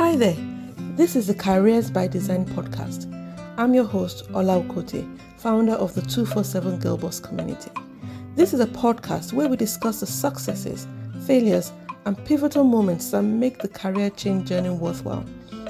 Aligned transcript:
Hi 0.00 0.16
there. 0.16 0.36
This 0.96 1.14
is 1.14 1.26
the 1.26 1.34
Careers 1.34 1.90
by 1.90 2.06
Design 2.08 2.46
podcast. 2.46 3.04
I'm 3.58 3.74
your 3.74 3.84
host, 3.84 4.24
Ola 4.32 4.62
Okote, 4.62 5.06
founder 5.36 5.74
of 5.74 5.92
the 5.92 6.00
247 6.00 6.78
Girl 6.78 6.96
Boss 6.96 7.20
community. 7.20 7.70
This 8.34 8.54
is 8.54 8.60
a 8.60 8.66
podcast 8.66 9.34
where 9.34 9.46
we 9.46 9.58
discuss 9.58 10.00
the 10.00 10.06
successes, 10.06 10.88
failures, 11.26 11.70
and 12.06 12.16
pivotal 12.24 12.64
moments 12.64 13.10
that 13.10 13.20
make 13.24 13.58
the 13.58 13.68
career 13.68 14.08
change 14.08 14.48
journey 14.48 14.70
worthwhile. 14.70 15.26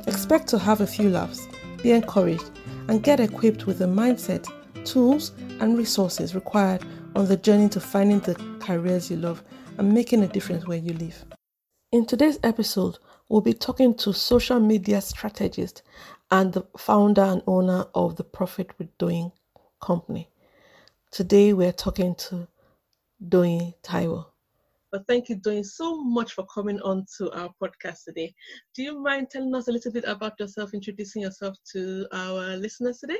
Expect 0.07 0.47
to 0.51 0.61
have 0.61 0.81
a 0.81 0.87
few 0.87 1.11
laughs, 1.11 1.49
be 1.83 1.91
encouraged, 1.91 2.53
and 2.87 3.03
get 3.03 3.19
equipped 3.19 3.67
with 3.67 3.81
the 3.81 3.87
mindset, 3.87 4.47
tools, 4.85 5.33
and 5.59 5.77
resources 5.77 6.37
required 6.37 6.85
on 7.17 7.27
the 7.27 7.37
journey 7.37 7.69
to 7.71 7.81
finding 7.81 8.21
the 8.21 8.37
careers 8.61 9.11
you 9.11 9.17
love 9.17 9.43
and 9.77 9.93
making 9.93 10.23
a 10.23 10.29
difference 10.29 10.69
where 10.69 10.79
you 10.79 10.93
live. 10.93 11.25
In 11.91 12.07
today's 12.07 12.39
episode, 12.45 12.99
we'll 13.31 13.41
be 13.41 13.55
talking 13.55 13.95
to 13.95 14.13
social 14.13 14.59
media 14.59 15.01
strategist 15.01 15.83
and 16.33 16.53
the 16.53 16.67
founder 16.77 17.23
and 17.23 17.43
owner 17.47 17.87
of 17.95 18.17
the 18.17 18.25
Profit 18.25 18.77
with 18.79 18.99
Doyin 18.99 19.33
company. 19.81 20.29
Today, 21.13 21.53
we're 21.53 21.73
talking 21.73 22.15
to 22.17 22.49
Doyin 23.27 23.75
Taiwo. 23.83 24.27
But 24.91 25.07
thank 25.07 25.29
you, 25.29 25.37
Doyin, 25.37 25.65
so 25.65 26.03
much 26.03 26.33
for 26.33 26.45
coming 26.53 26.81
on 26.81 27.07
to 27.19 27.31
our 27.31 27.51
podcast 27.63 28.05
today. 28.05 28.35
Do 28.75 28.83
you 28.83 29.01
mind 29.01 29.31
telling 29.31 29.55
us 29.55 29.69
a 29.69 29.73
little 29.73 29.93
bit 29.93 30.05
about 30.09 30.33
yourself, 30.41 30.75
introducing 30.75 31.23
yourself 31.23 31.57
to 31.73 32.09
our 32.13 32.57
listeners 32.57 32.99
today? 32.99 33.19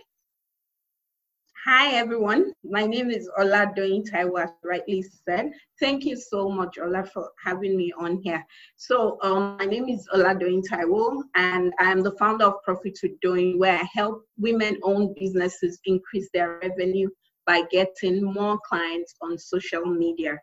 Hi, 1.67 1.93
everyone. 1.93 2.55
My 2.65 2.87
name 2.87 3.11
is 3.11 3.29
Ola 3.39 3.71
Taiwo, 3.77 4.43
as 4.43 4.49
rightly 4.65 5.03
said. 5.03 5.53
Thank 5.79 6.07
you 6.07 6.17
so 6.17 6.49
much, 6.49 6.79
Ola, 6.79 7.05
for 7.05 7.33
having 7.45 7.77
me 7.77 7.93
on 7.99 8.23
here. 8.23 8.43
So, 8.77 9.19
um, 9.21 9.59
my 9.59 9.67
name 9.67 9.87
is 9.87 10.09
Ola 10.15 10.35
Taiwo, 10.35 11.23
and 11.35 11.71
I'm 11.79 12.03
the 12.03 12.13
founder 12.13 12.47
of 12.47 12.63
Profit 12.63 12.99
with 13.03 13.21
Doyin, 13.21 13.59
where 13.59 13.79
I 13.79 13.87
help 13.93 14.25
women-owned 14.39 15.15
businesses 15.17 15.79
increase 15.85 16.31
their 16.33 16.61
revenue 16.63 17.11
by 17.45 17.65
getting 17.71 18.25
more 18.25 18.59
clients 18.67 19.15
on 19.21 19.37
social 19.37 19.85
media. 19.85 20.39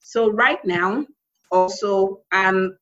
So, 0.00 0.32
right 0.32 0.64
now, 0.64 1.06
also, 1.52 2.22
I'm 2.32 2.76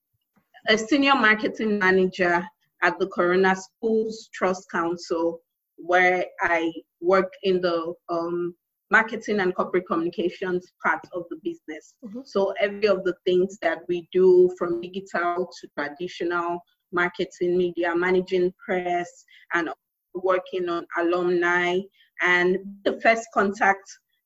a 0.69 0.79
senior 0.79 1.17
marketing 1.17 1.79
manager 1.81 2.47
at 2.83 2.99
the 2.99 3.09
Corona 3.09 3.55
Schools 3.55 4.31
Trust 4.33 4.71
Council 4.71 5.43
where 5.77 6.25
I 6.41 6.73
work 7.01 7.33
in 7.43 7.61
the 7.61 7.95
um, 8.09 8.55
marketing 8.91 9.41
and 9.41 9.55
corporate 9.55 9.87
communications 9.87 10.73
part 10.83 11.01
of 11.13 11.25
the 11.31 11.37
business. 11.43 11.95
Mm-hmm. 12.05 12.21
So 12.25 12.55
every 12.61 12.87
of 12.87 13.05
the 13.05 13.15
things 13.27 13.59
that 13.63 13.79
we 13.89 14.09
do 14.13 14.55
from 14.59 14.81
digital 14.81 15.49
to 15.61 15.69
traditional 15.77 16.61
marketing 16.93 17.57
media, 17.57 17.95
managing 17.95 18.53
press 18.65 19.25
and 19.53 19.69
working 20.15 20.69
on 20.69 20.87
alumni 20.99 21.79
and 22.23 22.59
the 22.85 23.01
first 23.01 23.27
contact 23.35 23.83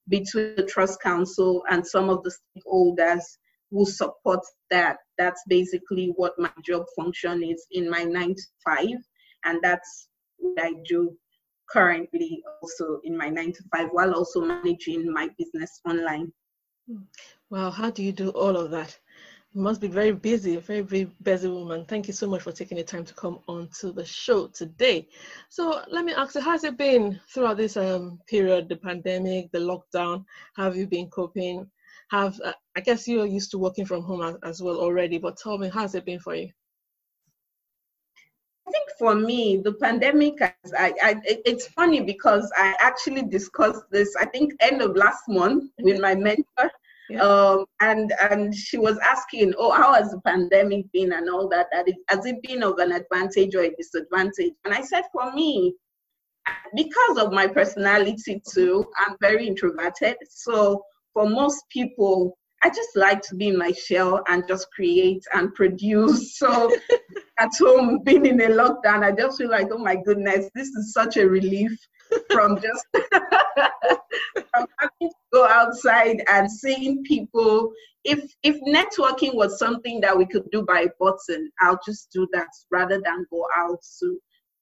between 0.08 0.54
the 0.56 0.64
Trust 0.64 1.00
Council 1.00 1.62
and 1.70 1.86
some 1.86 2.10
of 2.10 2.22
the 2.22 2.34
stakeholders 2.34 3.22
who 3.70 3.84
support 3.84 4.40
that. 4.70 4.96
That's 5.16 5.42
basically 5.48 6.12
what 6.16 6.38
my 6.38 6.50
job 6.64 6.84
function 6.96 7.42
is 7.42 7.66
in 7.70 7.88
my 7.90 8.04
nine 8.04 8.34
to 8.34 8.42
five. 8.64 8.96
And 9.44 9.60
that's 9.62 10.08
what 10.38 10.62
I 10.64 10.72
do 10.86 11.16
currently 11.70 12.42
also 12.62 13.00
in 13.04 13.16
my 13.16 13.28
nine 13.28 13.52
to 13.52 13.62
five 13.74 13.88
while 13.92 14.14
also 14.14 14.40
managing 14.40 15.12
my 15.12 15.28
business 15.38 15.80
online. 15.88 16.32
Hmm. 16.88 17.02
Wow, 17.50 17.70
how 17.70 17.90
do 17.90 18.02
you 18.02 18.12
do 18.12 18.30
all 18.30 18.56
of 18.56 18.70
that? 18.70 18.98
You 19.54 19.62
must 19.62 19.80
be 19.80 19.88
very 19.88 20.12
busy, 20.12 20.56
very, 20.56 20.82
very 20.82 21.10
busy 21.22 21.48
woman. 21.48 21.86
Thank 21.86 22.06
you 22.06 22.12
so 22.12 22.26
much 22.26 22.42
for 22.42 22.52
taking 22.52 22.76
the 22.76 22.84
time 22.84 23.04
to 23.04 23.14
come 23.14 23.38
on 23.48 23.68
to 23.80 23.92
the 23.92 24.04
show 24.04 24.48
today. 24.48 25.08
So 25.48 25.82
let 25.90 26.04
me 26.04 26.12
ask 26.12 26.34
you, 26.34 26.42
how's 26.42 26.64
it 26.64 26.76
been 26.76 27.18
throughout 27.32 27.56
this 27.56 27.76
um, 27.76 28.20
period, 28.28 28.68
the 28.68 28.76
pandemic, 28.76 29.50
the 29.52 29.58
lockdown? 29.58 30.24
Have 30.56 30.76
you 30.76 30.86
been 30.86 31.08
coping? 31.08 31.66
Have 32.10 32.38
uh, 32.44 32.52
I 32.76 32.80
guess 32.80 33.08
you're 33.08 33.26
used 33.26 33.50
to 33.52 33.58
working 33.58 33.86
from 33.86 34.02
home 34.02 34.22
as, 34.22 34.36
as 34.42 34.62
well 34.62 34.78
already, 34.78 35.18
but 35.18 35.36
tell 35.38 35.58
me, 35.58 35.68
how's 35.68 35.94
it 35.94 36.04
been 36.04 36.20
for 36.20 36.34
you? 36.34 36.50
I 38.68 38.70
think 38.70 38.88
for 38.98 39.14
me, 39.14 39.56
the 39.56 39.72
pandemic, 39.72 40.42
I, 40.42 40.52
I, 41.02 41.20
it's 41.24 41.68
funny 41.68 42.02
because 42.02 42.52
I 42.54 42.74
actually 42.80 43.22
discussed 43.22 43.84
this, 43.90 44.14
I 44.20 44.26
think, 44.26 44.52
end 44.60 44.82
of 44.82 44.94
last 44.94 45.22
month 45.26 45.70
with 45.80 46.00
my 46.00 46.14
mentor. 46.14 46.70
Yeah. 47.08 47.22
Um, 47.22 47.64
and 47.80 48.12
and 48.30 48.54
she 48.54 48.76
was 48.76 48.98
asking, 48.98 49.54
oh, 49.56 49.70
how 49.70 49.94
has 49.94 50.10
the 50.10 50.20
pandemic 50.20 50.92
been 50.92 51.14
and 51.14 51.30
all 51.30 51.48
that? 51.48 51.68
That 51.72 51.88
it, 51.88 51.96
has 52.08 52.26
it 52.26 52.42
been 52.42 52.62
of 52.62 52.78
an 52.78 52.92
advantage 52.92 53.54
or 53.54 53.62
a 53.62 53.74
disadvantage? 53.74 54.52
And 54.66 54.74
I 54.74 54.82
said, 54.82 55.04
for 55.12 55.32
me, 55.32 55.74
because 56.76 57.16
of 57.16 57.32
my 57.32 57.46
personality 57.46 58.42
too, 58.52 58.84
I'm 58.98 59.16
very 59.22 59.46
introverted. 59.46 60.16
So 60.28 60.84
for 61.14 61.26
most 61.26 61.64
people, 61.70 62.36
I 62.62 62.70
just 62.70 62.96
like 62.96 63.22
to 63.22 63.36
be 63.36 63.48
in 63.48 63.58
my 63.58 63.72
shell 63.72 64.22
and 64.28 64.46
just 64.48 64.68
create 64.72 65.22
and 65.34 65.54
produce. 65.54 66.38
So 66.38 66.70
at 67.40 67.50
home, 67.58 68.00
being 68.04 68.26
in 68.26 68.40
a 68.40 68.46
lockdown, 68.48 69.04
I 69.04 69.12
just 69.12 69.38
feel 69.38 69.50
like, 69.50 69.68
oh 69.72 69.78
my 69.78 69.96
goodness, 69.96 70.48
this 70.54 70.68
is 70.68 70.92
such 70.92 71.16
a 71.16 71.28
relief 71.28 71.76
from 72.30 72.60
just 72.60 72.86
from 74.50 74.66
having 74.78 75.10
to 75.10 75.10
go 75.32 75.46
outside 75.46 76.22
and 76.28 76.50
seeing 76.50 77.02
people. 77.04 77.72
If 78.04 78.32
if 78.42 78.56
networking 78.62 79.34
was 79.34 79.58
something 79.58 80.00
that 80.00 80.16
we 80.16 80.26
could 80.26 80.48
do 80.50 80.62
by 80.62 80.86
button, 80.98 81.50
I'll 81.60 81.80
just 81.84 82.10
do 82.12 82.28
that 82.32 82.48
rather 82.70 83.00
than 83.04 83.26
go 83.30 83.44
out 83.56 83.80
to 84.00 84.18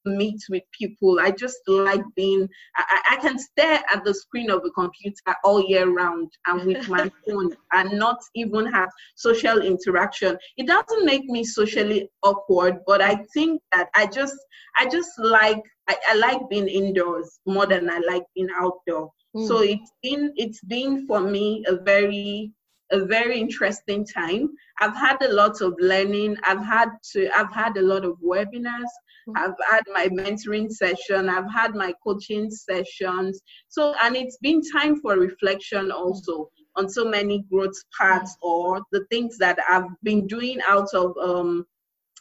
meet 0.07 0.41
with 0.49 0.63
people. 0.73 1.19
I 1.21 1.31
just 1.31 1.59
like 1.67 2.03
being, 2.15 2.49
I, 2.77 3.03
I, 3.13 3.17
can 3.17 3.39
stare 3.39 3.83
at 3.93 4.05
the 4.05 4.15
screen 4.15 4.51
of 4.51 4.63
a 4.65 4.71
computer 4.71 5.35
all 5.45 5.63
year 5.63 5.89
round 5.91 6.31
and 6.47 6.65
with 6.67 6.89
my 6.89 7.11
phone 7.27 7.55
and 7.73 7.99
not 7.99 8.19
even 8.35 8.67
have 8.73 8.89
social 9.17 9.59
interaction. 9.63 10.39
It 10.57 10.67
doesn't 10.67 11.05
make 11.05 11.25
me 11.25 11.45
socially 11.45 12.09
awkward, 12.23 12.79
but 12.87 13.01
I 13.01 13.17
think 13.35 13.61
that 13.73 13.89
I 13.95 14.07
just, 14.07 14.37
I 14.79 14.87
just 14.89 15.11
like, 15.19 15.61
I, 15.89 15.97
I 16.09 16.15
like 16.15 16.49
being 16.49 16.69
indoors 16.69 17.41
more 17.47 17.67
than 17.67 17.91
I 17.91 18.01
like 18.09 18.25
being 18.35 18.49
outdoor. 18.57 19.11
Mm. 19.37 19.49
So 19.49 19.61
it's 19.61 19.93
been, 20.03 20.33
it's 20.37 20.63
been 20.63 21.07
for 21.07 21.21
me 21.21 21.65
a 21.67 21.77
very 21.77 22.53
a 22.93 23.05
very 23.05 23.41
interesting 23.41 24.07
time. 24.07 24.49
I've 24.81 24.97
had 24.97 25.21
a 25.23 25.33
lot 25.33 25.61
of 25.61 25.75
learning. 25.79 26.37
I've 26.45 26.65
had 26.65 26.91
to 27.13 27.29
I've 27.37 27.53
had 27.53 27.77
a 27.77 27.83
lot 27.83 28.05
of 28.05 28.17
webinars. 28.25 28.93
Mm-hmm. 29.29 29.37
I've 29.37 29.55
had 29.71 29.83
my 29.93 30.09
mentoring 30.09 30.71
session, 30.71 31.29
I've 31.29 31.51
had 31.53 31.75
my 31.75 31.93
coaching 32.05 32.51
sessions. 32.51 33.41
So 33.69 33.95
and 34.03 34.17
it's 34.17 34.39
been 34.39 34.63
time 34.73 35.01
for 35.01 35.17
reflection 35.17 35.91
also 35.91 36.51
on 36.77 36.89
so 36.89 37.05
many 37.05 37.45
growth 37.51 37.75
paths 37.99 38.37
or 38.43 38.83
the 38.93 39.05
things 39.11 39.39
that 39.39 39.59
I've 39.69 39.89
been 40.03 40.27
doing 40.27 40.61
out 40.67 40.93
of 40.95 41.17
um 41.19 41.67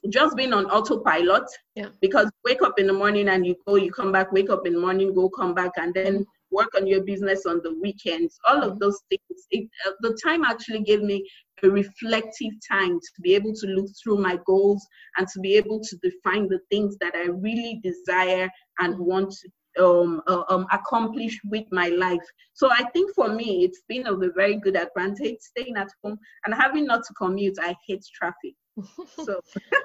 just 0.09 0.35
being 0.35 0.53
on 0.53 0.65
autopilot 0.67 1.43
yeah. 1.75 1.87
because 2.01 2.29
wake 2.43 2.61
up 2.61 2.79
in 2.79 2.87
the 2.87 2.93
morning 2.93 3.29
and 3.29 3.45
you 3.45 3.55
go 3.67 3.75
you 3.75 3.91
come 3.91 4.11
back 4.11 4.31
wake 4.31 4.49
up 4.49 4.65
in 4.65 4.73
the 4.73 4.79
morning 4.79 5.13
go 5.13 5.29
come 5.29 5.53
back 5.53 5.71
and 5.77 5.93
then 5.93 6.25
work 6.55 6.71
on 6.75 6.87
your 6.87 7.03
business 7.03 7.45
on 7.45 7.61
the 7.63 7.73
weekends, 7.81 8.37
all 8.47 8.63
of 8.63 8.79
those 8.79 8.99
things. 9.09 9.39
It, 9.51 9.69
uh, 9.85 9.91
the 10.01 10.17
time 10.23 10.43
actually 10.43 10.83
gave 10.83 11.01
me 11.01 11.17
a 11.63 11.69
reflective 11.69 12.53
time 12.69 12.99
to 12.99 13.21
be 13.21 13.35
able 13.35 13.53
to 13.53 13.67
look 13.67 13.89
through 14.01 14.17
my 14.17 14.39
goals 14.45 14.85
and 15.17 15.27
to 15.29 15.39
be 15.39 15.55
able 15.55 15.79
to 15.81 15.97
define 15.97 16.47
the 16.47 16.59
things 16.71 16.97
that 17.01 17.13
I 17.15 17.25
really 17.47 17.81
desire 17.83 18.49
and 18.79 18.97
want 18.99 19.31
to 19.31 19.49
um, 19.77 20.21
uh, 20.27 20.43
um, 20.49 20.65
accomplish 20.71 21.37
with 21.45 21.65
my 21.71 21.89
life. 21.89 22.25
So 22.53 22.69
I 22.71 22.83
think 22.93 23.13
for 23.13 23.29
me, 23.29 23.65
it's 23.65 23.81
been 23.89 24.07
of 24.07 24.21
a 24.21 24.31
very 24.31 24.55
good 24.55 24.77
advantage 24.77 25.37
staying 25.39 25.75
at 25.75 25.89
home 26.03 26.17
and 26.45 26.55
having 26.55 26.85
not 26.85 27.03
to 27.07 27.13
commute. 27.13 27.57
I 27.61 27.75
hate 27.87 28.05
traffic. 28.13 28.55
So 29.25 29.39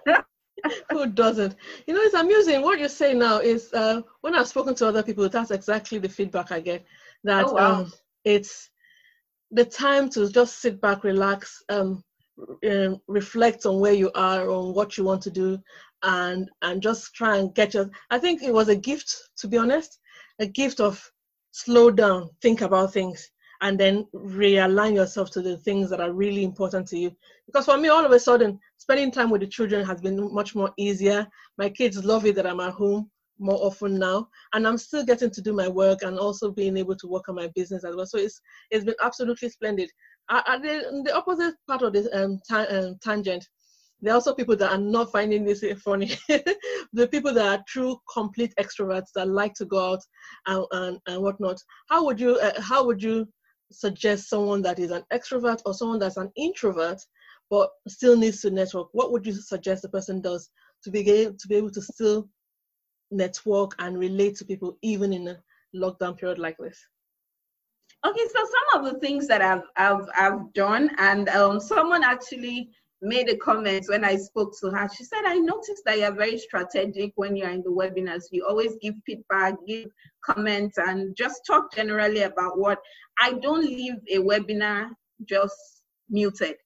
Who 0.90 1.06
doesn't? 1.06 1.56
You 1.86 1.94
know, 1.94 2.00
it's 2.00 2.14
amusing. 2.14 2.62
What 2.62 2.78
you 2.78 2.88
say 2.88 3.14
now 3.14 3.38
is 3.38 3.72
uh, 3.72 4.02
when 4.20 4.34
I've 4.34 4.48
spoken 4.48 4.74
to 4.76 4.86
other 4.86 5.02
people, 5.02 5.28
that's 5.28 5.50
exactly 5.50 5.98
the 5.98 6.08
feedback 6.08 6.52
I 6.52 6.60
get. 6.60 6.84
That 7.24 7.46
oh, 7.46 7.52
wow. 7.52 7.72
um, 7.72 7.92
it's 8.24 8.70
the 9.50 9.64
time 9.64 10.08
to 10.10 10.28
just 10.30 10.60
sit 10.60 10.80
back, 10.80 11.04
relax, 11.04 11.62
um, 11.68 12.02
uh, 12.68 12.94
reflect 13.08 13.66
on 13.66 13.80
where 13.80 13.92
you 13.92 14.10
are, 14.14 14.50
on 14.50 14.74
what 14.74 14.96
you 14.96 15.04
want 15.04 15.22
to 15.22 15.30
do, 15.30 15.58
and 16.02 16.48
and 16.62 16.82
just 16.82 17.14
try 17.14 17.36
and 17.36 17.54
get 17.54 17.74
your. 17.74 17.90
I 18.10 18.18
think 18.18 18.42
it 18.42 18.52
was 18.52 18.68
a 18.68 18.76
gift, 18.76 19.14
to 19.38 19.48
be 19.48 19.58
honest, 19.58 19.98
a 20.38 20.46
gift 20.46 20.80
of 20.80 21.02
slow 21.52 21.90
down, 21.90 22.30
think 22.40 22.60
about 22.60 22.92
things, 22.92 23.30
and 23.62 23.78
then 23.78 24.06
realign 24.14 24.94
yourself 24.94 25.30
to 25.30 25.42
the 25.42 25.56
things 25.58 25.90
that 25.90 26.00
are 26.00 26.12
really 26.12 26.44
important 26.44 26.86
to 26.88 26.98
you. 26.98 27.14
Because 27.46 27.66
for 27.66 27.76
me, 27.76 27.88
all 27.88 28.04
of 28.04 28.12
a 28.12 28.20
sudden, 28.20 28.58
spending 28.78 29.10
time 29.10 29.30
with 29.30 29.40
the 29.40 29.46
children 29.46 29.84
has 29.84 30.00
been 30.00 30.32
much 30.32 30.54
more 30.54 30.72
easier. 30.76 31.26
My 31.58 31.68
kids 31.68 32.04
love 32.04 32.26
it 32.26 32.36
that 32.36 32.46
I'm 32.46 32.60
at 32.60 32.72
home 32.72 33.10
more 33.38 33.58
often 33.64 33.98
now, 33.98 34.28
and 34.52 34.66
I'm 34.66 34.78
still 34.78 35.04
getting 35.04 35.30
to 35.30 35.42
do 35.42 35.52
my 35.52 35.68
work 35.68 36.02
and 36.02 36.18
also 36.18 36.50
being 36.50 36.76
able 36.76 36.96
to 36.96 37.06
work 37.06 37.28
on 37.28 37.34
my 37.34 37.48
business 37.54 37.84
as 37.84 37.96
well. 37.96 38.06
So 38.06 38.18
it's 38.18 38.40
it's 38.70 38.84
been 38.84 38.94
absolutely 39.02 39.48
splendid. 39.48 39.90
The, 40.28 41.02
the 41.04 41.14
opposite 41.14 41.54
part 41.66 41.82
of 41.82 41.92
this 41.92 42.06
um, 42.12 42.38
ta- 42.48 42.66
um, 42.70 42.96
tangent, 43.02 43.44
there 44.00 44.12
are 44.12 44.16
also 44.16 44.34
people 44.34 44.56
that 44.56 44.70
are 44.70 44.78
not 44.78 45.10
finding 45.10 45.44
this 45.44 45.64
funny. 45.82 46.12
the 46.92 47.08
people 47.08 47.34
that 47.34 47.58
are 47.58 47.64
true, 47.66 47.96
complete 48.12 48.52
extroverts 48.58 49.12
that 49.14 49.28
like 49.28 49.54
to 49.54 49.64
go 49.64 49.92
out 49.92 50.00
and, 50.46 50.64
and, 50.72 50.98
and 51.06 51.22
whatnot. 51.22 51.58
How 51.88 52.04
would 52.04 52.20
you 52.20 52.38
uh, 52.38 52.60
how 52.60 52.84
would 52.86 53.02
you 53.02 53.26
suggest 53.72 54.28
someone 54.28 54.62
that 54.62 54.78
is 54.78 54.90
an 54.90 55.04
extrovert 55.12 55.60
or 55.64 55.74
someone 55.74 55.98
that's 55.98 56.16
an 56.16 56.30
introvert 56.36 57.00
but 57.50 57.70
still 57.88 58.16
needs 58.16 58.40
to 58.42 58.50
network? 58.50 58.88
What 58.92 59.12
would 59.12 59.26
you 59.26 59.32
suggest 59.32 59.82
the 59.82 59.88
person 59.88 60.20
does 60.20 60.50
to 60.84 60.90
be 60.90 61.08
able 61.10 61.36
to 61.36 61.48
be 61.48 61.56
able 61.56 61.70
to 61.70 61.82
still 61.82 62.28
network 63.10 63.74
and 63.78 63.98
relate 63.98 64.36
to 64.36 64.44
people 64.44 64.78
even 64.82 65.12
in 65.12 65.28
a 65.28 65.38
lockdown 65.74 66.16
period 66.16 66.38
like 66.38 66.56
this? 66.58 66.78
Okay, 68.06 68.26
so 68.28 68.46
some 68.46 68.84
of 68.84 68.92
the 68.92 68.98
things 68.98 69.26
that 69.28 69.42
I've 69.42 69.64
I've 69.76 70.08
I've 70.16 70.52
done, 70.54 70.90
and 70.96 71.28
um, 71.28 71.60
someone 71.60 72.02
actually 72.02 72.70
made 73.02 73.28
a 73.30 73.36
comment 73.36 73.86
when 73.88 74.04
I 74.04 74.16
spoke 74.16 74.54
to 74.60 74.70
her. 74.70 74.88
She 74.94 75.04
said, 75.04 75.22
I 75.24 75.36
noticed 75.36 75.82
that 75.86 75.98
you're 75.98 76.14
very 76.14 76.38
strategic 76.38 77.12
when 77.16 77.36
you're 77.36 77.50
in 77.50 77.62
the 77.62 77.70
webinars. 77.70 78.24
You 78.30 78.46
always 78.46 78.76
give 78.80 78.94
feedback, 79.06 79.54
give 79.66 79.88
comments, 80.24 80.78
and 80.78 81.16
just 81.16 81.42
talk 81.46 81.72
generally 81.74 82.22
about 82.22 82.58
what 82.58 82.78
I 83.18 83.32
don't 83.34 83.64
leave 83.64 83.94
a 84.10 84.18
webinar 84.18 84.90
just 85.26 85.82
muted. 86.08 86.56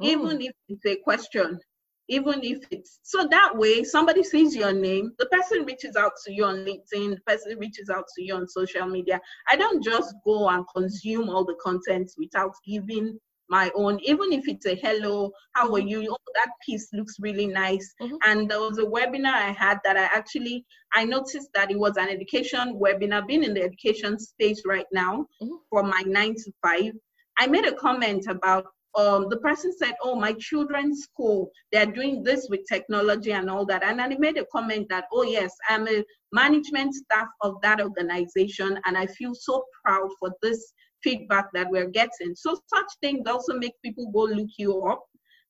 Mm. 0.00 0.06
Even 0.06 0.40
if 0.40 0.52
it's 0.68 0.86
a 0.86 0.96
question, 0.96 1.60
even 2.08 2.42
if 2.42 2.58
it's 2.70 3.00
so 3.02 3.26
that 3.30 3.56
way 3.56 3.82
somebody 3.82 4.22
sees 4.22 4.54
your 4.54 4.72
name 4.72 5.12
the 5.18 5.26
person 5.26 5.64
reaches 5.64 5.96
out 5.96 6.12
to 6.24 6.32
you 6.32 6.44
on 6.44 6.56
linkedin 6.56 7.14
the 7.14 7.20
person 7.26 7.58
reaches 7.58 7.88
out 7.88 8.04
to 8.14 8.22
you 8.22 8.34
on 8.34 8.46
social 8.46 8.86
media 8.86 9.18
i 9.50 9.56
don't 9.56 9.82
just 9.82 10.14
go 10.24 10.48
and 10.50 10.66
consume 10.74 11.30
all 11.30 11.44
the 11.44 11.56
content 11.62 12.10
without 12.18 12.52
giving 12.66 13.18
my 13.54 13.70
own 13.76 13.98
even 14.12 14.32
if 14.32 14.48
it's 14.52 14.66
a 14.66 14.74
hello 14.84 15.30
how 15.52 15.66
are 15.66 15.80
mm-hmm. 15.80 16.02
you 16.02 16.10
oh, 16.10 16.32
that 16.38 16.52
piece 16.66 16.86
looks 16.92 17.16
really 17.26 17.46
nice 17.46 17.88
mm-hmm. 18.02 18.16
and 18.28 18.50
there 18.50 18.62
was 18.66 18.78
a 18.78 18.88
webinar 18.96 19.38
i 19.48 19.52
had 19.64 19.78
that 19.84 19.96
i 20.04 20.06
actually 20.18 20.56
i 21.00 21.04
noticed 21.04 21.50
that 21.54 21.70
it 21.70 21.78
was 21.78 21.96
an 21.96 22.08
education 22.16 22.78
webinar 22.84 23.26
being 23.26 23.44
in 23.48 23.54
the 23.54 23.62
education 23.70 24.18
space 24.18 24.62
right 24.74 24.90
now 24.92 25.14
mm-hmm. 25.42 25.58
for 25.70 25.82
my 25.94 26.02
nine 26.06 26.34
to 26.34 26.50
five 26.62 26.92
i 27.38 27.46
made 27.46 27.66
a 27.66 27.76
comment 27.86 28.26
about 28.36 28.66
um, 28.96 29.26
the 29.28 29.38
person 29.38 29.72
said, 29.76 29.94
"Oh, 30.04 30.14
my 30.14 30.32
children's 30.34 31.02
school, 31.02 31.50
they're 31.72 31.94
doing 31.98 32.22
this 32.22 32.46
with 32.48 32.60
technology 32.74 33.32
and 33.32 33.50
all 33.50 33.66
that." 33.66 33.82
And 33.82 34.00
I 34.00 34.06
made 34.26 34.38
a 34.38 34.46
comment 34.52 34.86
that, 34.90 35.06
"Oh, 35.12 35.24
yes, 35.24 35.52
I'm 35.68 35.88
a 35.88 36.04
management 36.30 36.94
staff 36.94 37.26
of 37.40 37.60
that 37.62 37.80
organization, 37.80 38.78
and 38.84 38.96
I 38.96 39.06
feel 39.06 39.34
so 39.34 39.64
proud 39.82 40.08
for 40.20 40.30
this 40.42 40.72
feedback 41.04 41.46
that 41.54 41.70
we're 41.70 41.90
getting." 42.00 42.34
So 42.34 42.58
such 42.74 42.90
things 43.02 43.28
also 43.28 43.54
make 43.54 43.74
people 43.84 44.10
go 44.10 44.24
look 44.24 44.50
you 44.58 44.82
up 44.82 45.04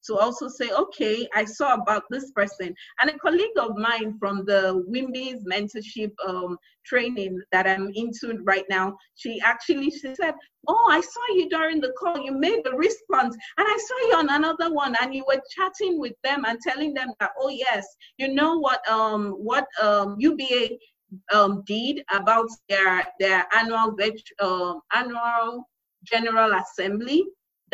to 0.06 0.16
also 0.16 0.48
say, 0.48 0.70
okay, 0.70 1.26
I 1.34 1.44
saw 1.44 1.74
about 1.74 2.02
this 2.10 2.30
person. 2.32 2.74
And 3.00 3.10
a 3.10 3.18
colleague 3.18 3.58
of 3.58 3.76
mine 3.76 4.16
from 4.18 4.44
the 4.44 4.84
WIMBIZ 4.88 5.44
mentorship 5.50 6.12
um, 6.26 6.58
training 6.84 7.40
that 7.52 7.66
I'm 7.66 7.90
into 7.94 8.38
right 8.44 8.64
now, 8.68 8.96
she 9.14 9.40
actually 9.40 9.90
she 9.90 10.14
said, 10.14 10.34
oh, 10.68 10.88
I 10.90 11.00
saw 11.00 11.34
you 11.34 11.48
during 11.48 11.80
the 11.80 11.92
call. 11.98 12.18
You 12.18 12.32
made 12.32 12.60
the 12.64 12.74
response, 12.74 13.36
and 13.58 13.66
I 13.66 13.78
saw 13.78 14.08
you 14.08 14.14
on 14.16 14.30
another 14.30 14.72
one, 14.72 14.94
and 15.00 15.14
you 15.14 15.24
were 15.26 15.40
chatting 15.54 15.98
with 15.98 16.14
them 16.22 16.44
and 16.46 16.58
telling 16.60 16.94
them 16.94 17.08
that, 17.20 17.30
oh 17.38 17.48
yes, 17.48 17.86
you 18.18 18.28
know 18.28 18.58
what 18.58 18.86
um 18.88 19.32
what 19.32 19.66
um 19.82 20.16
UBA 20.18 20.78
um 21.32 21.62
did 21.66 22.02
about 22.12 22.49
their 22.69 23.05
their 23.20 23.46
annual 23.55 23.96
um, 24.40 24.81
annual 24.93 25.69
general 26.05 26.52
assembly 26.52 27.25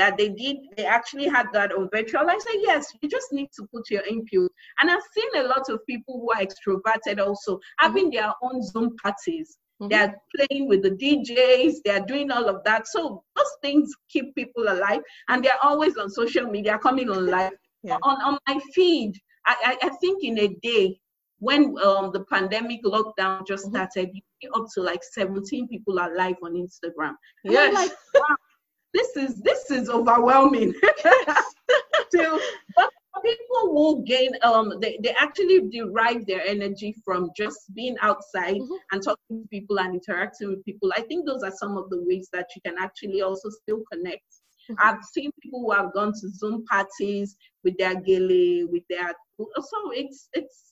that 0.00 0.16
they 0.16 0.30
did, 0.30 0.56
they 0.76 0.86
actually 0.86 1.28
had 1.28 1.46
that 1.52 1.72
on 1.72 1.88
virtual. 1.92 2.22
I 2.28 2.38
said, 2.38 2.58
yes, 2.60 2.86
you 3.02 3.08
just 3.08 3.32
need 3.32 3.48
to 3.56 3.66
put 3.72 3.90
your 3.90 4.02
input. 4.06 4.50
And 4.80 4.90
I've 4.90 5.02
seen 5.14 5.42
a 5.42 5.46
lot 5.46 5.68
of 5.68 5.84
people 5.86 6.20
who 6.20 6.30
are 6.32 6.42
extroverted 6.46 7.20
also 7.20 7.60
having 7.78 8.10
mm-hmm. 8.10 8.16
their 8.16 8.32
own 8.42 8.62
Zoom 8.62 8.96
parties. 9.02 9.58
Mm-hmm. 9.82 9.88
They're 9.90 10.14
playing 10.36 10.68
with 10.68 10.82
the 10.82 10.92
DJs, 10.92 11.76
they're 11.84 12.06
doing 12.06 12.30
all 12.30 12.48
of 12.48 12.64
that. 12.64 12.86
So 12.86 13.22
those 13.36 13.52
things 13.60 13.92
keep 14.08 14.34
people 14.34 14.64
alive 14.64 15.00
and 15.28 15.44
they're 15.44 15.62
always 15.62 15.96
on 15.98 16.08
social 16.08 16.46
media 16.46 16.78
coming 16.78 17.10
on 17.10 17.26
live. 17.26 17.52
Yeah. 17.82 17.96
On, 18.02 18.20
on 18.20 18.38
my 18.46 18.60
feed, 18.74 19.14
I, 19.46 19.56
I, 19.82 19.86
I 19.86 19.88
think 20.02 20.22
in 20.22 20.38
a 20.38 20.48
day, 20.62 20.99
when 21.40 21.74
um, 21.82 22.12
the 22.12 22.24
pandemic 22.30 22.84
lockdown 22.84 23.46
just 23.46 23.66
mm-hmm. 23.66 23.76
started, 23.76 24.10
up 24.54 24.66
to 24.74 24.80
like 24.80 25.02
17 25.02 25.68
people 25.68 25.98
are 25.98 26.14
live 26.16 26.36
on 26.42 26.54
Instagram. 26.54 27.14
And 27.44 27.52
yes. 27.52 27.74
like, 27.74 27.92
wow, 28.14 28.36
this 28.94 29.16
is 29.16 29.40
this 29.42 29.70
is 29.70 29.88
overwhelming. 29.88 30.74
so, 32.10 32.40
but 32.76 32.90
people 33.22 33.74
will 33.74 34.02
gain 34.02 34.30
um 34.42 34.72
they, 34.80 34.98
they 35.02 35.14
actually 35.20 35.68
derive 35.70 36.26
their 36.26 36.46
energy 36.46 36.94
from 37.04 37.30
just 37.36 37.72
being 37.74 37.96
outside 38.00 38.56
mm-hmm. 38.56 38.74
and 38.92 39.02
talking 39.02 39.42
to 39.42 39.48
people 39.48 39.78
and 39.78 39.94
interacting 39.94 40.48
with 40.48 40.64
people. 40.64 40.92
I 40.96 41.02
think 41.02 41.26
those 41.26 41.42
are 41.42 41.52
some 41.52 41.76
of 41.76 41.90
the 41.90 42.02
ways 42.02 42.28
that 42.32 42.48
you 42.54 42.62
can 42.64 42.76
actually 42.78 43.22
also 43.22 43.48
still 43.50 43.82
connect. 43.92 44.24
Mm-hmm. 44.70 44.74
I've 44.78 45.02
seen 45.04 45.30
people 45.42 45.60
who 45.60 45.72
have 45.72 45.92
gone 45.92 46.12
to 46.12 46.28
Zoom 46.30 46.64
parties 46.66 47.36
with 47.64 47.76
their 47.78 47.94
gele, 47.94 48.68
with 48.70 48.84
their 48.88 49.12
so 49.38 49.90
it's 49.92 50.28
it's 50.32 50.69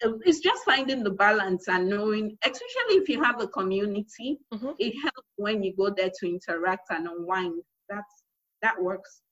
it's 0.00 0.40
just 0.40 0.64
finding 0.64 1.02
the 1.02 1.10
balance 1.10 1.68
and 1.68 1.88
knowing, 1.88 2.36
especially 2.44 2.96
if 2.96 3.08
you 3.08 3.22
have 3.22 3.40
a 3.40 3.48
community, 3.48 4.38
mm-hmm. 4.52 4.70
it 4.78 4.94
helps 5.02 5.28
when 5.36 5.62
you 5.62 5.74
go 5.76 5.90
there 5.90 6.10
to 6.20 6.28
interact 6.28 6.90
and 6.90 7.08
unwind. 7.08 7.62
That's 7.88 8.22
that 8.62 8.80
works. 8.80 9.22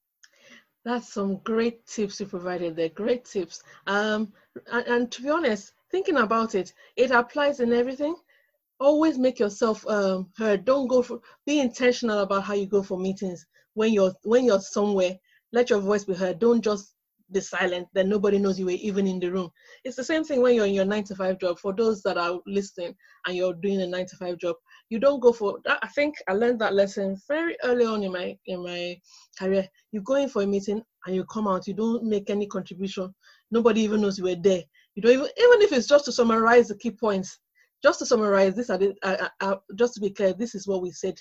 That's 0.85 1.13
some 1.13 1.39
great 1.39 1.87
tips 1.87 2.21
you 2.21 2.27
provided 2.27 2.77
there. 2.77 2.89
Great 2.91 3.25
tips. 3.25 3.63
Um, 3.87 4.33
and, 4.71 4.87
and 4.87 5.13
to 5.13 5.23
be 5.23 5.31
honest, 5.31 5.73
thinking 5.91 6.19
about 6.19 6.55
it, 6.55 6.73
it 6.95 7.11
applies 7.11 7.61
in 7.61 7.73
everything. 7.73 8.15
Always 8.79 9.19
make 9.19 9.39
yourself 9.39 9.87
um, 9.89 10.31
heard. 10.37 10.65
Don't 10.65 10.87
go 10.87 11.03
for. 11.03 11.21
Be 11.47 11.61
intentional 11.61 12.21
about 12.21 12.45
how 12.45 12.55
you 12.55 12.67
go 12.67 12.83
for 12.83 12.99
meetings 12.99 13.47
when 13.75 13.93
you're 13.93 14.15
when 14.23 14.45
you're 14.45 14.61
somewhere. 14.61 15.19
Let 15.53 15.71
your 15.71 15.81
voice 15.81 16.05
be 16.05 16.15
heard. 16.15 16.39
Don't 16.39 16.63
just 16.63 16.96
be 17.33 17.41
silent, 17.41 17.89
then 17.93 18.09
nobody 18.09 18.39
knows 18.39 18.59
you 18.59 18.67
were 18.67 18.73
even 18.73 19.07
in 19.07 19.19
the 19.19 19.31
room. 19.31 19.51
It's 19.85 19.97
the 19.97 20.05
same 20.05 20.25
thing 20.25 20.43
when 20.43 20.55
you're 20.55 20.67
in 20.67 20.75
your 20.75 20.85
nine 20.85 21.05
to 21.05 21.15
five 21.15 21.39
job. 21.39 21.59
For 21.59 21.75
those 21.75 22.03
that 22.03 22.17
are 22.17 22.39
listening 22.47 22.95
and 23.27 23.37
you're 23.37 23.55
doing 23.55 23.81
a 23.83 23.87
nine 23.87 24.07
to 24.07 24.17
five 24.17 24.39
job, 24.39 24.57
you 24.91 24.99
don't 24.99 25.21
go 25.21 25.33
for 25.33 25.59
that. 25.65 25.79
I 25.83 25.89
think 25.89 26.15
I 26.29 26.33
learned 26.33 26.61
that 26.61 26.75
lesson 26.75 27.17
very 27.29 27.57
early 27.65 27.85
on 27.85 28.03
in 28.03 28.13
my 28.13 28.37
in 28.47 28.63
my 28.63 28.99
career. 29.39 29.69
You 29.93 30.03
go 30.03 30.15
in 30.15 30.29
for 30.29 30.43
a 30.43 30.47
meeting 30.47 30.83
and 31.07 31.15
you 31.15 31.25
come 31.25 31.49
out, 31.49 31.67
you 31.67 31.75
don't 31.75 32.05
make 32.05 32.31
any 32.31 32.47
contribution. 32.47 33.15
Nobody 33.51 33.83
even 33.83 34.01
knows 34.01 34.19
you 34.19 34.25
were 34.25 34.37
there. 34.37 34.63
You 34.95 35.03
don't 35.03 35.13
even 35.13 35.27
even 35.27 35.63
if 35.63 35.73
it's 35.73 35.89
just 35.89 36.05
to 36.07 36.13
summarize 36.13 36.69
the 36.69 36.77
key 36.77 36.91
points. 36.91 37.39
Just 37.83 37.99
to 37.99 38.07
summarize, 38.07 38.55
this 38.55 38.71
are 38.71 38.79
the, 38.79 38.95
uh, 39.03 39.29
uh, 39.41 39.57
just 39.79 39.95
to 39.95 40.01
be 40.01 40.11
clear, 40.11 40.33
this 40.33 40.55
is 40.55 40.67
what 40.67 40.81
we 40.81 40.91
said 40.91 41.15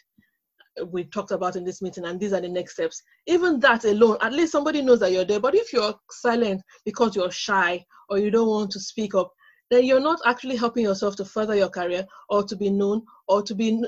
we 0.88 1.04
talked 1.06 1.32
about 1.32 1.56
in 1.56 1.64
this 1.64 1.82
meeting 1.82 2.06
and 2.06 2.20
these 2.20 2.34
are 2.34 2.42
the 2.42 2.50
next 2.50 2.74
steps. 2.74 3.02
Even 3.28 3.60
that 3.62 3.86
alone 3.86 4.18
at 4.22 4.34
least 4.34 4.52
somebody 4.52 4.82
knows 4.82 5.00
that 5.00 5.12
you're 5.12 5.26
there. 5.26 5.40
But 5.40 5.56
if 5.56 5.72
you're 5.72 5.96
silent 6.12 6.62
because 6.84 7.16
you're 7.16 7.32
shy 7.32 7.86
or 8.10 8.18
you 8.18 8.32
don't 8.32 8.50
want 8.50 8.72
to 8.72 8.80
speak 8.80 9.16
up 9.16 9.32
then 9.72 9.84
you're 9.84 10.00
not 10.00 10.20
actually 10.26 10.56
helping 10.56 10.84
yourself 10.84 11.16
to 11.16 11.26
further 11.26 11.56
your 11.56 11.70
career 11.70 12.06
or 12.30 12.44
to 12.44 12.56
be 12.56 12.70
known 12.70 13.04
or 13.28 13.42
to 13.42 13.56
be 13.56 13.84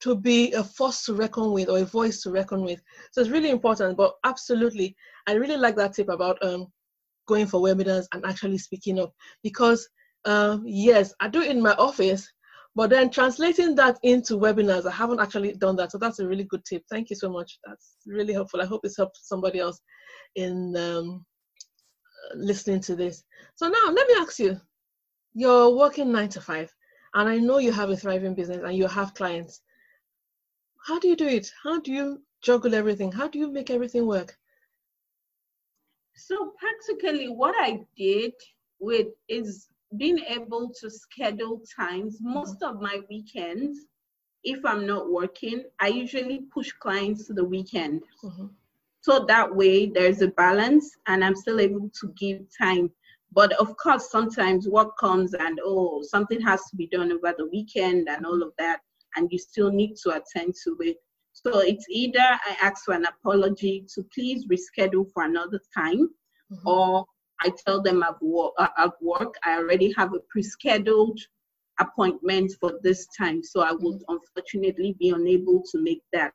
to 0.00 0.14
be 0.14 0.52
a 0.52 0.62
force 0.62 1.04
to 1.04 1.14
reckon 1.14 1.52
with 1.52 1.68
or 1.68 1.78
a 1.78 1.84
voice 1.84 2.22
to 2.22 2.30
reckon 2.30 2.62
with. 2.62 2.80
So 3.12 3.20
it's 3.20 3.30
really 3.30 3.50
important. 3.50 3.96
But 3.96 4.14
absolutely 4.24 4.96
i 5.26 5.32
really 5.32 5.56
like 5.56 5.76
that 5.76 5.94
tip 5.94 6.08
about 6.08 6.42
um 6.44 6.66
going 7.26 7.46
for 7.46 7.60
webinars 7.60 8.06
and 8.12 8.24
actually 8.24 8.58
speaking 8.58 8.98
up. 8.98 9.12
Because 9.42 9.88
um 10.24 10.64
yes 10.66 11.14
i 11.20 11.28
do 11.28 11.40
it 11.40 11.50
in 11.50 11.62
my 11.62 11.74
office 11.74 12.28
but 12.78 12.90
then 12.90 13.10
translating 13.10 13.74
that 13.74 13.98
into 14.04 14.38
webinars, 14.38 14.86
I 14.86 14.92
haven't 14.92 15.18
actually 15.18 15.52
done 15.54 15.74
that. 15.74 15.90
So 15.90 15.98
that's 15.98 16.20
a 16.20 16.28
really 16.28 16.44
good 16.44 16.64
tip. 16.64 16.84
Thank 16.88 17.10
you 17.10 17.16
so 17.16 17.28
much. 17.28 17.58
That's 17.66 17.96
really 18.06 18.32
helpful. 18.32 18.60
I 18.60 18.66
hope 18.66 18.82
it's 18.84 18.96
helped 18.96 19.18
somebody 19.20 19.58
else 19.58 19.80
in 20.36 20.76
um, 20.76 21.26
listening 22.36 22.78
to 22.82 22.94
this. 22.94 23.24
So 23.56 23.66
now 23.66 23.90
let 23.90 24.06
me 24.06 24.14
ask 24.20 24.38
you, 24.38 24.60
you're 25.34 25.76
working 25.76 26.12
nine 26.12 26.28
to 26.28 26.40
five, 26.40 26.72
and 27.14 27.28
I 27.28 27.38
know 27.38 27.58
you 27.58 27.72
have 27.72 27.90
a 27.90 27.96
thriving 27.96 28.36
business 28.36 28.62
and 28.64 28.76
you 28.76 28.86
have 28.86 29.12
clients. 29.14 29.60
How 30.86 31.00
do 31.00 31.08
you 31.08 31.16
do 31.16 31.26
it? 31.26 31.50
How 31.64 31.80
do 31.80 31.92
you 31.92 32.22
juggle 32.42 32.76
everything? 32.76 33.10
How 33.10 33.26
do 33.26 33.40
you 33.40 33.50
make 33.50 33.70
everything 33.70 34.06
work? 34.06 34.36
So 36.14 36.52
practically 36.60 37.26
what 37.26 37.56
I 37.58 37.80
did 37.96 38.34
with 38.78 39.08
is 39.28 39.66
being 39.96 40.18
able 40.28 40.70
to 40.80 40.90
schedule 40.90 41.62
times, 41.74 42.18
most 42.20 42.62
of 42.62 42.80
my 42.80 43.00
weekends, 43.08 43.78
if 44.44 44.64
I'm 44.64 44.86
not 44.86 45.10
working, 45.10 45.64
I 45.80 45.88
usually 45.88 46.42
push 46.52 46.72
clients 46.72 47.26
to 47.26 47.32
the 47.32 47.44
weekend. 47.44 48.02
Mm-hmm. 48.22 48.46
So 49.00 49.24
that 49.26 49.54
way 49.54 49.86
there's 49.86 50.22
a 50.22 50.28
balance 50.28 50.96
and 51.06 51.24
I'm 51.24 51.36
still 51.36 51.60
able 51.60 51.90
to 52.00 52.12
give 52.18 52.42
time. 52.56 52.90
But 53.32 53.52
of 53.54 53.76
course, 53.76 54.10
sometimes 54.10 54.68
work 54.68 54.96
comes 54.98 55.34
and 55.34 55.60
oh, 55.64 56.02
something 56.02 56.40
has 56.42 56.64
to 56.70 56.76
be 56.76 56.86
done 56.86 57.12
over 57.12 57.34
the 57.36 57.46
weekend 57.46 58.08
and 58.08 58.24
all 58.24 58.42
of 58.42 58.52
that, 58.58 58.80
and 59.16 59.28
you 59.30 59.38
still 59.38 59.70
need 59.70 59.96
to 60.02 60.10
attend 60.10 60.54
to 60.64 60.76
it. 60.80 60.96
So 61.34 61.60
it's 61.60 61.84
either 61.90 62.20
I 62.20 62.56
ask 62.60 62.84
for 62.84 62.94
an 62.94 63.04
apology 63.04 63.86
to 63.94 64.02
please 64.14 64.46
reschedule 64.46 65.12
for 65.12 65.24
another 65.24 65.60
time, 65.76 66.08
mm-hmm. 66.50 66.68
or 66.68 67.04
I 67.40 67.52
tell 67.66 67.82
them 67.82 68.02
I've, 68.02 68.20
wo- 68.20 68.52
uh, 68.58 68.68
I've 68.76 68.98
work, 69.00 69.34
I 69.44 69.56
already 69.56 69.92
have 69.96 70.14
a 70.14 70.20
pre-scheduled 70.28 71.20
appointment 71.80 72.52
for 72.60 72.80
this 72.82 73.06
time, 73.16 73.42
so 73.42 73.60
I 73.60 73.72
would 73.72 74.00
mm-hmm. 74.00 74.14
unfortunately 74.14 74.96
be 74.98 75.10
unable 75.10 75.62
to 75.70 75.80
make 75.80 76.02
that 76.12 76.32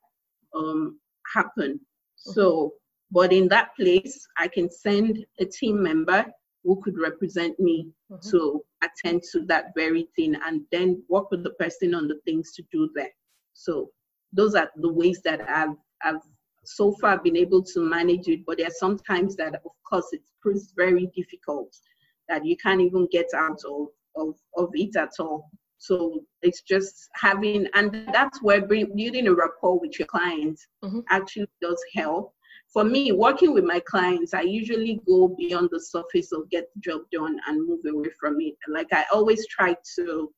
um, 0.54 0.98
happen. 1.32 1.80
So, 2.16 2.74
but 3.10 3.32
in 3.32 3.48
that 3.48 3.76
place, 3.76 4.26
I 4.38 4.48
can 4.48 4.70
send 4.70 5.24
a 5.38 5.44
team 5.44 5.82
member 5.82 6.24
who 6.64 6.80
could 6.82 6.98
represent 6.98 7.58
me 7.60 7.88
mm-hmm. 8.10 8.30
to 8.30 8.64
attend 8.82 9.22
to 9.32 9.44
that 9.46 9.66
very 9.76 10.08
thing 10.16 10.34
and 10.46 10.62
then 10.72 11.02
work 11.08 11.30
with 11.30 11.44
the 11.44 11.50
person 11.50 11.94
on 11.94 12.08
the 12.08 12.18
things 12.24 12.52
to 12.52 12.62
do 12.72 12.88
there. 12.94 13.12
So 13.52 13.90
those 14.32 14.54
are 14.54 14.70
the 14.76 14.92
ways 14.92 15.20
that 15.24 15.42
I've, 15.48 15.76
I've 16.02 16.22
so 16.64 16.92
far 17.00 17.20
been 17.22 17.36
able 17.36 17.62
to 17.62 17.80
manage 17.80 18.28
it, 18.28 18.40
but 18.46 18.58
there 18.58 18.66
are 18.66 18.78
some 18.78 18.98
times 18.98 19.36
that 19.36 19.54
of 19.54 19.72
course 19.88 20.08
it 20.12 20.22
proves 20.40 20.72
very 20.76 21.10
difficult 21.14 21.74
that 22.28 22.44
you 22.44 22.56
can't 22.56 22.80
even 22.80 23.06
get 23.10 23.26
out 23.34 23.58
of, 23.68 23.88
of, 24.16 24.34
of 24.56 24.70
it 24.74 24.96
at 24.96 25.12
all. 25.20 25.50
So 25.78 26.24
it's 26.42 26.62
just 26.62 27.08
having, 27.14 27.66
and 27.74 28.08
that's 28.12 28.42
where 28.42 28.66
building 28.66 29.28
a 29.28 29.34
rapport 29.34 29.78
with 29.78 29.98
your 29.98 30.06
clients 30.06 30.66
mm-hmm. 30.82 31.00
actually 31.10 31.48
does 31.60 31.82
help. 31.94 32.32
For 32.72 32.84
me, 32.84 33.12
working 33.12 33.52
with 33.52 33.64
my 33.64 33.80
clients, 33.80 34.32
I 34.34 34.40
usually 34.42 35.00
go 35.06 35.28
beyond 35.28 35.68
the 35.70 35.80
surface 35.80 36.32
of 36.32 36.48
get 36.50 36.68
the 36.74 36.80
job 36.80 37.02
done 37.12 37.38
and 37.46 37.68
move 37.68 37.80
away 37.86 38.08
from 38.18 38.40
it. 38.40 38.54
Like 38.68 38.88
I 38.92 39.04
always 39.12 39.46
try 39.48 39.76
to 39.96 40.32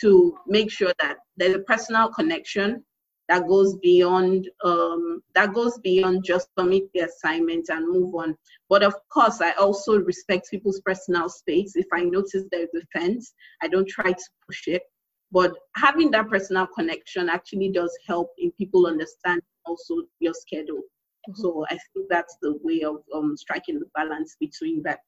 to 0.00 0.38
make 0.46 0.70
sure 0.70 0.92
that 1.00 1.16
there's 1.36 1.56
a 1.56 1.60
personal 1.60 2.08
connection 2.10 2.84
that 3.30 3.46
goes 3.46 3.76
beyond 3.76 4.50
um, 4.64 5.22
that 5.36 5.54
goes 5.54 5.78
beyond 5.78 6.24
just 6.24 6.48
submit 6.58 6.82
the 6.92 7.02
assignment 7.02 7.68
and 7.68 7.88
move 7.88 8.12
on. 8.16 8.36
But 8.68 8.82
of 8.82 8.94
course, 9.08 9.40
I 9.40 9.52
also 9.52 10.00
respect 10.00 10.50
people's 10.50 10.80
personal 10.80 11.28
space. 11.28 11.76
If 11.76 11.86
I 11.94 12.02
notice 12.02 12.42
there's 12.50 12.74
a 12.74 12.98
fence, 12.98 13.32
I 13.62 13.68
don't 13.68 13.88
try 13.88 14.10
to 14.10 14.24
push 14.46 14.66
it. 14.66 14.82
But 15.30 15.54
having 15.76 16.10
that 16.10 16.28
personal 16.28 16.66
connection 16.66 17.28
actually 17.28 17.70
does 17.70 17.96
help 18.04 18.30
in 18.36 18.50
people 18.58 18.88
understand 18.88 19.42
also 19.64 20.02
your 20.18 20.34
schedule. 20.34 20.82
Mm-hmm. 21.28 21.40
So 21.40 21.64
I 21.70 21.78
think 21.94 22.08
that's 22.10 22.36
the 22.42 22.58
way 22.64 22.82
of 22.82 22.96
um, 23.14 23.36
striking 23.36 23.78
the 23.78 23.86
balance 23.94 24.36
between 24.40 24.82
that. 24.82 24.98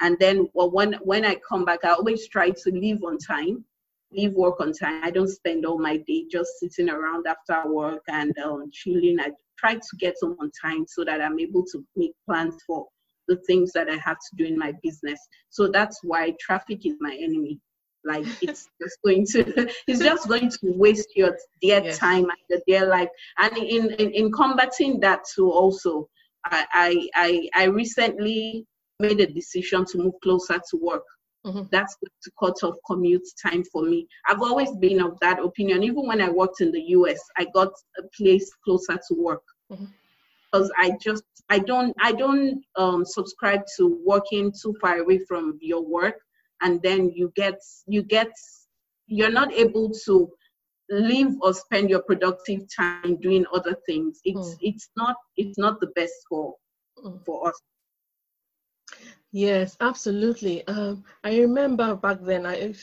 And 0.00 0.18
then 0.18 0.46
well, 0.52 0.70
when 0.70 0.92
when 1.04 1.24
I 1.24 1.36
come 1.36 1.64
back, 1.64 1.86
I 1.86 1.92
always 1.92 2.28
try 2.28 2.50
to 2.50 2.70
leave 2.70 3.02
on 3.02 3.16
time 3.16 3.64
leave 4.14 4.32
work 4.32 4.60
on 4.60 4.72
time. 4.72 5.02
I 5.02 5.10
don't 5.10 5.28
spend 5.28 5.64
all 5.66 5.78
my 5.78 5.96
day 5.98 6.24
just 6.30 6.58
sitting 6.58 6.90
around 6.90 7.26
after 7.26 7.68
work 7.70 8.02
and 8.08 8.36
um, 8.38 8.70
chilling. 8.72 9.18
I 9.20 9.30
try 9.58 9.74
to 9.74 9.96
get 9.98 10.14
home 10.20 10.36
on 10.40 10.50
time 10.60 10.86
so 10.88 11.04
that 11.04 11.20
I'm 11.20 11.38
able 11.38 11.64
to 11.72 11.84
make 11.96 12.12
plans 12.26 12.56
for 12.66 12.86
the 13.28 13.36
things 13.46 13.72
that 13.72 13.88
I 13.88 13.96
have 13.96 14.18
to 14.18 14.36
do 14.36 14.44
in 14.44 14.58
my 14.58 14.72
business. 14.82 15.18
So 15.50 15.68
that's 15.68 16.00
why 16.02 16.34
traffic 16.40 16.84
is 16.84 16.96
my 17.00 17.14
enemy. 17.14 17.60
Like 18.04 18.26
it's 18.42 18.68
just 18.80 18.98
going 19.04 19.26
to, 19.32 19.70
it's 19.86 20.00
just 20.00 20.28
going 20.28 20.50
to 20.50 20.58
waste 20.62 21.10
your 21.14 21.36
dear 21.60 21.82
yes. 21.82 21.98
time 21.98 22.24
and 22.24 22.38
your 22.50 22.60
dear 22.66 22.86
life. 22.88 23.08
And 23.38 23.56
in, 23.56 23.90
in, 23.92 24.10
in 24.10 24.32
combating 24.32 25.00
that 25.00 25.20
too, 25.34 25.50
also, 25.50 26.08
I, 26.44 26.66
I, 26.72 27.08
I, 27.14 27.48
I 27.54 27.64
recently 27.66 28.66
made 28.98 29.20
a 29.20 29.26
decision 29.26 29.84
to 29.86 29.98
move 29.98 30.14
closer 30.22 30.60
to 30.70 30.76
work 30.76 31.04
Mm-hmm. 31.44 31.62
That's 31.72 31.96
to 32.22 32.30
cut 32.38 32.62
off 32.62 32.76
commute 32.86 33.26
time 33.44 33.64
for 33.64 33.82
me. 33.82 34.06
I've 34.28 34.42
always 34.42 34.70
been 34.76 35.00
of 35.00 35.18
that 35.20 35.40
opinion. 35.40 35.82
Even 35.82 36.06
when 36.06 36.20
I 36.20 36.30
worked 36.30 36.60
in 36.60 36.70
the 36.70 36.82
US, 36.96 37.18
I 37.36 37.46
got 37.52 37.72
a 37.98 38.02
place 38.16 38.50
closer 38.64 38.98
to 39.08 39.14
work. 39.14 39.42
Mm-hmm 39.70 39.86
because 40.52 40.70
I 40.76 40.96
just 41.00 41.24
I 41.48 41.58
don't 41.58 41.94
I 42.00 42.12
don't 42.12 42.62
um, 42.76 43.04
subscribe 43.04 43.62
to 43.76 44.00
working 44.04 44.52
too 44.52 44.74
far 44.80 44.98
away 44.98 45.20
from 45.26 45.58
your 45.60 45.84
work, 45.84 46.20
and 46.60 46.80
then 46.82 47.10
you 47.10 47.32
get 47.36 47.58
you 47.86 48.02
get 48.02 48.30
you're 49.06 49.30
not 49.30 49.52
able 49.52 49.90
to 50.04 50.30
live 50.90 51.32
or 51.40 51.54
spend 51.54 51.90
your 51.90 52.02
productive 52.02 52.62
time 52.74 53.16
doing 53.20 53.44
other 53.54 53.76
things. 53.86 54.20
It's 54.24 54.54
mm. 54.54 54.58
it's 54.60 54.90
not 54.96 55.16
it's 55.36 55.58
not 55.58 55.80
the 55.80 55.88
best 55.88 56.14
for 56.28 56.54
mm. 56.98 57.24
for 57.24 57.48
us. 57.48 57.60
Yes, 59.32 59.78
absolutely. 59.80 60.66
Um, 60.68 61.04
I 61.24 61.38
remember 61.40 61.96
back 61.96 62.18
then, 62.20 62.44
I, 62.44 62.74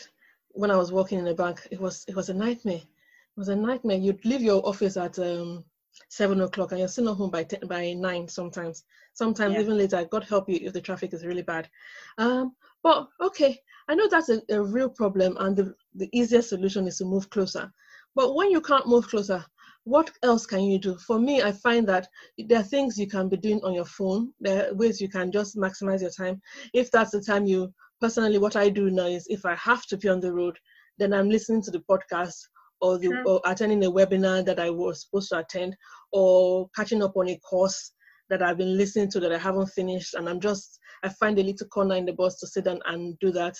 when 0.49 0.71
I 0.71 0.77
was 0.77 0.91
working 0.91 1.19
in 1.19 1.27
a 1.27 1.33
bank, 1.35 1.67
it 1.69 1.79
was 1.79 2.03
it 2.07 2.15
was 2.15 2.29
a 2.29 2.33
nightmare. 2.33 2.81
It 2.81 3.37
was 3.37 3.49
a 3.49 3.55
nightmare. 3.55 3.97
You'd 3.97 4.25
leave 4.25 4.41
your 4.41 4.67
office 4.67 4.97
at 4.97 5.19
um, 5.19 5.63
seven 6.09 6.41
o'clock, 6.41 6.71
and 6.71 6.79
you're 6.79 6.87
still 6.87 7.05
not 7.05 7.17
home 7.17 7.29
by 7.29 7.43
ten, 7.43 7.59
by 7.67 7.93
nine. 7.93 8.27
Sometimes, 8.27 8.83
sometimes 9.13 9.53
yeah. 9.53 9.61
even 9.61 9.77
later. 9.77 10.03
God 10.05 10.23
help 10.23 10.49
you 10.49 10.59
if 10.59 10.73
the 10.73 10.81
traffic 10.81 11.13
is 11.13 11.23
really 11.23 11.43
bad. 11.43 11.69
Um, 12.17 12.55
but 12.81 13.07
okay, 13.21 13.59
I 13.87 13.93
know 13.93 14.07
that's 14.09 14.29
a, 14.29 14.41
a 14.49 14.59
real 14.59 14.89
problem, 14.89 15.37
and 15.39 15.55
the 15.55 15.75
the 15.93 16.09
easiest 16.13 16.49
solution 16.49 16.87
is 16.87 16.97
to 16.97 17.05
move 17.05 17.29
closer. 17.29 17.71
But 18.15 18.33
when 18.33 18.49
you 18.49 18.59
can't 18.59 18.87
move 18.87 19.07
closer, 19.07 19.45
what 19.89 20.11
else 20.21 20.45
can 20.45 20.63
you 20.63 20.77
do? 20.77 20.95
For 20.99 21.19
me, 21.19 21.41
I 21.41 21.51
find 21.51 21.87
that 21.87 22.07
there 22.37 22.59
are 22.59 22.63
things 22.63 22.97
you 22.97 23.07
can 23.07 23.27
be 23.27 23.37
doing 23.37 23.59
on 23.63 23.73
your 23.73 23.85
phone. 23.85 24.31
There 24.39 24.69
are 24.69 24.75
ways 24.75 25.01
you 25.01 25.09
can 25.09 25.31
just 25.31 25.57
maximize 25.57 26.01
your 26.01 26.11
time. 26.11 26.39
If 26.75 26.91
that's 26.91 27.09
the 27.09 27.21
time 27.21 27.47
you, 27.47 27.73
personally, 27.99 28.37
what 28.37 28.55
I 28.55 28.69
do 28.69 28.91
now 28.91 29.07
is 29.07 29.25
if 29.29 29.45
I 29.45 29.55
have 29.55 29.87
to 29.87 29.97
be 29.97 30.07
on 30.07 30.19
the 30.19 30.31
road, 30.31 30.59
then 30.99 31.11
I'm 31.11 31.27
listening 31.27 31.63
to 31.63 31.71
the 31.71 31.83
podcast 31.89 32.37
or, 32.81 32.99
the, 32.99 33.07
sure. 33.07 33.23
or 33.25 33.41
attending 33.45 33.83
a 33.83 33.91
webinar 33.91 34.45
that 34.45 34.59
I 34.59 34.69
was 34.69 35.01
supposed 35.01 35.29
to 35.29 35.39
attend 35.39 35.75
or 36.11 36.69
catching 36.75 37.01
up 37.01 37.17
on 37.17 37.29
a 37.29 37.39
course 37.39 37.91
that 38.29 38.43
I've 38.43 38.59
been 38.59 38.77
listening 38.77 39.09
to 39.11 39.19
that 39.21 39.33
I 39.33 39.39
haven't 39.39 39.69
finished. 39.69 40.13
And 40.13 40.29
I'm 40.29 40.39
just, 40.39 40.79
I 41.03 41.09
find 41.09 41.39
a 41.39 41.43
little 41.43 41.67
corner 41.67 41.95
in 41.95 42.05
the 42.05 42.13
bus 42.13 42.37
to 42.39 42.47
sit 42.47 42.65
down 42.65 42.79
and 42.85 43.17
do 43.17 43.31
that 43.31 43.55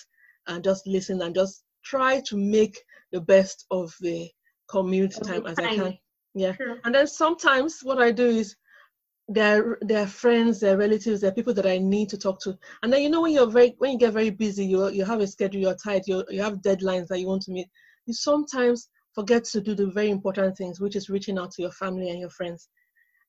and 0.46 0.62
just 0.62 0.86
listen 0.86 1.20
and 1.22 1.34
just 1.34 1.64
try 1.84 2.20
to 2.26 2.36
make 2.36 2.78
the 3.10 3.20
best 3.20 3.66
of 3.72 3.92
the 4.00 4.30
commute 4.68 5.16
time 5.24 5.44
as 5.46 5.58
I 5.58 5.74
can. 5.74 5.98
Yeah. 6.34 6.54
And 6.84 6.94
then 6.94 7.06
sometimes 7.06 7.80
what 7.82 8.00
I 8.00 8.12
do 8.12 8.26
is 8.26 8.56
they're 9.28 9.78
they're 9.82 10.06
friends, 10.06 10.60
they're 10.60 10.76
relatives, 10.76 11.20
they're 11.20 11.32
people 11.32 11.54
that 11.54 11.66
I 11.66 11.78
need 11.78 12.08
to 12.10 12.18
talk 12.18 12.40
to. 12.42 12.58
And 12.82 12.92
then 12.92 13.02
you 13.02 13.08
know 13.08 13.22
when 13.22 13.32
you're 13.32 13.50
very 13.50 13.74
when 13.78 13.92
you 13.92 13.98
get 13.98 14.12
very 14.12 14.30
busy, 14.30 14.66
you 14.66 14.88
you 14.90 15.04
have 15.04 15.20
a 15.20 15.26
schedule, 15.26 15.60
you're 15.60 15.76
tight, 15.76 16.06
you 16.06 16.24
you 16.28 16.42
have 16.42 16.62
deadlines 16.62 17.06
that 17.08 17.20
you 17.20 17.26
want 17.26 17.42
to 17.42 17.52
meet. 17.52 17.68
You 18.06 18.14
sometimes 18.14 18.88
forget 19.14 19.44
to 19.44 19.60
do 19.60 19.74
the 19.74 19.86
very 19.86 20.10
important 20.10 20.56
things, 20.56 20.80
which 20.80 20.96
is 20.96 21.10
reaching 21.10 21.38
out 21.38 21.52
to 21.52 21.62
your 21.62 21.72
family 21.72 22.10
and 22.10 22.18
your 22.18 22.30
friends. 22.30 22.68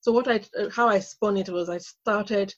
So 0.01 0.12
what 0.12 0.27
I 0.27 0.41
how 0.75 0.88
I 0.88 1.00
spun 1.00 1.38
it 1.38 1.50
was 1.50 1.70
I 1.70 1.77
started 1.77 2.53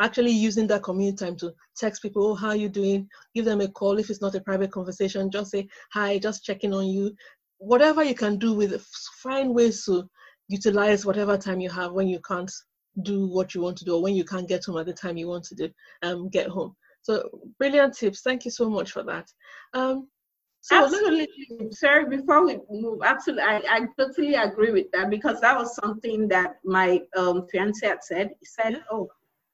actually 0.00 0.30
using 0.30 0.66
that 0.68 0.84
community 0.84 1.24
time 1.24 1.36
to 1.36 1.52
text 1.76 2.02
people, 2.02 2.24
oh, 2.24 2.34
how 2.34 2.48
are 2.48 2.56
you 2.56 2.68
doing? 2.68 3.08
Give 3.34 3.44
them 3.44 3.60
a 3.60 3.68
call. 3.68 3.98
If 3.98 4.10
it's 4.10 4.20
not 4.20 4.36
a 4.36 4.40
private 4.40 4.70
conversation, 4.70 5.28
just 5.30 5.50
say, 5.50 5.68
hi, 5.92 6.18
just 6.18 6.44
checking 6.44 6.72
on 6.72 6.86
you 6.86 7.12
whatever 7.58 8.02
you 8.02 8.14
can 8.14 8.38
do 8.38 8.54
with 8.54 8.80
find 9.22 9.54
ways 9.54 9.84
to 9.84 10.08
utilize 10.48 11.04
whatever 11.04 11.36
time 11.36 11.60
you 11.60 11.70
have 11.70 11.92
when 11.92 12.08
you 12.08 12.20
can't 12.20 12.50
do 13.02 13.28
what 13.28 13.54
you 13.54 13.60
want 13.60 13.76
to 13.76 13.84
do 13.84 13.96
or 13.96 14.02
when 14.02 14.14
you 14.14 14.24
can't 14.24 14.48
get 14.48 14.64
home 14.64 14.78
at 14.78 14.86
the 14.86 14.92
time 14.92 15.16
you 15.16 15.28
want 15.28 15.44
to 15.44 15.54
do 15.54 15.68
um 16.02 16.28
get 16.28 16.48
home. 16.48 16.74
So 17.02 17.28
brilliant 17.58 17.96
tips. 17.96 18.22
Thank 18.22 18.44
you 18.44 18.50
so 18.50 18.68
much 18.68 18.92
for 18.92 19.02
that. 19.04 19.28
Um 19.74 20.08
so 20.60 20.84
absolutely. 20.84 21.28
Sorry 21.70 22.08
before 22.08 22.44
we 22.44 22.58
move 22.70 23.00
absolutely 23.04 23.44
I, 23.44 23.62
I 23.68 23.80
totally 23.98 24.34
agree 24.34 24.72
with 24.72 24.90
that 24.92 25.10
because 25.10 25.40
that 25.40 25.56
was 25.56 25.74
something 25.76 26.28
that 26.28 26.56
my 26.64 27.00
um 27.16 27.46
fiance 27.50 27.86
had 27.86 28.02
said. 28.02 28.30
He 28.40 28.46
said 28.46 28.82
oh 28.90 29.08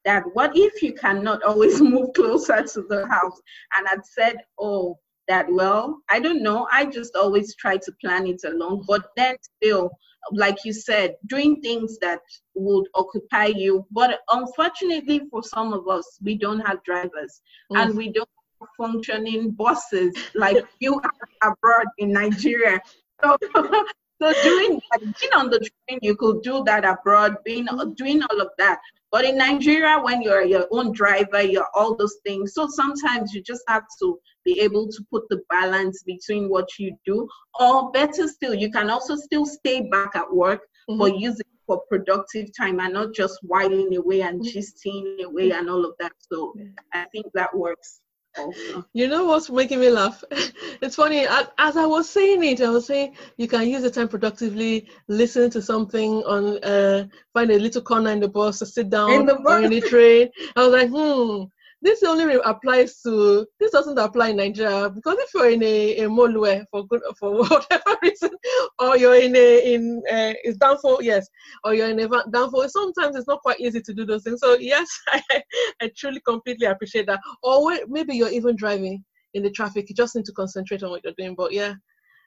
that 0.05 0.23
what 0.35 0.53
if 0.55 0.83
you 0.83 0.93
cannot 0.93 1.43
always 1.43 1.81
move 1.95 2.13
closer 2.15 2.63
to 2.63 2.83
the 2.89 3.07
house? 3.09 3.41
And 3.77 3.87
i 3.89 3.97
said 4.05 4.37
oh 4.59 4.99
that 5.29 5.47
well. 5.51 6.01
I 6.11 6.21
don't 6.21 6.43
know. 6.43 6.67
I 6.73 6.87
just 6.87 7.17
always 7.17 7.55
try 7.57 7.77
to 7.77 7.93
plan 8.01 8.27
it 8.27 8.43
along, 8.45 8.85
but 8.87 9.07
then 9.17 9.37
still, 9.41 9.91
like 10.33 10.59
you 10.65 10.73
said, 10.73 11.17
doing 11.27 11.61
things 11.61 11.99
that 11.99 12.21
would 12.55 12.87
occupy 12.95 13.47
you. 13.47 13.87
But 13.91 14.21
unfortunately, 14.33 15.23
for 15.31 15.43
some 15.43 15.73
of 15.73 15.89
us, 15.89 16.19
we 16.23 16.37
don't 16.37 16.61
have 16.61 16.83
drivers 16.85 17.41
mm. 17.73 17.79
and 17.79 17.95
we 17.97 18.11
don't 18.11 18.29
have 18.61 18.69
functioning 18.77 19.51
buses 19.51 20.15
like 20.35 20.65
you 20.81 21.01
have 21.01 21.53
abroad 21.53 21.87
in 21.99 22.13
Nigeria. 22.13 22.81
So, 23.23 23.37
so 24.33 24.43
doing 24.43 24.81
that, 24.91 25.01
being 25.01 25.33
on 25.35 25.51
the 25.51 25.59
train, 25.59 25.99
you 26.03 26.17
could 26.17 26.43
do 26.43 26.63
that 26.65 26.85
abroad, 26.85 27.37
being 27.45 27.67
doing 27.97 28.23
all 28.23 28.41
of 28.41 28.49
that. 28.59 28.81
But 29.11 29.25
in 29.25 29.39
Nigeria, 29.39 30.01
when 30.01 30.23
you're 30.23 30.45
your 30.45 30.67
own 30.73 30.93
driver, 30.93 31.41
you're 31.41 31.69
all 31.75 31.95
those 31.95 32.17
things. 32.25 32.55
So 32.55 32.67
sometimes 32.69 33.33
you 33.33 33.43
just 33.43 33.63
have 33.69 33.85
to 34.01 34.19
be 34.45 34.61
able 34.61 34.89
to 34.89 35.05
put 35.11 35.29
the 35.29 35.41
balance 35.51 36.03
between 36.03 36.49
what 36.49 36.69
you 36.79 36.97
do. 37.07 37.29
Or 37.61 37.93
better 37.93 38.27
still, 38.27 38.55
you 38.55 38.71
can 38.71 38.91
also 38.91 39.15
still 39.15 39.47
stay 39.47 39.89
back 39.89 40.17
at 40.17 40.35
work, 40.35 40.63
mm-hmm. 40.91 41.17
use 41.17 41.39
it 41.39 41.47
for 41.67 41.83
productive 41.89 42.49
time 42.57 42.81
and 42.81 42.95
not 42.95 43.15
just 43.15 43.39
whiling 43.43 43.97
away 43.97 44.23
and 44.23 44.41
mm-hmm. 44.41 44.59
gisting 44.59 45.23
away 45.25 45.53
and 45.53 45.71
all 45.71 45.85
of 45.85 45.95
that. 46.01 46.13
So 46.19 46.55
I 46.93 47.07
think 47.13 47.27
that 47.35 47.57
works. 47.57 48.01
Also. 48.37 48.85
You 48.93 49.09
know 49.09 49.25
what's 49.25 49.51
making 49.51 49.81
me 49.81 49.91
laugh? 49.91 50.23
It's 50.83 50.97
funny. 50.97 51.27
As 51.27 51.77
I 51.77 51.87
was 51.87 52.09
saying 52.09 52.43
it, 52.45 52.61
I 52.61 52.71
was 52.71 52.87
saying 52.87 53.17
you 53.37 53.49
can 53.49 53.69
use 53.69 53.83
the 53.83 53.91
time 53.91 54.09
productively, 54.09 54.89
listen 55.09 55.51
to 55.51 55.63
something 55.63 56.23
on, 56.25 56.63
uh, 56.63 57.07
find 57.33 57.51
a 57.51 57.59
little 57.59 57.83
corner 57.83 58.11
in 58.11 58.21
the 58.21 58.29
bus 58.29 58.59
to 58.59 58.67
sit 58.67 58.91
down 58.91 59.11
in 59.13 59.27
the 59.27 59.37
or 59.47 59.61
in 59.61 59.71
the 59.71 59.81
train. 59.81 60.29
I 60.57 60.67
was 60.67 60.73
like, 60.73 60.91
hmm, 60.91 61.45
this 61.85 62.03
only 62.03 62.37
applies 62.45 63.03
to 63.03 63.47
this 63.61 63.71
doesn't 63.71 63.99
apply 63.99 64.31
in 64.31 64.39
Nigeria 64.39 64.89
because 64.89 65.17
if 65.19 65.35
you're 65.35 65.51
in 65.51 65.63
a, 65.63 65.99
a 65.99 66.09
Molue 66.09 66.65
for 66.71 66.87
good 66.87 67.03
for 67.21 67.37
whatever 67.43 67.97
reason, 68.03 68.31
or 68.79 68.97
you're 68.97 69.21
in 69.21 69.37
a 69.37 69.75
in 69.75 70.03
uh, 70.11 70.33
it's 70.45 70.57
danfo, 70.57 71.03
yes, 71.03 71.29
or 71.63 71.75
you're 71.75 71.91
in 71.91 72.01
a 72.01 72.09
danfo, 72.09 72.69
sometimes 72.71 73.17
it's 73.17 73.29
not 73.29 73.43
quite 73.43 73.61
easy 73.61 73.83
to 73.83 73.93
do 73.93 74.07
those 74.07 74.25
things. 74.25 74.41
So 74.41 74.55
yes, 74.55 74.89
I, 75.09 75.43
I 75.83 75.91
truly 75.95 76.23
completely 76.27 76.67
appreciate 76.67 77.07
that. 77.07 77.21
Or 77.43 77.79
maybe 77.87 78.17
you're 78.17 78.31
even 78.31 78.57
driving 78.57 79.05
in 79.35 79.43
the 79.43 79.51
traffic, 79.51 79.91
you 79.91 79.95
just 79.95 80.17
need 80.17 80.25
to 80.25 80.33
concentrate 80.33 80.83
on 80.83 80.91
what 80.91 81.05
you're 81.05 81.13
doing. 81.19 81.35
But 81.35 81.53
yeah, 81.53 81.75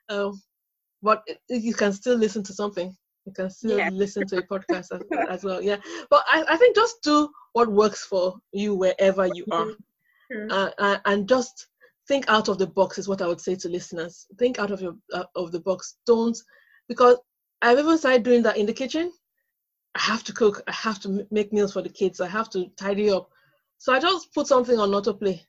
um, 0.08 0.40
but 1.02 1.22
you 1.48 1.74
can 1.74 1.92
still 1.92 2.16
listen 2.16 2.44
to 2.44 2.52
something. 2.52 2.94
You 3.26 3.32
can 3.32 3.50
still 3.50 3.76
yeah. 3.76 3.90
listen 3.92 4.24
to 4.28 4.38
a 4.38 4.42
podcast 4.52 4.92
as, 4.92 5.02
as, 5.28 5.44
well. 5.44 5.60
Yeah, 5.60 5.78
but 6.10 6.24
I, 6.28 6.44
I 6.48 6.56
think 6.56 6.76
just 6.76 7.02
do 7.02 7.28
what 7.58 7.72
works 7.72 8.04
for 8.04 8.40
you 8.52 8.72
wherever 8.76 9.26
you 9.26 9.44
are, 9.50 9.68
uh, 10.48 10.70
uh, 10.78 10.98
and 11.06 11.28
just 11.28 11.66
think 12.06 12.24
out 12.28 12.48
of 12.48 12.58
the 12.58 12.66
box 12.68 12.98
is 12.98 13.08
what 13.08 13.20
I 13.20 13.26
would 13.26 13.40
say 13.40 13.56
to 13.56 13.68
listeners. 13.68 14.26
Think 14.38 14.60
out 14.60 14.70
of 14.70 14.80
your 14.80 14.94
uh, 15.12 15.24
of 15.34 15.50
the 15.50 15.58
box. 15.60 15.96
Don't 16.06 16.38
because 16.88 17.18
I've 17.60 17.78
even 17.80 17.98
started 17.98 18.22
doing 18.22 18.42
that 18.44 18.56
in 18.58 18.66
the 18.66 18.72
kitchen. 18.72 19.10
I 19.96 20.00
have 20.02 20.22
to 20.24 20.32
cook. 20.32 20.62
I 20.68 20.72
have 20.72 21.00
to 21.00 21.26
make 21.32 21.52
meals 21.52 21.72
for 21.72 21.82
the 21.82 21.88
kids. 21.88 22.20
I 22.20 22.28
have 22.28 22.48
to 22.50 22.68
tidy 22.76 23.10
up. 23.10 23.28
So 23.78 23.92
I 23.92 23.98
just 23.98 24.32
put 24.32 24.46
something 24.46 24.78
on 24.78 24.90
autoplay 24.90 25.40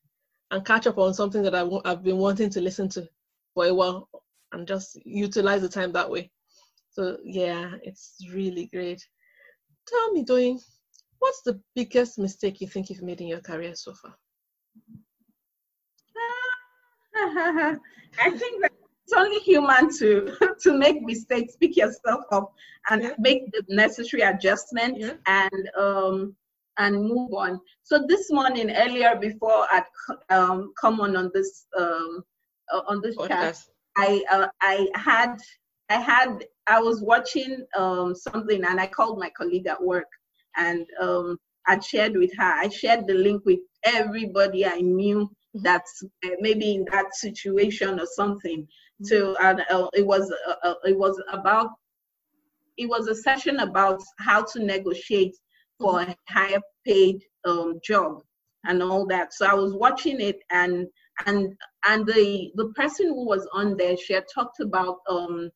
and 0.49 0.65
catch 0.65 0.87
up 0.87 0.97
on 0.97 1.13
something 1.13 1.43
that 1.43 1.53
I 1.53 1.59
w- 1.59 1.81
I've 1.85 2.03
been 2.03 2.17
wanting 2.17 2.49
to 2.51 2.61
listen 2.61 2.89
to 2.89 3.07
for 3.53 3.67
a 3.67 3.73
while 3.73 4.09
and 4.53 4.67
just 4.67 4.97
utilize 5.05 5.61
the 5.61 5.69
time 5.69 5.91
that 5.93 6.09
way. 6.09 6.31
So 6.89 7.17
yeah, 7.23 7.73
it's 7.83 8.17
really 8.33 8.65
great. 8.73 9.07
Tell 9.87 10.11
me, 10.13 10.25
Doyin, 10.25 10.59
what's 11.19 11.41
the 11.43 11.59
biggest 11.75 12.17
mistake 12.17 12.61
you 12.61 12.67
think 12.67 12.89
you've 12.89 13.01
made 13.01 13.21
in 13.21 13.27
your 13.27 13.41
career 13.41 13.75
so 13.75 13.93
far? 13.93 14.15
I 18.21 18.29
think 18.29 18.61
that 18.61 18.71
it's 19.03 19.13
only 19.13 19.39
human 19.39 19.89
to 19.97 20.35
to 20.61 20.77
make 20.77 21.01
mistakes, 21.01 21.55
pick 21.57 21.75
yourself 21.75 22.21
up, 22.31 22.53
and 22.89 23.03
yeah. 23.03 23.13
make 23.19 23.51
the 23.51 23.63
necessary 23.69 24.23
adjustment 24.23 24.97
yeah. 24.97 25.13
and 25.27 25.69
um 25.77 26.35
and 26.77 27.03
move 27.03 27.33
on. 27.33 27.59
So 27.83 28.05
this 28.07 28.31
morning, 28.31 28.71
earlier 28.71 29.15
before 29.19 29.67
I'd 29.69 29.83
um, 30.29 30.73
come 30.79 31.01
on 31.01 31.15
on 31.15 31.29
this 31.33 31.67
um, 31.77 32.23
uh, 32.73 32.81
on 32.87 33.01
this 33.01 33.15
chat, 33.27 33.57
I 33.97 34.23
uh, 34.31 34.47
I 34.61 34.87
had 34.95 35.35
I 35.89 35.95
had 35.95 36.45
I 36.67 36.79
was 36.79 37.01
watching 37.01 37.65
um, 37.77 38.15
something 38.15 38.63
and 38.63 38.79
I 38.79 38.87
called 38.87 39.19
my 39.19 39.29
colleague 39.31 39.67
at 39.67 39.83
work 39.83 40.07
and 40.59 40.85
um, 41.01 41.37
I 41.67 41.79
shared 41.79 42.15
with 42.15 42.31
her. 42.37 42.53
I 42.53 42.69
shared 42.69 43.07
the 43.07 43.13
link 43.13 43.43
with 43.45 43.59
everybody 43.83 44.65
I 44.65 44.81
knew 44.81 45.29
that's 45.53 46.03
uh, 46.25 46.29
maybe 46.39 46.75
in 46.75 46.85
that 46.91 47.15
situation 47.15 47.99
or 47.99 48.05
something. 48.05 48.61
Mm-hmm. 48.61 49.05
So 49.05 49.35
and 49.41 49.61
uh, 49.69 49.87
it 49.93 50.05
was 50.05 50.31
uh, 50.47 50.55
uh, 50.63 50.75
it 50.83 50.97
was 50.97 51.21
about 51.31 51.71
it 52.77 52.87
was 52.87 53.07
a 53.07 53.15
session 53.15 53.59
about 53.59 54.01
how 54.19 54.43
to 54.43 54.63
negotiate 54.63 55.35
for 55.79 56.01
a 56.01 56.15
higher 56.29 56.61
paid 56.85 57.21
um, 57.45 57.79
job 57.83 58.21
and 58.65 58.81
all 58.83 59.05
that. 59.07 59.33
So 59.33 59.45
I 59.45 59.53
was 59.53 59.73
watching 59.73 60.19
it 60.21 60.37
and 60.49 60.87
and 61.25 61.53
and 61.85 62.05
the 62.05 62.51
the 62.55 62.69
person 62.75 63.07
who 63.07 63.25
was 63.25 63.47
on 63.53 63.77
there, 63.77 63.97
she 63.97 64.13
had 64.13 64.25
talked 64.33 64.59
about 64.59 64.97
um 65.09 65.49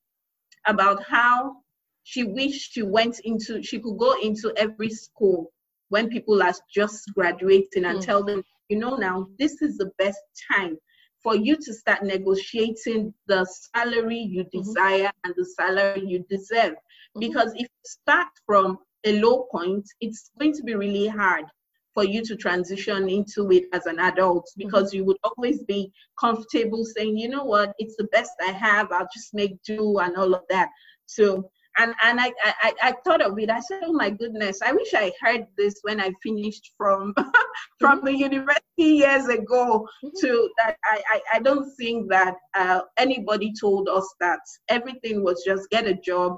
about 0.68 1.04
how 1.04 1.56
she 2.04 2.24
wished 2.24 2.74
she 2.74 2.84
went 2.84 3.20
into 3.24 3.62
she 3.64 3.80
could 3.80 3.98
go 3.98 4.14
into 4.22 4.54
every 4.58 4.90
school 4.90 5.52
when 5.90 6.10
people 6.10 6.42
are 6.42 6.54
just 6.74 7.12
graduating 7.14 7.86
and 7.86 8.00
mm. 8.00 8.06
tell 8.06 8.24
them 8.24 8.44
you 8.70 8.78
know 8.78 8.96
now 8.96 9.28
this 9.40 9.62
is 9.62 9.78
the 9.78 9.92
best 9.98 10.20
time 10.52 10.78
for 11.22 11.36
you 11.36 11.56
to 11.56 11.74
start 11.74 12.04
negotiating 12.04 13.14
the 13.28 13.46
salary 13.74 14.20
you 14.20 14.44
mm-hmm. 14.44 14.60
desire 14.60 15.08
mm-hmm. 15.08 15.26
and 15.26 15.34
the 15.38 15.46
salary 15.46 16.04
you 16.06 16.26
deserve 16.30 16.74
mm-hmm. 16.74 17.20
because 17.20 17.52
if 17.54 17.62
you 17.62 17.86
start 17.86 18.28
from 18.46 18.78
a 19.06 19.20
low 19.22 19.48
point 19.52 19.86
it's 20.02 20.32
going 20.40 20.54
to 20.54 20.64
be 20.64 20.76
really 20.76 21.08
hard 21.08 21.46
for 21.94 22.04
you 22.04 22.24
to 22.24 22.36
transition 22.36 23.08
into 23.08 23.52
it 23.52 23.66
as 23.72 23.86
an 23.86 24.00
adult 24.00 24.46
mm-hmm. 24.46 24.68
because 24.68 24.90
mm-hmm. 24.90 24.98
you 24.98 25.06
would 25.06 25.18
always 25.24 25.64
be 25.64 25.92
comfortable 26.20 26.84
saying, 26.84 27.18
you 27.18 27.30
know 27.30 27.44
what, 27.44 27.74
it's 27.78 27.96
the 27.98 28.06
best 28.06 28.32
I 28.42 28.52
have, 28.52 28.92
I'll 28.92 29.08
just 29.14 29.34
make 29.34 29.62
do 29.64 30.00
and 30.00 30.16
all 30.18 30.34
of 30.34 30.42
that. 30.50 30.70
So 31.06 31.50
and 31.78 31.94
and 32.04 32.20
I, 32.20 32.32
I 32.44 32.74
I 32.82 32.94
thought 33.04 33.22
of 33.22 33.38
it. 33.40 33.50
I 33.50 33.60
said, 33.60 33.82
oh 33.86 33.94
my 33.94 34.10
goodness, 34.10 34.60
I 34.62 34.74
wish 34.74 34.94
I 34.94 35.12
heard 35.22 35.46
this 35.58 35.76
when 35.82 36.00
I 36.00 36.12
finished 36.22 36.72
from 36.78 37.14
from 37.80 38.00
mm-hmm. 38.00 38.06
the 38.06 38.18
university 38.18 38.62
years 38.78 39.28
ago. 39.28 39.88
Mm-hmm. 40.04 40.10
To 40.22 40.50
that, 40.58 40.78
I, 40.84 41.02
I 41.10 41.22
I 41.36 41.40
don't 41.40 41.70
think 41.76 42.10
that 42.10 42.36
uh, 42.56 42.82
anybody 42.98 43.54
told 43.60 43.90
us 43.90 44.08
that 44.20 44.40
everything 44.70 45.24
was 45.24 45.44
just 45.46 45.70
get 45.70 45.88
a 45.88 45.96
job, 45.96 46.38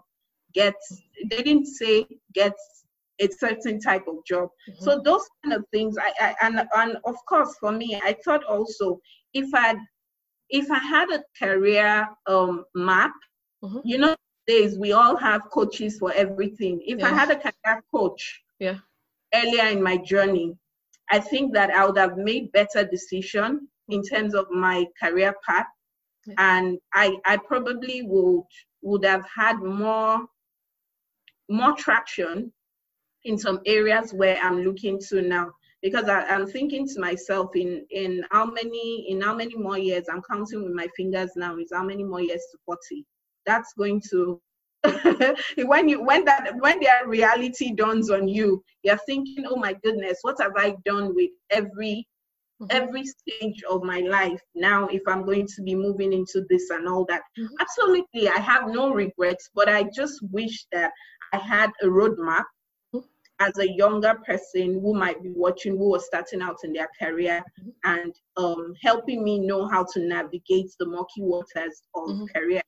get. 0.54 0.76
They 1.30 1.44
didn't 1.44 1.68
say 1.68 2.06
get 2.34 2.54
a 3.20 3.30
certain 3.30 3.80
type 3.80 4.08
of 4.08 4.26
job. 4.26 4.50
Mm-hmm. 4.70 4.84
So 4.84 5.02
those 5.04 5.28
kind 5.44 5.56
of 5.56 5.66
things, 5.72 5.98
I, 5.98 6.14
I 6.20 6.36
and 6.46 6.68
and 6.76 6.98
of 7.06 7.16
course 7.28 7.56
for 7.60 7.72
me, 7.72 8.00
I 8.04 8.16
thought 8.24 8.44
also 8.44 9.00
if 9.34 9.50
I 9.54 9.76
if 10.50 10.70
I 10.72 10.80
had 10.80 11.10
a 11.12 11.24
career 11.38 12.08
um, 12.28 12.66
map, 12.76 13.14
mm-hmm. 13.64 13.80
you 13.84 13.98
know, 13.98 14.16
days 14.48 14.78
we 14.78 14.92
all 14.92 15.18
have 15.18 15.50
coaches 15.52 15.98
for 15.98 16.14
everything. 16.14 16.82
If 16.86 17.00
yeah. 17.00 17.08
I 17.08 17.10
had 17.10 17.32
a 17.32 17.36
career 17.36 17.84
coach, 17.94 18.42
yeah, 18.60 18.78
earlier 19.34 19.68
in 19.68 19.82
my 19.82 19.98
journey, 19.98 20.56
I 21.10 21.20
think 21.20 21.54
that 21.54 21.70
I 21.72 21.86
would 21.86 21.98
have 21.98 22.18
made 22.18 22.52
better 22.52 22.84
decision 22.84 23.68
in 23.90 24.02
terms 24.04 24.34
of 24.34 24.50
my 24.50 24.86
career 25.02 25.36
path, 25.48 25.68
yeah. 26.26 26.36
and 26.38 26.80
I 26.94 27.18
I 27.26 27.38
probably 27.38 28.04
would 28.04 28.44
would 28.82 29.06
have 29.06 29.26
had 29.34 29.60
more 29.60 30.26
more 31.50 31.74
traction 31.74 32.52
in 33.24 33.38
some 33.38 33.60
areas 33.66 34.14
where 34.14 34.38
I'm 34.38 34.64
looking 34.64 35.00
to 35.10 35.22
now 35.22 35.52
because 35.82 36.10
I, 36.10 36.24
am 36.34 36.48
thinking 36.48 36.88
to 36.88 37.00
myself 37.00 37.56
in 37.56 37.86
in 37.92 38.24
how 38.32 38.46
many 38.46 39.06
in 39.10 39.22
how 39.22 39.36
many 39.36 39.56
more 39.56 39.78
years 39.78 40.06
I'm 40.12 40.22
counting 40.30 40.64
with 40.64 40.74
my 40.74 40.88
fingers 40.96 41.32
now 41.36 41.58
is 41.58 41.72
how 41.74 41.84
many 41.84 42.04
more 42.04 42.22
years 42.22 42.44
to 42.52 42.58
40. 42.66 43.06
That's 43.46 43.74
going 43.74 44.02
to 44.12 44.42
when 45.58 45.90
you 45.90 46.04
when 46.04 46.26
that 46.26 46.54
when 46.60 46.80
their 46.80 47.08
reality 47.08 47.74
dawns 47.74 48.10
on 48.10 48.28
you, 48.28 48.64
you're 48.84 49.00
thinking, 49.06 49.46
oh 49.48 49.56
my 49.56 49.74
goodness, 49.84 50.20
what 50.22 50.40
have 50.40 50.54
I 50.58 50.76
done 50.86 51.16
with 51.16 51.32
every 51.50 52.08
mm-hmm. 52.62 52.68
every 52.70 53.04
stage 53.06 53.64
of 53.70 53.84
my 53.84 54.00
life 54.00 54.42
now 54.54 54.88
if 54.88 55.02
I'm 55.08 55.26
going 55.26 55.48
to 55.56 55.62
be 55.64 55.76
moving 55.76 56.14
into 56.14 56.46
this 56.50 56.70
and 56.70 56.88
all 56.88 57.06
that. 57.06 57.22
Mm-hmm. 57.38 57.54
Absolutely, 57.60 58.30
I 58.30 58.40
have 58.40 58.68
no 58.68 58.92
regrets, 58.92 59.50
but 59.54 59.70
I 59.70 59.84
just 59.96 60.20
wish 60.32 60.66
that 60.72 60.92
I 61.34 61.38
had 61.38 61.72
a 61.82 61.88
roadmap 61.88 62.44
as 63.40 63.58
a 63.60 63.70
younger 63.70 64.18
person 64.26 64.80
who 64.82 64.94
might 64.94 65.22
be 65.22 65.34
watching, 65.36 65.78
who 65.78 65.90
was 65.90 66.06
starting 66.06 66.42
out 66.42 66.58
in 66.64 66.72
their 66.72 66.88
career, 66.98 67.44
mm-hmm. 67.60 67.70
and 67.84 68.16
um, 68.38 68.74
helping 68.82 69.24
me 69.24 69.40
know 69.40 69.68
how 69.68 69.86
to 69.94 70.00
navigate 70.00 70.72
the 70.80 70.86
murky 70.86 71.22
waters 71.22 71.82
of 71.96 72.10
mm-hmm. 72.10 72.26
career 72.34 72.62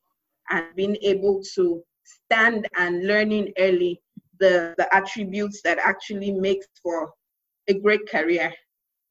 and 0.50 0.66
being 0.76 0.96
able 1.02 1.42
to 1.54 1.82
stand 2.04 2.66
and 2.76 3.06
learning 3.06 3.52
early 3.58 4.00
the, 4.40 4.74
the 4.78 4.94
attributes 4.94 5.60
that 5.62 5.78
actually 5.78 6.32
makes 6.32 6.66
for 6.82 7.12
a 7.68 7.74
great 7.74 8.08
career. 8.08 8.52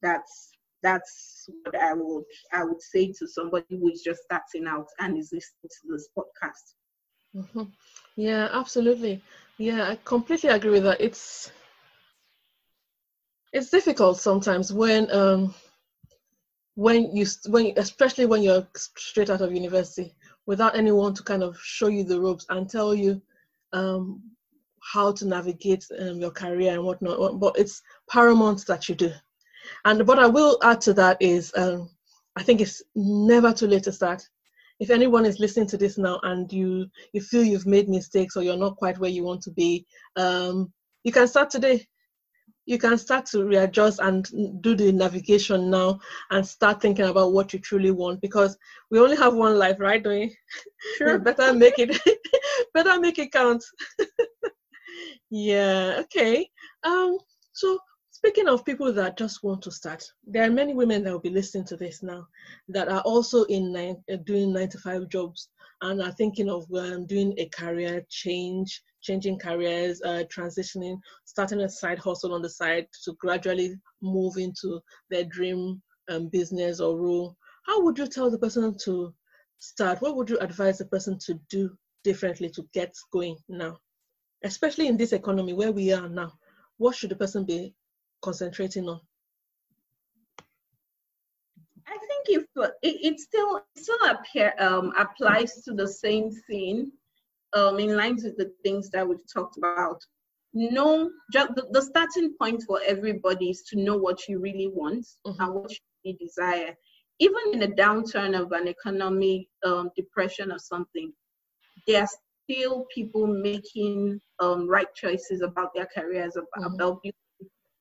That's 0.02 0.50
that's 0.82 1.48
what 1.64 1.74
I 1.74 1.92
would 1.92 2.24
I 2.52 2.64
would 2.64 2.80
say 2.80 3.12
to 3.18 3.26
somebody 3.26 3.66
who 3.70 3.90
is 3.90 4.02
just 4.02 4.22
starting 4.22 4.66
out 4.68 4.86
and 5.00 5.18
is 5.18 5.30
listening 5.32 5.70
to 5.70 5.92
this 5.92 6.08
podcast. 6.16 6.74
Mm-hmm. 7.36 7.64
Yeah, 8.16 8.48
absolutely. 8.52 9.22
Yeah, 9.58 9.88
I 9.88 9.98
completely 10.04 10.50
agree 10.50 10.70
with 10.70 10.84
that. 10.84 11.00
It's 11.00 11.50
it's 13.52 13.70
difficult 13.70 14.18
sometimes 14.18 14.72
when 14.72 15.10
um 15.10 15.54
when 16.74 17.14
you 17.14 17.26
when 17.48 17.72
especially 17.76 18.26
when 18.26 18.42
you're 18.42 18.66
straight 18.74 19.30
out 19.30 19.40
of 19.40 19.52
university 19.52 20.14
without 20.48 20.76
anyone 20.76 21.14
to 21.14 21.22
kind 21.22 21.44
of 21.44 21.56
show 21.62 21.86
you 21.86 22.02
the 22.02 22.20
ropes 22.20 22.46
and 22.48 22.68
tell 22.68 22.94
you 22.94 23.22
um 23.72 24.20
how 24.80 25.12
to 25.12 25.26
navigate 25.26 25.84
um, 26.00 26.18
your 26.18 26.30
career 26.30 26.72
and 26.72 26.82
whatnot. 26.82 27.38
But 27.38 27.58
it's 27.58 27.82
paramount 28.08 28.64
that 28.66 28.88
you 28.88 28.94
do. 28.94 29.12
And 29.84 30.06
what 30.08 30.18
I 30.18 30.26
will 30.26 30.58
add 30.62 30.80
to 30.82 30.94
that 30.94 31.18
is 31.20 31.52
um, 31.56 31.90
I 32.36 32.42
think 32.42 32.60
it's 32.60 32.82
never 32.94 33.52
too 33.52 33.66
late 33.66 33.82
to 33.82 33.92
start 33.92 34.22
if 34.80 34.90
anyone 34.90 35.26
is 35.26 35.40
listening 35.40 35.66
to 35.66 35.76
this 35.76 35.98
now 35.98 36.20
and 36.22 36.52
you 36.52 36.86
you 37.12 37.20
feel 37.20 37.42
you've 37.42 37.66
made 37.66 37.88
mistakes 37.88 38.36
or 38.36 38.42
you're 38.42 38.56
not 38.56 38.76
quite 38.76 38.98
where 38.98 39.10
you 39.10 39.24
want 39.24 39.42
to 39.42 39.50
be 39.50 39.86
um, 40.16 40.72
you 41.04 41.12
can 41.12 41.26
start 41.26 41.50
today 41.50 41.86
you 42.68 42.76
can 42.76 42.98
start 42.98 43.24
to 43.24 43.46
readjust 43.46 43.98
and 43.98 44.28
do 44.60 44.76
the 44.76 44.92
navigation 44.92 45.70
now 45.70 45.98
and 46.30 46.46
start 46.46 46.82
thinking 46.82 47.06
about 47.06 47.32
what 47.32 47.50
you 47.54 47.58
truly 47.58 47.90
want 47.90 48.20
because 48.20 48.58
we 48.90 48.98
only 49.00 49.16
have 49.16 49.34
one 49.34 49.58
life, 49.58 49.80
right? 49.80 50.02
Don't 50.02 50.18
we? 50.18 50.36
Sure. 50.98 51.18
better 51.18 51.52
make 51.54 51.78
it 51.78 51.98
better 52.74 53.00
make 53.00 53.18
it 53.18 53.32
count. 53.32 53.64
yeah, 55.30 55.96
okay. 56.00 56.48
Um, 56.84 57.16
so 57.52 57.78
speaking 58.10 58.48
of 58.48 58.66
people 58.66 58.92
that 58.92 59.16
just 59.16 59.42
want 59.42 59.62
to 59.62 59.70
start, 59.70 60.04
there 60.26 60.44
are 60.44 60.50
many 60.50 60.74
women 60.74 61.02
that 61.04 61.12
will 61.12 61.20
be 61.20 61.30
listening 61.30 61.64
to 61.68 61.76
this 61.76 62.02
now 62.02 62.28
that 62.68 62.88
are 62.88 63.00
also 63.00 63.44
in 63.44 63.72
nine, 63.72 63.96
doing 64.24 64.52
nine 64.52 64.68
to 64.68 64.78
five 64.78 65.08
jobs 65.08 65.48
and 65.80 66.02
are 66.02 66.12
thinking 66.12 66.50
of 66.50 66.66
um, 66.74 67.06
doing 67.06 67.32
a 67.38 67.46
career 67.48 68.04
change 68.10 68.82
changing 69.00 69.38
careers, 69.38 70.00
uh, 70.02 70.24
transitioning, 70.34 70.98
starting 71.24 71.60
a 71.60 71.68
side 71.68 71.98
hustle 71.98 72.34
on 72.34 72.42
the 72.42 72.50
side 72.50 72.86
to 73.04 73.12
gradually 73.20 73.76
move 74.02 74.36
into 74.36 74.80
their 75.10 75.24
dream 75.24 75.80
um, 76.08 76.28
business 76.28 76.80
or 76.80 76.98
role, 76.98 77.36
how 77.66 77.82
would 77.82 77.98
you 77.98 78.06
tell 78.06 78.30
the 78.30 78.38
person 78.38 78.76
to 78.84 79.12
start? 79.58 80.00
What 80.00 80.16
would 80.16 80.30
you 80.30 80.38
advise 80.38 80.78
the 80.78 80.86
person 80.86 81.18
to 81.26 81.34
do 81.50 81.76
differently 82.04 82.48
to 82.50 82.66
get 82.72 82.94
going 83.12 83.36
now? 83.48 83.78
Especially 84.44 84.86
in 84.86 84.96
this 84.96 85.12
economy 85.12 85.52
where 85.52 85.72
we 85.72 85.92
are 85.92 86.08
now, 86.08 86.32
what 86.78 86.94
should 86.94 87.10
the 87.10 87.16
person 87.16 87.44
be 87.44 87.74
concentrating 88.22 88.88
on? 88.88 89.00
I 91.86 91.98
think 91.98 92.26
if 92.28 92.44
it, 92.56 92.74
it 92.82 93.20
still 93.20 93.62
still 93.76 93.98
appear, 94.10 94.54
um, 94.58 94.92
applies 94.98 95.62
to 95.64 95.72
the 95.72 95.88
same 95.88 96.30
thing 96.46 96.92
um, 97.54 97.78
in 97.78 97.96
line 97.96 98.16
with 98.16 98.36
the 98.36 98.52
things 98.62 98.90
that 98.90 99.08
we've 99.08 99.32
talked 99.32 99.58
about. 99.58 100.00
No, 100.54 101.10
just 101.32 101.54
the, 101.54 101.66
the, 101.72 101.82
starting 101.82 102.34
point 102.40 102.62
for 102.66 102.80
everybody 102.86 103.50
is 103.50 103.62
to 103.68 103.76
know 103.78 103.96
what 103.96 104.28
you 104.28 104.38
really 104.38 104.68
want 104.68 105.06
mm-hmm. 105.26 105.40
and 105.40 105.54
what 105.54 105.70
you 106.02 106.16
desire. 106.16 106.74
Even 107.18 107.40
in 107.52 107.62
a 107.62 107.74
downturn 107.74 108.38
of 108.38 108.52
an 108.52 108.68
economic 108.68 109.46
um, 109.64 109.90
depression 109.94 110.50
or 110.50 110.58
something, 110.58 111.12
there 111.86 112.02
are 112.02 112.08
still 112.44 112.86
people 112.94 113.26
making 113.26 114.20
um, 114.40 114.66
right 114.68 114.92
choices 114.94 115.42
about 115.42 115.70
their 115.74 115.88
careers, 115.94 116.36
about, 116.36 116.48
mm-hmm. 116.58 116.74
about 116.74 117.02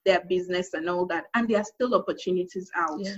their 0.06 0.24
business 0.28 0.74
and 0.74 0.90
all 0.90 1.06
that, 1.06 1.26
and 1.36 1.48
there 1.48 1.60
are 1.60 1.66
still 1.66 1.96
opportunities 1.96 2.70
out. 2.76 3.00
Yeah 3.00 3.16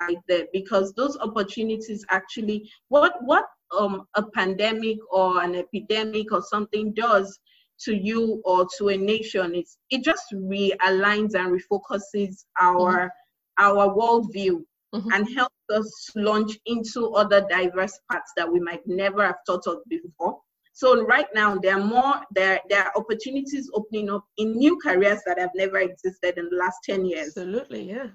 right 0.00 0.18
there 0.28 0.46
because 0.52 0.92
those 0.94 1.18
opportunities 1.18 2.04
actually 2.10 2.70
what 2.88 3.14
what 3.22 3.46
um, 3.76 4.06
a 4.14 4.22
pandemic 4.22 4.98
or 5.10 5.42
an 5.42 5.54
epidemic 5.54 6.32
or 6.32 6.42
something 6.42 6.92
does 6.94 7.38
to 7.80 7.94
you 7.94 8.40
or 8.44 8.66
to 8.76 8.88
a 8.88 8.96
nation 8.96 9.54
it's 9.54 9.78
it 9.90 10.02
just 10.02 10.24
realigns 10.34 11.34
and 11.34 11.60
refocuses 11.60 12.44
our 12.60 13.06
mm-hmm. 13.06 13.64
our 13.64 13.94
worldview 13.94 14.62
mm-hmm. 14.94 15.12
and 15.12 15.28
helps 15.36 15.54
us 15.70 16.10
launch 16.16 16.58
into 16.66 17.10
other 17.10 17.46
diverse 17.48 17.98
paths 18.10 18.32
that 18.36 18.50
we 18.50 18.58
might 18.58 18.84
never 18.86 19.24
have 19.26 19.36
thought 19.46 19.66
of 19.66 19.78
before 19.88 20.38
so 20.72 21.04
right 21.04 21.26
now 21.34 21.56
there 21.56 21.76
are 21.78 21.84
more 21.84 22.20
there 22.34 22.60
there 22.68 22.84
are 22.84 22.92
opportunities 22.96 23.70
opening 23.74 24.10
up 24.10 24.24
in 24.38 24.56
new 24.56 24.76
careers 24.82 25.20
that 25.26 25.38
have 25.38 25.50
never 25.54 25.78
existed 25.78 26.36
in 26.36 26.48
the 26.50 26.56
last 26.56 26.78
10 26.84 27.04
years 27.04 27.28
absolutely 27.28 27.88
yeah 27.88 28.06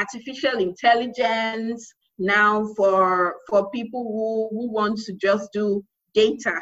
artificial 0.00 0.58
intelligence 0.58 1.94
now 2.22 2.66
for 2.76 3.36
for 3.48 3.70
people 3.70 4.04
who, 4.04 4.56
who 4.56 4.72
want 4.72 4.98
to 4.98 5.12
just 5.14 5.48
do 5.52 5.84
data 6.14 6.60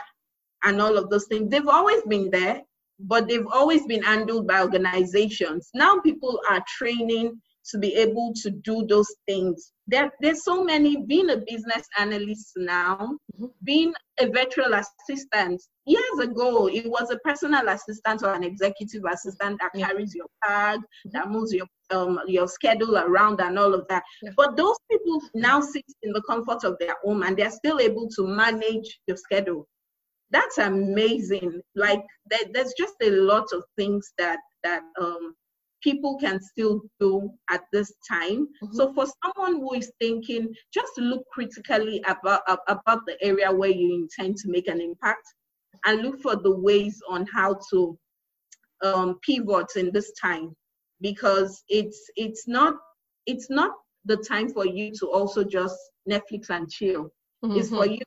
and 0.64 0.80
all 0.80 0.96
of 0.96 1.10
those 1.10 1.26
things 1.26 1.50
they've 1.50 1.68
always 1.68 2.02
been 2.04 2.30
there 2.30 2.62
but 3.00 3.28
they've 3.28 3.46
always 3.52 3.86
been 3.86 4.02
handled 4.02 4.46
by 4.46 4.60
organizations 4.62 5.70
now 5.74 5.98
people 6.00 6.40
are 6.48 6.62
training 6.78 7.40
to 7.70 7.78
be 7.78 7.94
able 7.94 8.32
to 8.42 8.50
do 8.50 8.86
those 8.88 9.12
things. 9.26 9.72
There, 9.90 10.10
there's 10.20 10.44
so 10.44 10.62
many, 10.62 11.04
being 11.04 11.30
a 11.30 11.38
business 11.38 11.84
analyst 11.98 12.52
now, 12.56 13.18
mm-hmm. 13.34 13.46
being 13.64 13.92
a 14.20 14.28
virtual 14.28 14.72
assistant. 14.74 15.60
Years 15.84 16.18
ago, 16.20 16.68
it 16.68 16.86
was 16.88 17.10
a 17.10 17.18
personal 17.18 17.68
assistant 17.68 18.22
or 18.22 18.32
an 18.32 18.44
executive 18.44 19.02
assistant 19.12 19.58
that 19.60 19.72
yeah. 19.74 19.88
carries 19.88 20.14
your 20.14 20.26
bag, 20.42 20.78
mm-hmm. 20.78 21.10
that 21.12 21.28
moves 21.30 21.52
your 21.52 21.66
um, 21.90 22.20
your 22.28 22.46
schedule 22.46 22.96
around 22.98 23.40
and 23.40 23.58
all 23.58 23.74
of 23.74 23.84
that. 23.88 24.04
Yeah. 24.22 24.30
But 24.36 24.56
those 24.56 24.76
people 24.88 25.20
now 25.34 25.60
sit 25.60 25.84
in 26.04 26.12
the 26.12 26.22
comfort 26.22 26.62
of 26.62 26.76
their 26.78 26.94
home 27.02 27.24
and 27.24 27.36
they're 27.36 27.50
still 27.50 27.80
able 27.80 28.08
to 28.10 28.26
manage 28.28 29.00
your 29.08 29.16
schedule. 29.16 29.66
That's 30.30 30.58
amazing. 30.58 31.60
Like 31.74 32.04
there, 32.30 32.46
there's 32.52 32.74
just 32.78 32.94
a 33.02 33.10
lot 33.10 33.46
of 33.52 33.64
things 33.76 34.12
that 34.18 34.38
that 34.62 34.82
um, 35.00 35.34
people 35.82 36.18
can 36.18 36.40
still 36.40 36.82
do 36.98 37.30
at 37.48 37.62
this 37.72 37.92
time. 38.08 38.46
Mm-hmm. 38.62 38.74
So 38.74 38.92
for 38.92 39.06
someone 39.22 39.60
who 39.60 39.74
is 39.74 39.92
thinking, 40.00 40.54
just 40.72 40.92
look 40.98 41.24
critically 41.32 42.02
about 42.08 42.42
about 42.68 43.06
the 43.06 43.16
area 43.22 43.50
where 43.52 43.70
you 43.70 43.94
intend 43.94 44.36
to 44.38 44.50
make 44.50 44.68
an 44.68 44.80
impact, 44.80 45.26
and 45.84 46.02
look 46.02 46.20
for 46.20 46.36
the 46.36 46.54
ways 46.54 47.00
on 47.08 47.26
how 47.32 47.58
to 47.70 47.98
um, 48.84 49.18
pivot 49.26 49.76
in 49.76 49.90
this 49.92 50.12
time, 50.20 50.54
because 51.00 51.62
it's 51.68 52.10
it's 52.16 52.46
not 52.46 52.74
it's 53.26 53.50
not 53.50 53.72
the 54.04 54.16
time 54.16 54.48
for 54.48 54.66
you 54.66 54.92
to 54.98 55.06
also 55.06 55.44
just 55.44 55.76
Netflix 56.08 56.50
and 56.50 56.70
chill. 56.70 57.10
Mm-hmm. 57.44 57.58
It's 57.58 57.68
for 57.68 57.86
you 57.86 57.98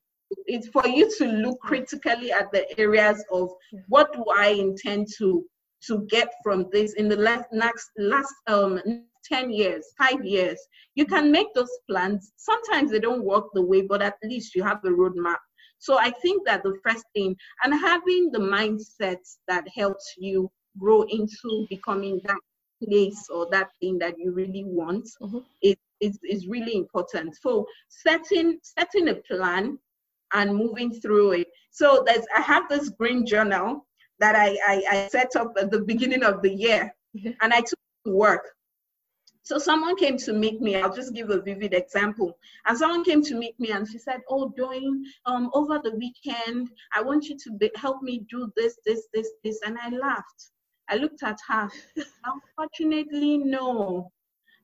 it's 0.46 0.68
for 0.68 0.88
you 0.88 1.10
to 1.18 1.26
look 1.26 1.60
critically 1.60 2.32
at 2.32 2.52
the 2.52 2.80
areas 2.80 3.24
of 3.32 3.50
what 3.88 4.12
do 4.14 4.26
I 4.36 4.50
intend 4.50 5.08
to 5.18 5.46
to 5.88 6.06
get 6.10 6.30
from 6.43 6.67
this 6.72 6.93
in 6.93 7.10
the 7.10 7.17
last 7.17 7.46
next 7.52 7.89
last 7.98 8.34
um 8.48 8.80
10 9.26 9.52
years, 9.52 9.86
five 9.98 10.24
years. 10.26 10.60
You 10.96 11.06
can 11.06 11.32
make 11.32 11.54
those 11.54 11.72
plans. 11.89 12.34
Sometimes 12.38 12.91
they 12.91 13.00
don't 13.00 13.24
work 13.24 13.46
the 13.54 13.62
way, 13.62 13.82
but 13.82 14.02
at 14.02 14.15
least 14.24 14.56
you 14.56 14.63
have 14.63 14.80
a 14.84 14.89
roadmap. 14.89 15.38
So 15.80 15.98
I 15.98 16.12
think 16.12 16.46
that 16.46 16.63
the 16.63 16.78
first 16.86 17.06
thing, 17.15 17.36
and 17.63 17.74
having 17.74 18.32
the 18.32 18.39
mindset 18.39 19.17
that 19.48 19.65
helps 19.76 20.13
you 20.17 20.50
grow 20.78 21.04
into 21.04 21.65
becoming 21.69 22.22
that 22.26 22.39
place 22.84 23.28
or 23.30 23.48
that 23.52 23.69
thing 23.80 23.98
that 24.00 24.15
you 24.17 24.32
really 24.32 24.63
want 24.65 25.08
mm-hmm. 25.22 25.39
is, 25.62 25.76
is, 26.00 26.19
is 26.24 26.48
really 26.48 26.76
important. 26.76 27.36
So 27.41 27.65
setting 27.89 28.60
setting 28.63 29.10
a 29.10 29.15
plan 29.15 29.78
and 30.34 30.56
moving 30.56 30.91
through 30.91 31.32
it. 31.34 31.48
So 31.72 32.04
there's 32.06 32.26
I 32.36 32.41
have 32.41 32.67
this 32.69 32.89
green 32.89 33.26
journal 33.26 33.86
that 34.19 34.36
I, 34.36 34.58
I, 34.67 34.84
I 34.91 35.08
set 35.08 35.36
up 35.36 35.54
at 35.60 35.71
the 35.71 35.82
beginning 35.82 36.23
of 36.23 36.41
the 36.41 36.54
year 36.54 36.93
and 37.41 37.54
I 37.54 37.60
took 37.62 37.80
to 38.06 38.12
work. 38.12 38.49
So 39.45 39.58
someone 39.58 39.97
came 39.97 40.17
to 40.19 40.32
meet 40.32 40.62
me. 40.62 40.78
I'll 40.78 40.93
just 40.93 41.13
give 41.13 41.30
a 41.30 41.41
vivid 41.41 41.73
example. 41.73 42.38
And 42.65 42.78
someone 42.78 43.04
came 43.04 43.21
to 43.23 43.36
meet 43.36 43.60
me 43.60 43.71
and 43.71 43.86
she 43.86 43.97
said, 43.97 44.21
"Oh, 44.30 44.54
Doyin 44.58 45.02
um 45.26 45.49
over 45.54 45.80
the 45.84 45.95
weekend, 45.95 46.69
I 46.95 47.02
want 47.02 47.26
you 47.26 47.38
to 47.38 47.52
be, 47.52 47.69
help 47.76 48.02
me 48.02 48.26
do 48.30 48.49
this, 48.56 48.78
this, 48.86 49.08
this, 49.13 49.30
this." 49.43 49.60
And 49.65 49.78
I 49.82 49.89
laughed. 49.89 50.52
I 50.89 50.95
looked 50.95 51.23
at 51.23 51.38
her. 51.49 51.69
Unfortunately, 52.26 53.38
no. 53.38 54.12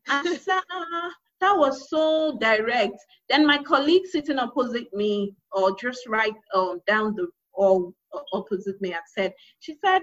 And 0.07 0.27
she 0.27 0.38
said, 0.38 0.62
ah, 0.71 1.12
that 1.41 1.57
was 1.57 1.89
so 1.89 2.38
direct. 2.39 2.97
Then 3.29 3.45
my 3.45 3.57
colleague 3.63 4.05
sitting 4.05 4.39
opposite 4.39 4.93
me, 4.93 5.35
or 5.51 5.75
just 5.75 6.07
right 6.07 6.33
um, 6.53 6.81
down 6.88 7.15
the 7.15 7.27
or 7.53 7.91
opposite 8.33 8.79
me 8.81 8.91
had 8.91 9.03
said. 9.13 9.33
She 9.59 9.75
said, 9.83 10.01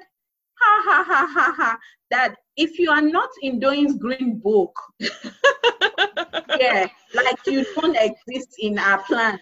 ha 0.59 0.83
ha 0.85 1.05
ha 1.07 1.27
ha 1.33 1.55
ha, 1.57 1.79
that 2.11 2.37
if 2.57 2.79
you 2.79 2.91
are 2.91 3.03
not 3.03 3.31
in 3.43 3.61
Doyin's 3.61 3.97
green 3.97 4.39
book, 4.39 4.79
yeah, 6.59 6.87
like 7.15 7.39
you 7.47 7.65
don't 7.75 7.97
exist 7.97 8.55
in 8.59 8.79
our 8.79 9.03
plan. 9.05 9.39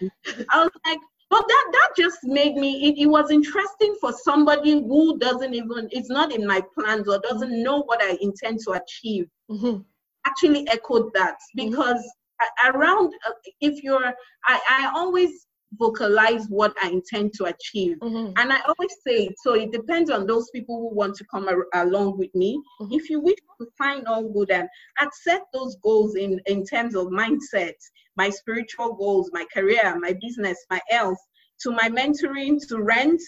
I 0.49 0.63
was 0.63 0.71
like, 0.85 0.99
but 1.29 1.47
that 1.47 1.65
that 1.71 1.89
just 1.97 2.19
made 2.23 2.55
me 2.55 2.89
it, 2.89 3.01
it 3.03 3.07
was 3.07 3.31
interesting 3.31 3.95
for 3.99 4.13
somebody 4.13 4.73
who 4.73 5.17
doesn't 5.17 5.53
even 5.53 5.87
it's 5.91 6.09
not 6.09 6.31
in 6.31 6.45
my 6.45 6.61
plans 6.77 7.07
or 7.07 7.19
doesn't 7.19 7.63
know 7.63 7.83
what 7.83 8.01
I 8.01 8.17
intend 8.21 8.59
to 8.65 8.71
achieve. 8.71 9.27
Mm-hmm. 9.49 9.81
Actually 10.25 10.67
echoed 10.69 11.13
that 11.13 11.37
mm-hmm. 11.57 11.69
because 11.69 11.97
mm-hmm. 11.97 12.75
around 12.75 13.13
uh, 13.27 13.31
if 13.61 13.83
you're 13.83 14.13
I, 14.45 14.59
I 14.69 14.91
always 14.95 15.47
vocalize 15.73 16.45
what 16.47 16.73
I 16.81 16.89
intend 16.89 17.33
to 17.33 17.45
achieve. 17.45 17.97
Mm-hmm. 18.01 18.33
And 18.37 18.53
I 18.53 18.59
always 18.61 18.95
say, 19.05 19.29
so 19.43 19.53
it 19.53 19.71
depends 19.71 20.09
on 20.09 20.25
those 20.25 20.49
people 20.51 20.79
who 20.79 20.95
want 20.95 21.15
to 21.15 21.25
come 21.25 21.47
a- 21.47 21.83
along 21.83 22.17
with 22.17 22.33
me. 22.35 22.61
Mm-hmm. 22.81 22.93
If 22.93 23.09
you 23.09 23.19
wish 23.19 23.39
to 23.59 23.67
find 23.77 24.07
all 24.07 24.27
good 24.29 24.51
and 24.51 24.67
accept 25.01 25.45
those 25.53 25.75
goals 25.83 26.15
in, 26.15 26.39
in 26.45 26.65
terms 26.65 26.95
of 26.95 27.07
mindset, 27.07 27.73
my 28.15 28.29
spiritual 28.29 28.93
goals, 28.93 29.29
my 29.33 29.45
career, 29.53 29.97
my 29.99 30.15
business, 30.21 30.65
my 30.69 30.79
health, 30.89 31.19
to 31.61 31.71
my 31.71 31.89
mentoring, 31.89 32.59
to 32.67 32.81
rent, 32.81 33.21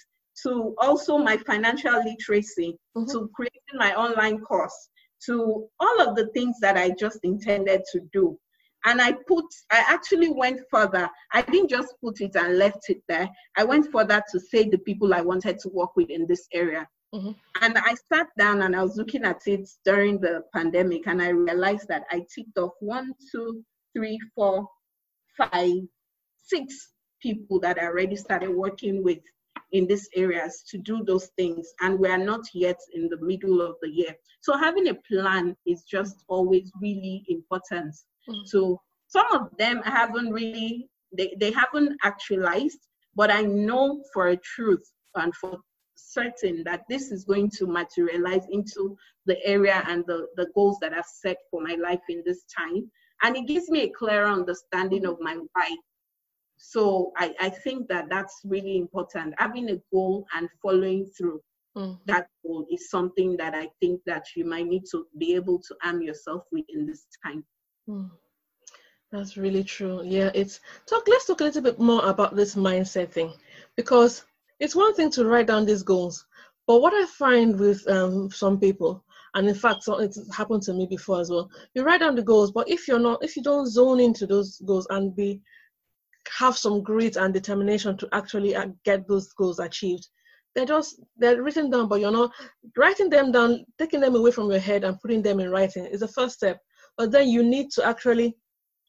to 0.44 0.76
also 0.80 1.18
my 1.18 1.38
financial 1.38 2.04
literacy, 2.04 2.78
mm-hmm. 2.96 3.12
to 3.12 3.30
creating 3.34 3.76
my 3.76 3.94
online 3.96 4.40
course, 4.40 4.90
to 5.26 5.68
all 5.80 6.02
of 6.08 6.16
the 6.16 6.28
things 6.28 6.58
that 6.62 6.78
I 6.78 6.92
just 6.92 7.20
intended 7.24 7.82
to 7.92 8.02
do. 8.14 8.38
And 8.88 9.02
I 9.02 9.12
put, 9.12 9.46
I 9.70 9.84
actually 9.90 10.30
went 10.30 10.62
further. 10.72 11.10
I 11.34 11.42
didn't 11.42 11.70
just 11.70 11.94
put 12.02 12.22
it 12.22 12.36
and 12.36 12.58
left 12.58 12.90
it 12.90 13.02
there. 13.10 13.30
I 13.58 13.66
went 13.66 13.92
further 13.92 14.24
to 14.32 14.40
say 14.40 14.70
the 14.70 14.78
people 14.78 15.14
I 15.14 15.20
wanted 15.20 15.60
to 15.60 15.70
work 15.70 15.98
with 15.98 16.10
in 16.10 16.26
this 16.26 16.48
area. 16.54 16.88
Mm-hmm. 17.14 17.32
And 17.62 17.78
I 17.78 17.96
sat 18.12 18.28
down 18.38 18.62
and 18.62 18.74
I 18.74 18.82
was 18.82 18.96
looking 18.96 19.26
at 19.26 19.42
it 19.46 19.70
during 19.84 20.22
the 20.22 20.44
pandemic, 20.54 21.06
and 21.08 21.22
I 21.22 21.30
realized 21.30 21.90
that 21.90 22.04
I 22.12 22.26
ticked 22.34 22.58
off 22.58 22.72
one, 22.80 23.14
two, 23.30 23.62
three, 23.94 24.18
four, 24.34 24.68
five, 25.38 25.82
six 26.38 26.90
people 27.22 27.60
that 27.60 27.78
I 27.82 27.88
already 27.88 28.16
started 28.16 28.52
working 28.52 29.04
with 29.04 29.20
in 29.72 29.88
these 29.88 30.08
areas 30.16 30.64
to 30.70 30.78
do 30.78 31.04
those 31.04 31.28
things. 31.38 31.68
And 31.82 32.00
we 32.00 32.10
are 32.10 32.18
not 32.18 32.46
yet 32.54 32.80
in 32.94 33.10
the 33.10 33.18
middle 33.22 33.62
of 33.62 33.76
the 33.82 33.90
year. 33.90 34.16
So 34.42 34.58
having 34.58 34.88
a 34.88 34.96
plan 35.10 35.56
is 35.66 35.84
just 35.84 36.24
always 36.28 36.72
really 36.82 37.24
important. 37.28 37.94
Mm-hmm. 38.30 38.46
So 38.46 38.82
some 39.08 39.28
of 39.32 39.50
them 39.58 39.82
haven't 39.84 40.32
really, 40.32 40.90
they, 41.16 41.36
they 41.40 41.52
haven't 41.52 41.98
actualized, 42.04 42.80
but 43.16 43.32
I 43.32 43.42
know 43.42 44.04
for 44.14 44.28
a 44.28 44.38
truth 44.38 44.84
and 45.16 45.34
for 45.36 45.58
certain 45.96 46.64
that 46.66 46.84
this 46.90 47.12
is 47.12 47.24
going 47.24 47.50
to 47.50 47.66
materialize 47.66 48.46
into 48.52 48.96
the 49.26 49.44
area 49.46 49.84
and 49.88 50.04
the, 50.08 50.28
the 50.36 50.48
goals 50.54 50.78
that 50.82 50.94
I've 50.94 51.06
set 51.06 51.38
for 51.50 51.62
my 51.62 51.76
life 51.76 52.02
in 52.10 52.24
this 52.26 52.44
time. 52.56 52.90
And 53.24 53.36
it 53.36 53.48
gives 53.48 53.70
me 53.70 53.82
a 53.82 53.90
clearer 53.90 54.28
understanding 54.28 55.06
of 55.06 55.18
my 55.20 55.38
why. 55.54 55.76
So 56.58 57.14
I, 57.18 57.34
I 57.40 57.50
think 57.50 57.88
that 57.88 58.10
that's 58.10 58.42
really 58.44 58.78
important. 58.78 59.36
Having 59.38 59.70
a 59.70 59.82
goal 59.94 60.26
and 60.36 60.50
following 60.62 61.06
through 61.18 61.42
mm. 61.78 61.98
that 62.06 62.28
goal 62.44 62.66
is 62.72 62.90
something 62.90 63.38
that 63.38 63.54
I 63.54 63.70
think 63.80 64.02
that 64.06 64.26
you 64.36 64.44
might 64.44 64.68
need 64.68 64.84
to 64.92 65.06
be 65.18 65.36
able 65.36 65.60
to 65.60 65.76
arm 65.84 66.02
yourself 66.02 66.44
with 66.52 66.66
in 66.70 66.86
this 66.86 67.06
time. 67.24 67.44
Mm. 67.88 68.10
That's 69.12 69.38
really 69.38 69.64
true. 69.64 70.02
Yeah, 70.04 70.32
it's 70.34 70.60
talk. 70.86 71.08
Let's 71.08 71.28
talk 71.28 71.40
a 71.40 71.46
little 71.46 71.62
bit 71.62 71.80
more 71.80 72.06
about 72.06 72.36
this 72.36 72.56
mindset 72.56 73.12
thing, 73.12 73.32
because 73.78 74.26
it's 74.60 74.76
one 74.76 74.94
thing 74.96 75.12
to 75.12 75.26
write 75.26 75.48
down 75.48 75.66
these 75.66 75.84
goals, 75.84 76.26
but 76.66 76.82
what 76.82 76.94
I 76.94 77.06
find 77.06 77.58
with 77.58 77.88
um, 77.88 78.30
some 78.32 78.60
people, 78.60 79.06
and 79.34 79.48
in 79.48 79.56
fact, 79.56 79.84
so 79.84 80.00
it's 80.00 80.20
happened 80.36 80.64
to 80.64 80.74
me 80.74 80.88
before 80.88 81.22
as 81.22 81.30
well. 81.30 81.50
You 81.74 81.84
write 81.84 82.02
down 82.02 82.16
the 82.16 82.22
goals, 82.22 82.52
but 82.52 82.68
if 82.68 82.88
you're 82.88 83.00
not, 83.00 83.24
if 83.24 83.38
you 83.38 83.44
don't 83.44 83.68
zone 83.68 84.02
into 84.02 84.28
those 84.28 84.60
goals 84.66 84.88
and 84.90 85.16
be 85.16 85.40
have 86.38 86.58
some 86.58 86.84
grit 86.84 87.16
and 87.16 87.34
determination 87.34 87.98
to 87.98 88.10
actually 88.14 88.56
uh, 88.56 88.68
get 88.86 89.08
those 89.08 89.32
goals 89.34 89.60
achieved, 89.60 90.08
they're 90.56 90.66
just 90.66 91.00
they're 91.18 91.42
written 91.44 91.70
down, 91.70 91.88
but 91.88 92.00
you're 92.00 92.12
not 92.12 92.32
writing 92.76 93.10
them 93.10 93.32
down, 93.32 93.66
taking 93.78 94.00
them 94.00 94.16
away 94.16 94.32
from 94.32 94.50
your 94.50 94.60
head 94.60 94.84
and 94.84 95.00
putting 95.00 95.22
them 95.22 95.40
in 95.40 95.52
writing 95.52 95.86
is 95.86 96.00
the 96.00 96.08
first 96.08 96.36
step. 96.36 96.60
But 96.98 97.12
then 97.12 97.30
you 97.30 97.44
need 97.44 97.70
to 97.72 97.86
actually 97.86 98.36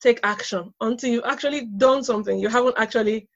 take 0.00 0.20
action 0.22 0.72
until 0.80 1.10
you've 1.10 1.24
actually 1.24 1.66
done 1.76 2.02
something. 2.02 2.38
You 2.38 2.48
haven't 2.48 2.78
actually 2.78 3.28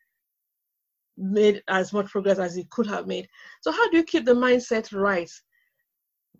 made 1.19 1.63
as 1.69 1.93
much 1.93 2.07
progress 2.07 2.39
as 2.39 2.57
you 2.57 2.65
could 2.71 2.87
have 2.87 3.07
made. 3.07 3.29
So 3.61 3.71
how 3.71 3.91
do 3.91 3.99
you 3.99 4.05
keep 4.05 4.25
the 4.25 4.35
mindset 4.35 4.93
right? 4.99 5.31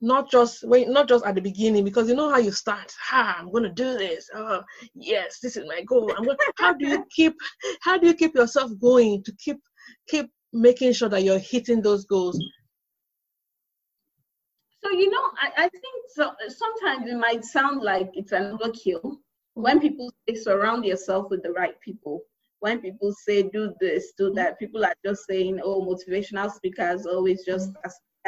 Not 0.05 0.31
just 0.31 0.67
wait, 0.67 0.89
not 0.89 1.09
just 1.09 1.25
at 1.25 1.37
the 1.37 1.41
beginning, 1.41 1.85
because 1.85 2.09
you 2.09 2.15
know 2.17 2.29
how 2.29 2.39
you 2.39 2.51
start. 2.51 2.93
Ha, 3.01 3.37
I'm 3.39 3.51
gonna 3.53 3.73
do 3.73 3.97
this. 3.97 4.29
Oh, 4.35 4.63
yes, 4.95 5.39
this 5.41 5.57
is 5.57 5.65
my 5.67 5.83
goal. 5.85 6.13
I'm 6.17 6.25
gonna, 6.25 6.37
how 6.59 6.73
do 6.75 6.89
you 6.89 7.05
keep 7.15 7.35
how 7.83 7.97
do 7.99 8.09
you 8.09 8.15
keep 8.15 8.35
yourself 8.35 8.73
going 8.81 9.23
to 9.23 9.33
keep 9.37 9.59
keep 10.09 10.29
making 10.53 10.93
sure 10.93 11.09
that 11.09 11.23
you're 11.23 11.39
hitting 11.39 11.81
those 11.81 12.05
goals? 12.05 12.39
So 14.85 14.91
you 14.91 15.09
know, 15.09 15.31
I, 15.41 15.65
I 15.65 15.69
think 15.69 15.85
so, 16.09 16.33
sometimes 16.49 17.09
it 17.09 17.17
might 17.17 17.45
sound 17.45 17.83
like 17.83 18.11
it's 18.15 18.33
an 18.33 18.59
overkill 18.59 19.19
when 19.55 19.81
people 19.81 20.13
say 20.29 20.35
surround 20.35 20.85
yourself 20.85 21.31
with 21.31 21.45
the 21.45 21.53
right 21.53 21.81
people 21.81 22.25
when 22.63 22.81
people 22.81 23.13
say 23.13 23.43
do 23.43 23.75
this, 23.81 24.13
do 24.17 24.33
that, 24.35 24.57
people 24.57 24.85
are 24.85 24.95
just 25.05 25.27
saying, 25.27 25.61
oh, 25.65 25.85
motivational 25.85 26.49
speakers 26.49 27.07
always 27.07 27.45
just 27.45 27.73
mm. 27.73 27.77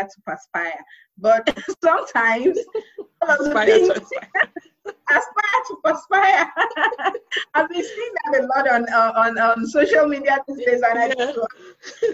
To 0.02 0.20
perspire. 0.26 0.84
But 1.18 1.56
sometimes 1.82 2.58
aspire, 3.22 3.66
things, 3.66 3.88
to 3.88 4.00
aspire 5.10 5.60
to 5.68 5.76
perspire. 5.84 6.52
I've 7.54 7.68
been 7.68 7.84
seeing 7.84 8.14
that 8.24 8.40
a 8.40 8.46
lot 8.46 8.68
on 8.68 8.88
uh, 8.92 9.12
on, 9.16 9.38
on 9.38 9.66
social 9.66 10.06
media 10.06 10.38
these 10.48 10.64
days, 10.66 10.82
and, 10.82 11.14
yeah. 11.18 11.32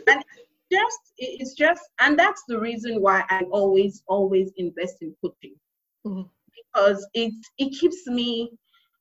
and 0.08 0.24
just 0.70 0.98
it's 1.18 1.54
just 1.54 1.82
and 2.00 2.18
that's 2.18 2.42
the 2.48 2.58
reason 2.58 3.00
why 3.00 3.24
I 3.28 3.42
always 3.50 4.02
always 4.06 4.52
invest 4.56 4.96
in 5.00 5.14
coaching 5.20 5.54
mm-hmm. 6.06 6.22
because 6.72 7.06
it 7.14 7.34
it 7.58 7.70
keeps 7.78 8.06
me 8.06 8.50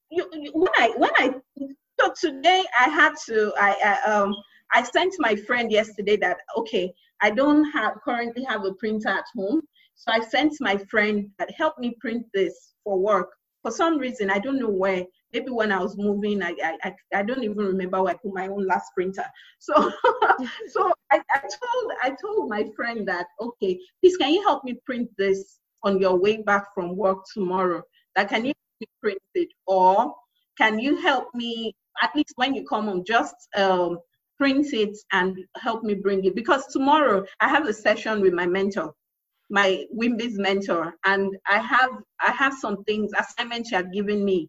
you, 0.10 0.28
you, 0.34 0.52
when 0.54 0.72
I 0.78 0.94
when 0.98 1.12
I 1.18 1.36
so 2.00 2.14
today 2.20 2.64
I 2.80 2.90
had 2.90 3.14
to 3.28 3.54
I, 3.58 4.00
I 4.06 4.12
um 4.12 4.36
I 4.72 4.84
sent 4.84 5.14
my 5.20 5.36
friend 5.36 5.72
yesterday 5.72 6.18
that 6.18 6.38
okay 6.58 6.94
I 7.22 7.32
don't 7.32 7.70
have 7.72 7.96
currently 8.04 8.44
have 8.44 8.66
a 8.66 8.74
printer 8.74 9.10
at 9.10 9.26
home. 9.36 9.62
So 9.96 10.12
I 10.12 10.22
sent 10.22 10.54
my 10.62 10.78
friend 10.78 11.30
that 11.38 11.52
helped 11.52 11.80
me 11.80 11.96
print 12.00 12.26
this 12.34 12.74
for 12.84 12.98
work. 12.98 13.30
For 13.62 13.72
some 13.72 13.98
reason 13.98 14.30
I 14.30 14.40
don't 14.40 14.60
know 14.60 14.70
where. 14.70 15.06
Maybe 15.34 15.52
when 15.52 15.72
I 15.72 15.80
was 15.80 15.96
moving 15.98 16.42
I 16.42 16.56
I, 16.84 16.96
I 17.14 17.24
don't 17.24 17.44
even 17.44 17.58
remember 17.58 18.02
where 18.02 18.14
I 18.14 18.18
put 18.18 18.34
my 18.34 18.48
own 18.48 18.66
last 18.66 18.92
printer. 18.96 19.26
So 19.60 19.74
so 20.70 20.92
I, 21.12 21.22
I 21.32 21.40
told 21.40 21.92
I 22.04 22.16
told 22.22 22.50
my 22.50 22.66
friend 22.76 23.08
that 23.08 23.28
okay 23.42 23.80
please 24.02 24.18
can 24.18 24.34
you 24.34 24.44
help 24.44 24.64
me 24.64 24.80
print 24.86 25.10
this 25.18 25.60
on 25.84 26.00
your 26.00 26.16
way 26.18 26.38
back 26.42 26.74
from 26.74 26.96
work 26.96 27.20
tomorrow? 27.34 27.82
That 28.16 28.30
can 28.30 28.46
you 28.46 28.54
print 29.02 29.22
it? 29.36 29.50
Or 29.68 30.14
can 30.58 30.80
you 30.80 30.98
help 30.98 31.34
me 31.34 31.76
at 32.02 32.16
least 32.16 32.34
when 32.36 32.54
you 32.54 32.66
come 32.66 32.86
home 32.86 33.04
just 33.06 33.36
um, 33.56 34.00
print 34.40 34.74
it 34.74 34.98
and 35.12 35.38
help 35.58 35.84
me 35.84 35.94
bring 35.94 36.24
it 36.26 36.36
because 36.36 36.66
tomorrow 36.68 37.24
i 37.42 37.48
have 37.48 37.68
a 37.68 37.74
session 37.74 38.22
with 38.22 38.34
my 38.34 38.46
mentor 38.46 38.94
my 39.52 39.86
WIMBIZ 39.96 40.38
mentor 40.38 40.94
and 41.06 41.36
i 41.48 41.60
have 41.60 41.92
i 42.22 42.32
have 42.32 42.54
some 42.54 42.84
things 42.86 43.12
assignments 43.18 43.70
she 43.70 43.76
had 43.76 43.92
given 43.94 44.24
me 44.24 44.48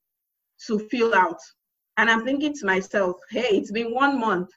to 0.67 0.79
fill 0.91 1.15
out 1.15 1.41
and 1.97 2.11
i'm 2.11 2.25
thinking 2.25 2.55
to 2.55 2.67
myself 2.67 3.17
hey 3.31 3.49
it's 3.59 3.73
been 3.73 3.93
one 3.95 4.19
month 4.19 4.49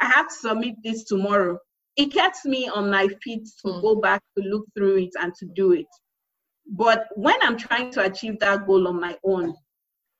i 0.00 0.06
have 0.06 0.28
to 0.28 0.34
submit 0.34 0.74
this 0.82 1.04
tomorrow 1.04 1.58
it 1.96 2.06
gets 2.06 2.44
me 2.44 2.68
on 2.68 2.90
my 2.90 3.06
feet 3.22 3.46
to 3.60 3.68
mm. 3.68 3.82
go 3.82 3.96
back 3.96 4.22
to 4.36 4.44
look 4.44 4.64
through 4.74 4.96
it 4.96 5.10
and 5.20 5.34
to 5.34 5.46
do 5.54 5.72
it 5.72 5.86
but 6.66 7.06
when 7.16 7.36
i'm 7.42 7.58
trying 7.58 7.90
to 7.90 8.04
achieve 8.04 8.38
that 8.40 8.66
goal 8.66 8.88
on 8.88 8.98
my 9.00 9.16
own 9.24 9.54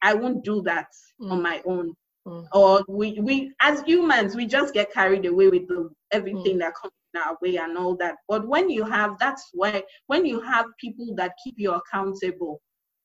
I 0.02 0.14
won't 0.14 0.44
do 0.44 0.62
that 0.62 0.88
mm. 1.20 1.30
on 1.30 1.42
my 1.42 1.62
own. 1.64 1.94
Mm. 2.26 2.46
Or 2.52 2.84
we, 2.88 3.18
we 3.20 3.52
as 3.60 3.82
humans, 3.82 4.36
we 4.36 4.46
just 4.46 4.74
get 4.74 4.92
carried 4.92 5.26
away 5.26 5.48
with 5.48 5.66
the, 5.68 5.90
everything 6.12 6.56
mm. 6.56 6.60
that 6.60 6.74
comes 6.74 6.92
in 7.14 7.20
our 7.20 7.36
way 7.42 7.56
and 7.56 7.76
all 7.76 7.96
that. 7.96 8.16
But 8.28 8.46
when 8.46 8.70
you 8.70 8.84
have, 8.84 9.18
that's 9.18 9.50
why 9.52 9.82
when 10.06 10.24
you 10.24 10.40
have 10.40 10.66
people 10.80 11.14
that 11.16 11.32
keep 11.42 11.54
you 11.58 11.72
accountable 11.72 12.60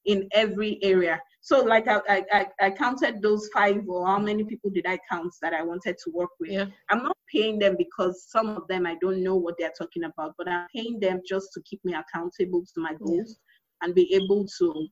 in 0.07 0.27
every 0.31 0.79
area. 0.81 1.21
So 1.41 1.61
like 1.61 1.87
I, 1.87 2.23
I, 2.31 2.47
I 2.59 2.71
counted 2.71 3.21
those 3.21 3.49
five 3.53 3.83
or 3.87 4.07
how 4.07 4.19
many 4.19 4.43
people 4.43 4.69
did 4.69 4.85
I 4.87 4.97
count 5.09 5.33
that 5.41 5.53
I 5.53 5.61
wanted 5.61 5.97
to 6.03 6.11
work 6.11 6.29
with. 6.39 6.49
Yeah. 6.49 6.65
I'm 6.89 7.03
not 7.03 7.17
paying 7.31 7.59
them 7.59 7.75
because 7.77 8.25
some 8.29 8.49
of 8.49 8.67
them 8.67 8.87
I 8.87 8.95
don't 9.01 9.21
know 9.21 9.35
what 9.35 9.55
they're 9.59 9.73
talking 9.77 10.05
about, 10.05 10.33
but 10.37 10.47
I'm 10.47 10.67
paying 10.73 10.99
them 10.99 11.21
just 11.27 11.49
to 11.53 11.61
keep 11.69 11.83
me 11.83 11.93
accountable 11.93 12.63
to 12.73 12.81
my 12.81 12.93
goals 12.93 13.37
yeah. 13.37 13.85
and 13.85 13.95
be 13.95 14.13
able 14.15 14.47
to 14.59 14.87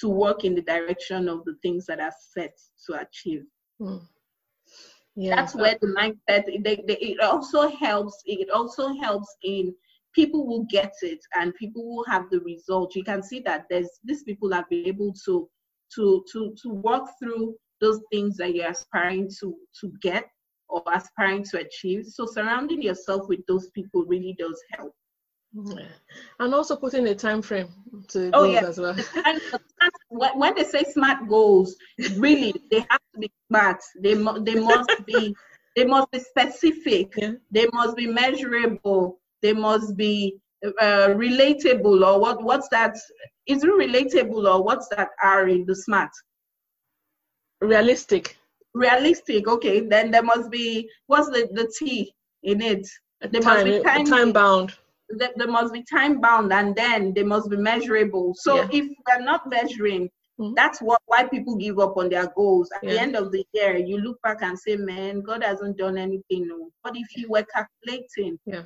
to 0.00 0.08
work 0.08 0.44
in 0.44 0.54
the 0.54 0.62
direction 0.62 1.28
of 1.28 1.44
the 1.44 1.56
things 1.62 1.86
that 1.86 2.00
are 2.00 2.12
set 2.34 2.56
to 2.86 3.00
achieve. 3.00 3.44
Yeah, 5.16 5.36
that's 5.36 5.54
where 5.54 5.76
the 5.80 5.88
mindset. 5.88 6.46
They, 6.46 6.82
they, 6.86 6.96
it 6.96 7.20
also 7.20 7.68
helps. 7.68 8.20
It 8.26 8.50
also 8.50 8.92
helps 8.94 9.32
in 9.42 9.74
people 10.14 10.46
will 10.46 10.64
get 10.70 10.92
it 11.02 11.20
and 11.34 11.54
people 11.54 11.84
will 11.84 12.04
have 12.04 12.30
the 12.30 12.40
result. 12.40 12.94
You 12.94 13.04
can 13.04 13.22
see 13.22 13.40
that 13.40 13.66
there's 13.70 13.90
these 14.04 14.22
people 14.22 14.52
have 14.52 14.68
been 14.68 14.86
able 14.86 15.14
to 15.24 15.48
to 15.94 16.24
to 16.32 16.54
to 16.62 16.68
work 16.70 17.04
through 17.22 17.54
those 17.80 18.00
things 18.10 18.36
that 18.38 18.54
you're 18.54 18.70
aspiring 18.70 19.30
to 19.40 19.54
to 19.80 19.92
get 20.00 20.26
or 20.68 20.82
aspiring 20.92 21.44
to 21.44 21.58
achieve. 21.60 22.06
So 22.06 22.26
surrounding 22.26 22.82
yourself 22.82 23.28
with 23.28 23.40
those 23.46 23.70
people 23.70 24.04
really 24.04 24.34
does 24.38 24.60
help. 24.72 24.94
Yeah. 25.52 25.86
And 26.40 26.52
also 26.54 26.74
putting 26.74 27.06
a 27.06 27.14
time 27.14 27.40
frame 27.40 27.68
to 28.08 28.30
oh, 28.34 28.44
goals 28.44 28.54
yeah. 28.54 28.68
as 28.68 28.78
well. 28.78 28.96
when 30.14 30.54
they 30.54 30.64
say 30.64 30.84
smart 30.84 31.28
goals, 31.28 31.76
really 32.16 32.54
they 32.70 32.80
have 32.90 33.00
to 33.14 33.20
be 33.20 33.30
smart. 33.48 33.80
They 34.00 34.14
they 34.14 34.60
must 34.60 35.06
be 35.06 35.34
they 35.76 35.84
must 35.84 36.10
be 36.10 36.20
specific. 36.20 37.14
Yeah. 37.16 37.32
They 37.50 37.66
must 37.72 37.96
be 37.96 38.06
measurable. 38.06 39.18
They 39.42 39.52
must 39.52 39.96
be 39.96 40.38
uh, 40.64 41.08
relatable 41.08 42.06
or 42.06 42.20
what 42.20 42.42
what's 42.42 42.68
that? 42.68 42.96
Is 43.46 43.64
it 43.64 43.70
relatable 43.70 44.52
or 44.52 44.62
what's 44.62 44.88
that 44.88 45.08
R 45.22 45.48
in 45.48 45.66
the 45.66 45.74
smart? 45.74 46.10
Realistic. 47.60 48.36
Realistic. 48.74 49.48
Okay, 49.48 49.80
then 49.80 50.10
there 50.10 50.22
must 50.22 50.50
be 50.50 50.88
what's 51.06 51.28
the 51.28 51.48
the 51.52 51.72
T 51.78 52.14
in 52.42 52.60
it? 52.60 52.86
There 53.20 53.40
time, 53.40 53.68
must 53.68 53.78
be 53.78 53.82
time, 53.82 54.04
time 54.04 54.32
bound 54.32 54.74
they, 55.10 55.46
must 55.46 55.72
be 55.72 55.84
time 55.84 56.20
bound 56.20 56.52
and 56.52 56.74
then 56.74 57.12
they 57.14 57.22
must 57.22 57.50
be 57.50 57.56
measurable. 57.56 58.34
So 58.36 58.56
yeah. 58.56 58.68
if 58.72 58.86
we're 59.06 59.24
not 59.24 59.48
measuring, 59.48 60.08
mm-hmm. 60.40 60.54
that's 60.54 60.80
what 60.80 61.00
why 61.06 61.24
people 61.24 61.56
give 61.56 61.78
up 61.78 61.96
on 61.96 62.08
their 62.08 62.28
goals. 62.36 62.70
At 62.76 62.84
yeah. 62.84 62.90
the 62.90 63.00
end 63.00 63.16
of 63.16 63.32
the 63.32 63.44
year, 63.52 63.76
you 63.76 63.98
look 63.98 64.20
back 64.22 64.42
and 64.42 64.58
say, 64.58 64.76
Man, 64.76 65.20
God 65.20 65.42
hasn't 65.42 65.78
done 65.78 65.98
anything. 65.98 66.48
No. 66.48 66.70
But 66.82 66.96
if 66.96 67.16
you 67.16 67.28
were 67.28 67.44
calculating, 67.44 68.38
yeah. 68.46 68.62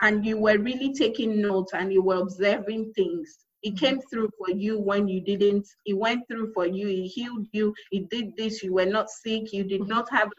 and 0.00 0.24
you 0.24 0.38
were 0.38 0.58
really 0.58 0.92
taking 0.92 1.40
notes 1.40 1.72
and 1.74 1.92
you 1.92 2.02
were 2.02 2.20
observing 2.20 2.92
things 2.94 3.38
it 3.64 3.74
mm-hmm. 3.74 3.84
came 3.84 4.00
through 4.02 4.30
for 4.38 4.54
you 4.54 4.78
when 4.78 5.08
you 5.08 5.20
didn't 5.20 5.66
it 5.84 5.94
went 5.94 6.22
through 6.28 6.52
for 6.52 6.64
you 6.64 6.86
it 6.86 7.08
healed 7.08 7.44
you 7.50 7.74
it 7.90 8.08
did 8.08 8.36
this 8.36 8.62
you 8.62 8.72
were 8.72 8.86
not 8.86 9.10
sick 9.10 9.52
you 9.52 9.64
did 9.64 9.80
mm-hmm. 9.80 9.90
not 9.90 10.08
have 10.12 10.30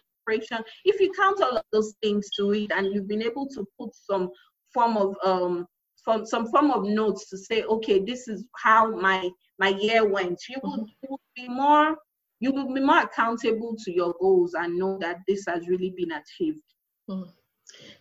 if 0.85 0.99
you 0.99 1.11
count 1.13 1.41
all 1.41 1.57
of 1.57 1.63
those 1.71 1.93
things 2.01 2.29
to 2.37 2.53
it 2.53 2.71
and 2.71 2.93
you've 2.93 3.07
been 3.07 3.23
able 3.23 3.47
to 3.47 3.65
put 3.79 3.89
some 3.95 4.29
form 4.73 4.97
of 4.97 5.15
um 5.23 5.65
from 6.03 6.25
some 6.25 6.47
form 6.47 6.71
of 6.71 6.83
notes 6.83 7.29
to 7.29 7.37
say 7.37 7.63
okay 7.63 7.99
this 7.99 8.27
is 8.27 8.45
how 8.55 8.95
my 8.95 9.29
my 9.59 9.69
year 9.69 10.07
went 10.07 10.39
you 10.49 10.57
will, 10.63 10.77
mm-hmm. 10.77 10.83
you 11.03 11.09
will 11.09 11.21
be 11.35 11.47
more 11.47 11.97
you 12.39 12.51
will 12.51 12.73
be 12.73 12.81
more 12.81 13.01
accountable 13.01 13.75
to 13.77 13.91
your 13.91 14.13
goals 14.19 14.53
and 14.53 14.77
know 14.77 14.97
that 14.99 15.17
this 15.27 15.43
has 15.47 15.67
really 15.67 15.93
been 15.97 16.11
achieved 16.11 16.63
mm. 17.09 17.29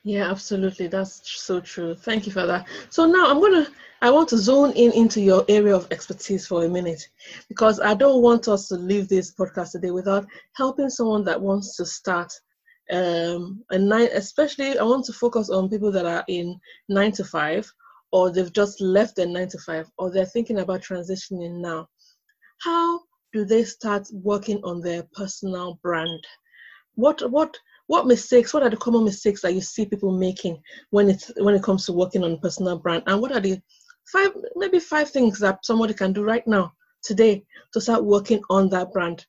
Yeah, 0.02 0.30
absolutely. 0.30 0.86
That's 0.86 1.20
so 1.40 1.60
true. 1.60 1.94
Thank 1.94 2.26
you 2.26 2.32
for 2.32 2.46
that. 2.46 2.66
So 2.90 3.06
now 3.06 3.30
I'm 3.30 3.40
gonna 3.40 3.66
I 4.00 4.10
want 4.10 4.28
to 4.30 4.38
zone 4.38 4.72
in 4.72 4.92
into 4.92 5.20
your 5.20 5.44
area 5.48 5.74
of 5.74 5.88
expertise 5.90 6.46
for 6.46 6.64
a 6.64 6.68
minute 6.68 7.08
because 7.48 7.80
I 7.80 7.94
don't 7.94 8.22
want 8.22 8.48
us 8.48 8.68
to 8.68 8.76
leave 8.76 9.08
this 9.08 9.34
podcast 9.34 9.72
today 9.72 9.90
without 9.90 10.26
helping 10.54 10.88
someone 10.88 11.24
that 11.24 11.40
wants 11.40 11.76
to 11.76 11.84
start 11.84 12.32
um 12.90 13.62
a 13.70 13.78
nine 13.78 14.08
especially 14.14 14.78
I 14.78 14.82
want 14.82 15.04
to 15.06 15.12
focus 15.12 15.50
on 15.50 15.68
people 15.68 15.92
that 15.92 16.06
are 16.06 16.24
in 16.28 16.58
nine 16.88 17.12
to 17.12 17.24
five 17.24 17.70
or 18.12 18.30
they've 18.30 18.52
just 18.52 18.80
left 18.80 19.16
their 19.16 19.26
nine 19.26 19.48
to 19.48 19.58
five 19.58 19.86
or 19.98 20.10
they're 20.10 20.24
thinking 20.24 20.60
about 20.60 20.80
transitioning 20.80 21.60
now. 21.60 21.86
How 22.62 23.00
do 23.32 23.44
they 23.44 23.64
start 23.64 24.08
working 24.12 24.60
on 24.64 24.80
their 24.80 25.02
personal 25.14 25.78
brand? 25.82 26.24
What 26.94 27.30
what 27.30 27.54
what 27.88 28.06
mistakes 28.06 28.54
what 28.54 28.62
are 28.62 28.70
the 28.70 28.76
common 28.76 29.04
mistakes 29.04 29.42
that 29.42 29.54
you 29.54 29.60
see 29.60 29.84
people 29.84 30.16
making 30.16 30.62
when 30.90 31.10
it 31.10 31.30
when 31.38 31.54
it 31.54 31.62
comes 31.62 31.86
to 31.86 31.92
working 31.92 32.22
on 32.22 32.38
personal 32.38 32.78
brand 32.78 33.02
and 33.06 33.20
what 33.20 33.32
are 33.32 33.40
the 33.40 33.60
five 34.12 34.30
maybe 34.56 34.78
five 34.78 35.10
things 35.10 35.38
that 35.38 35.64
somebody 35.64 35.94
can 35.94 36.12
do 36.12 36.22
right 36.22 36.46
now 36.46 36.72
today 37.02 37.44
to 37.72 37.80
start 37.80 38.04
working 38.04 38.40
on 38.50 38.68
that 38.68 38.92
brand 38.92 39.24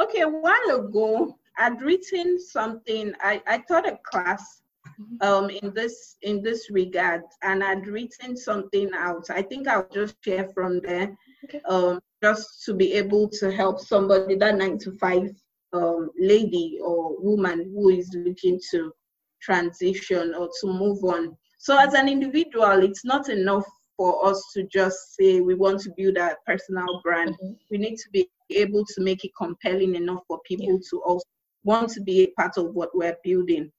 okay 0.00 0.20
a 0.22 0.28
while 0.28 0.70
ago 0.70 1.38
i'd 1.58 1.80
written 1.80 2.38
something 2.38 3.12
i 3.20 3.40
i 3.46 3.58
taught 3.58 3.88
a 3.88 3.98
class 4.04 4.62
mm-hmm. 5.00 5.16
um 5.20 5.50
in 5.50 5.72
this 5.74 6.16
in 6.22 6.42
this 6.42 6.70
regard 6.70 7.22
and 7.42 7.62
i'd 7.64 7.86
written 7.86 8.36
something 8.36 8.90
out 8.94 9.24
i 9.30 9.42
think 9.42 9.68
i'll 9.68 9.88
just 9.92 10.16
share 10.22 10.48
from 10.54 10.80
there 10.80 11.16
okay. 11.44 11.60
um 11.68 12.00
just 12.22 12.64
to 12.64 12.74
be 12.74 12.92
able 12.94 13.28
to 13.28 13.52
help 13.52 13.78
somebody 13.80 14.34
that 14.36 14.56
nine 14.56 14.78
to 14.78 14.92
five 14.92 15.30
um, 15.72 16.10
lady 16.18 16.78
or 16.82 17.20
woman 17.20 17.70
who 17.74 17.90
is 17.90 18.10
looking 18.14 18.60
to 18.70 18.92
transition 19.42 20.34
or 20.34 20.48
to 20.60 20.66
move 20.66 21.02
on. 21.04 21.36
So, 21.58 21.78
as 21.78 21.94
an 21.94 22.08
individual, 22.08 22.82
it's 22.82 23.04
not 23.04 23.28
enough 23.28 23.66
for 23.96 24.26
us 24.26 24.42
to 24.54 24.64
just 24.64 25.16
say 25.16 25.40
we 25.40 25.54
want 25.54 25.80
to 25.80 25.90
build 25.96 26.16
a 26.16 26.36
personal 26.46 27.00
brand. 27.02 27.34
Mm-hmm. 27.34 27.52
We 27.70 27.78
need 27.78 27.96
to 27.96 28.10
be 28.12 28.28
able 28.50 28.84
to 28.84 29.00
make 29.02 29.24
it 29.24 29.32
compelling 29.36 29.94
enough 29.94 30.22
for 30.28 30.40
people 30.46 30.66
yeah. 30.66 30.88
to 30.90 31.02
also 31.02 31.24
want 31.66 31.90
to 31.90 32.00
be 32.00 32.22
a 32.22 32.40
part 32.40 32.56
of 32.56 32.74
what 32.74 32.90
we're 32.94 33.16
building 33.22 33.70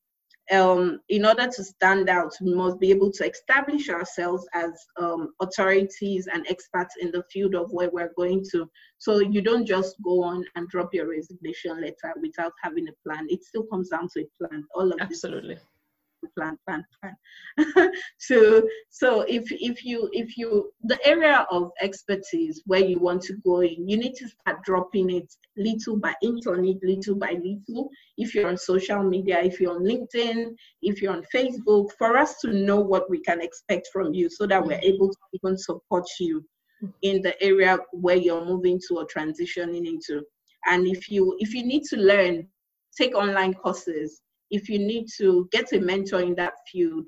um, 0.52 1.02
in 1.10 1.26
order 1.26 1.47
to 1.47 1.63
stand 1.63 2.10
out, 2.10 2.34
we 2.41 2.54
must 2.54 2.80
be 2.80 2.89
able 2.91 3.12
to 3.12 3.30
establish 3.30 3.89
ourselves 3.89 4.47
as 4.54 4.71
um, 4.97 5.34
authorities 5.41 6.28
and 6.32 6.45
experts 6.50 6.95
in 7.02 7.12
the 7.12 7.23
field 7.32 7.56
of 7.56 7.71
where 7.71 7.89
we're 7.91 8.13
going 8.15 8.45
to. 8.52 8.69
So 8.97 9.19
you 9.19 9.41
don't 9.41 9.65
just 9.65 9.95
go 10.04 10.23
on 10.23 10.45
and 10.56 10.67
drop 10.69 10.93
your 10.93 11.10
resignation 11.10 11.82
letter 11.82 12.13
without 12.21 12.54
having 12.63 12.88
a 12.88 12.93
plan. 13.06 13.28
It 13.30 13.43
still 13.43 13.63
comes 13.63 13.89
down 13.89 14.08
to 14.13 14.21
a 14.21 14.47
plan. 14.47 14.63
All 14.73 14.91
of 14.91 15.00
absolutely. 15.02 15.56
This 15.56 15.63
plan 16.38 16.58
plan 16.65 16.86
plan. 16.99 17.91
So 18.17 18.63
so 18.89 19.21
if 19.21 19.43
if 19.51 19.84
you 19.84 20.10
if 20.13 20.38
you 20.38 20.71
the 20.84 20.99
area 21.06 21.45
of 21.51 21.71
expertise 21.82 22.62
where 22.65 22.84
you 22.84 22.99
want 22.99 23.21
to 23.23 23.34
go 23.45 23.62
in 23.62 23.88
you 23.88 23.97
need 23.97 24.15
to 24.15 24.27
start 24.27 24.63
dropping 24.63 25.10
it 25.10 25.34
little 25.56 25.97
by 25.97 26.13
inch 26.21 26.47
on 26.47 26.65
it 26.65 26.77
little 26.84 27.15
by 27.15 27.32
little. 27.32 27.89
If 28.17 28.36
you're 28.36 28.47
on 28.47 28.58
social 28.58 29.03
media 29.03 29.41
if 29.41 29.60
you're 29.60 29.75
on 29.75 29.84
linkedin 29.84 30.56
if 30.82 31.01
you're 31.01 31.13
on 31.13 31.23
facebook 31.34 31.91
for 31.97 32.17
us 32.17 32.39
to 32.41 32.51
know 32.51 32.80
what 32.80 33.10
we 33.10 33.19
can 33.21 33.41
expect 33.41 33.89
from 33.93 34.13
you 34.13 34.30
so 34.30 34.47
that 34.47 34.63
we're 34.65 34.80
able 34.82 35.10
to 35.10 35.17
even 35.34 35.58
support 35.58 36.08
you 36.19 36.43
in 37.01 37.21
the 37.21 37.41
area 37.43 37.77
where 37.91 38.15
you're 38.15 38.45
moving 38.45 38.80
to 38.88 38.97
or 38.97 39.08
transitioning 39.08 39.88
into. 39.88 40.21
And 40.65 40.88
if 40.88 41.10
you 41.10 41.36
if 41.39 41.53
you 41.53 41.65
need 41.65 41.84
to 41.86 41.97
learn 41.97 42.47
take 42.97 43.15
online 43.15 43.53
courses 43.53 44.21
if 44.51 44.69
you 44.69 44.79
need 44.79 45.07
to 45.17 45.47
get 45.51 45.73
a 45.73 45.79
mentor 45.79 46.21
in 46.21 46.36
that 46.36 46.53
field, 46.71 47.07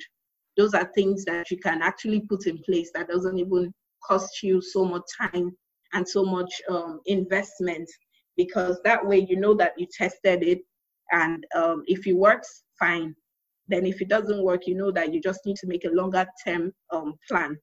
those 0.57 0.73
are 0.73 0.91
things 0.93 1.23
that 1.25 1.49
you 1.49 1.57
can 1.57 1.81
actually 1.81 2.21
put 2.21 2.45
in 2.47 2.57
place 2.59 2.91
that 2.93 3.07
doesn't 3.07 3.37
even 3.37 3.73
cost 4.05 4.43
you 4.43 4.61
so 4.61 4.83
much 4.85 5.03
time 5.21 5.51
and 5.93 6.07
so 6.07 6.23
much 6.23 6.51
um, 6.69 6.99
investment 7.05 7.89
because 8.37 8.79
that 8.83 9.05
way 9.05 9.25
you 9.29 9.35
know 9.39 9.53
that 9.53 9.73
you 9.77 9.87
tested 9.91 10.43
it 10.43 10.59
and 11.11 11.45
um, 11.55 11.83
if 11.87 12.05
it 12.07 12.13
works 12.13 12.63
fine. 12.79 13.15
Then 13.67 13.85
if 13.85 14.01
it 14.01 14.09
doesn't 14.09 14.43
work 14.43 14.67
you 14.67 14.75
know 14.75 14.91
that 14.91 15.13
you 15.13 15.21
just 15.21 15.41
need 15.45 15.57
to 15.57 15.67
make 15.67 15.85
a 15.85 15.89
longer 15.89 16.25
term 16.45 16.73
um, 16.91 17.15
plan 17.29 17.57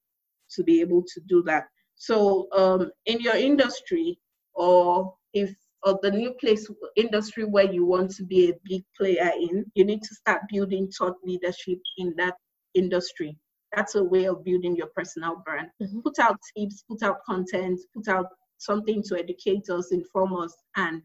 to 0.52 0.62
be 0.62 0.80
able 0.80 1.02
to 1.02 1.20
do 1.28 1.42
that. 1.44 1.64
So 1.96 2.48
um, 2.52 2.90
in 3.06 3.20
your 3.20 3.36
industry 3.36 4.18
or 4.54 5.14
if 5.32 5.54
or 5.86 5.98
the 6.02 6.10
new 6.10 6.32
place 6.40 6.68
industry 6.96 7.44
where 7.44 7.72
you 7.72 7.86
want 7.86 8.10
to 8.10 8.24
be 8.24 8.50
a 8.50 8.54
big 8.64 8.82
player 8.96 9.30
in, 9.40 9.64
you 9.74 9.84
need 9.84 10.02
to 10.02 10.14
start 10.16 10.42
building 10.52 10.90
thought 10.90 11.14
leadership 11.24 11.78
in 11.96 12.12
that 12.16 12.34
industry. 12.74 13.38
That's 13.74 13.94
a 13.94 14.02
way 14.02 14.26
of 14.26 14.44
building 14.44 14.74
your 14.74 14.88
personal 14.96 15.42
brand. 15.44 15.68
Mm-hmm. 15.80 16.00
Put 16.00 16.18
out 16.18 16.38
tips, 16.56 16.82
put 16.90 17.04
out 17.04 17.18
content, 17.24 17.78
put 17.94 18.08
out 18.08 18.26
something 18.58 19.00
to 19.04 19.16
educate 19.16 19.70
us, 19.70 19.92
inform 19.92 20.34
us, 20.34 20.52
and 20.74 21.02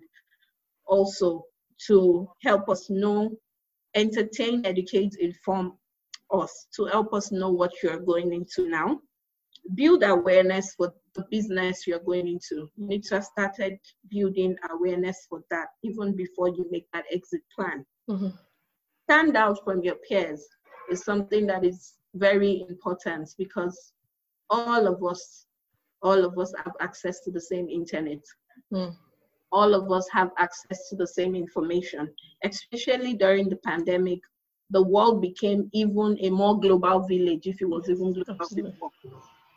also 0.87 1.43
to 1.87 2.27
help 2.41 2.67
us 2.67 2.89
know, 2.89 3.37
entertain, 3.93 4.65
educate, 4.65 5.15
inform 5.19 5.73
us, 6.31 6.67
to 6.75 6.85
help 6.85 7.13
us 7.13 7.31
know 7.31 7.51
what 7.51 7.71
you're 7.83 7.99
going 7.99 8.33
into 8.33 8.67
now. 8.67 8.99
Build 9.75 10.03
awareness 10.03 10.73
for 10.75 10.93
the 11.15 11.25
business 11.29 11.85
you're 11.85 11.99
going 11.99 12.27
into. 12.27 12.69
You 12.75 12.87
need 12.87 13.03
to 13.05 13.15
have 13.15 13.25
started 13.25 13.79
building 14.09 14.55
awareness 14.71 15.25
for 15.29 15.43
that 15.49 15.67
even 15.83 16.15
before 16.15 16.49
you 16.49 16.65
make 16.71 16.87
that 16.93 17.05
exit 17.11 17.41
plan. 17.55 17.85
Mm-hmm. 18.09 18.29
Stand 19.09 19.35
out 19.35 19.63
from 19.63 19.83
your 19.83 19.95
peers 20.07 20.45
is 20.89 21.03
something 21.03 21.45
that 21.47 21.63
is 21.65 21.93
very 22.15 22.65
important 22.69 23.29
because 23.37 23.93
all 24.49 24.87
of 24.87 25.03
us, 25.03 25.45
all 26.01 26.23
of 26.25 26.37
us 26.37 26.53
have 26.63 26.73
access 26.81 27.21
to 27.21 27.31
the 27.31 27.41
same 27.41 27.69
internet. 27.69 28.21
Mm. 28.73 28.95
All 29.51 29.73
of 29.73 29.91
us 29.91 30.07
have 30.11 30.31
access 30.37 30.89
to 30.89 30.95
the 30.95 31.07
same 31.07 31.35
information, 31.35 32.09
especially 32.43 33.13
during 33.13 33.49
the 33.49 33.57
pandemic. 33.57 34.19
The 34.69 34.81
world 34.81 35.21
became 35.21 35.69
even 35.73 36.17
a 36.21 36.29
more 36.29 36.59
global 36.59 37.01
village, 37.01 37.47
if 37.47 37.61
it 37.61 37.65
was 37.65 37.89
even 37.89 38.13
global 38.13 38.47
before. 38.55 38.91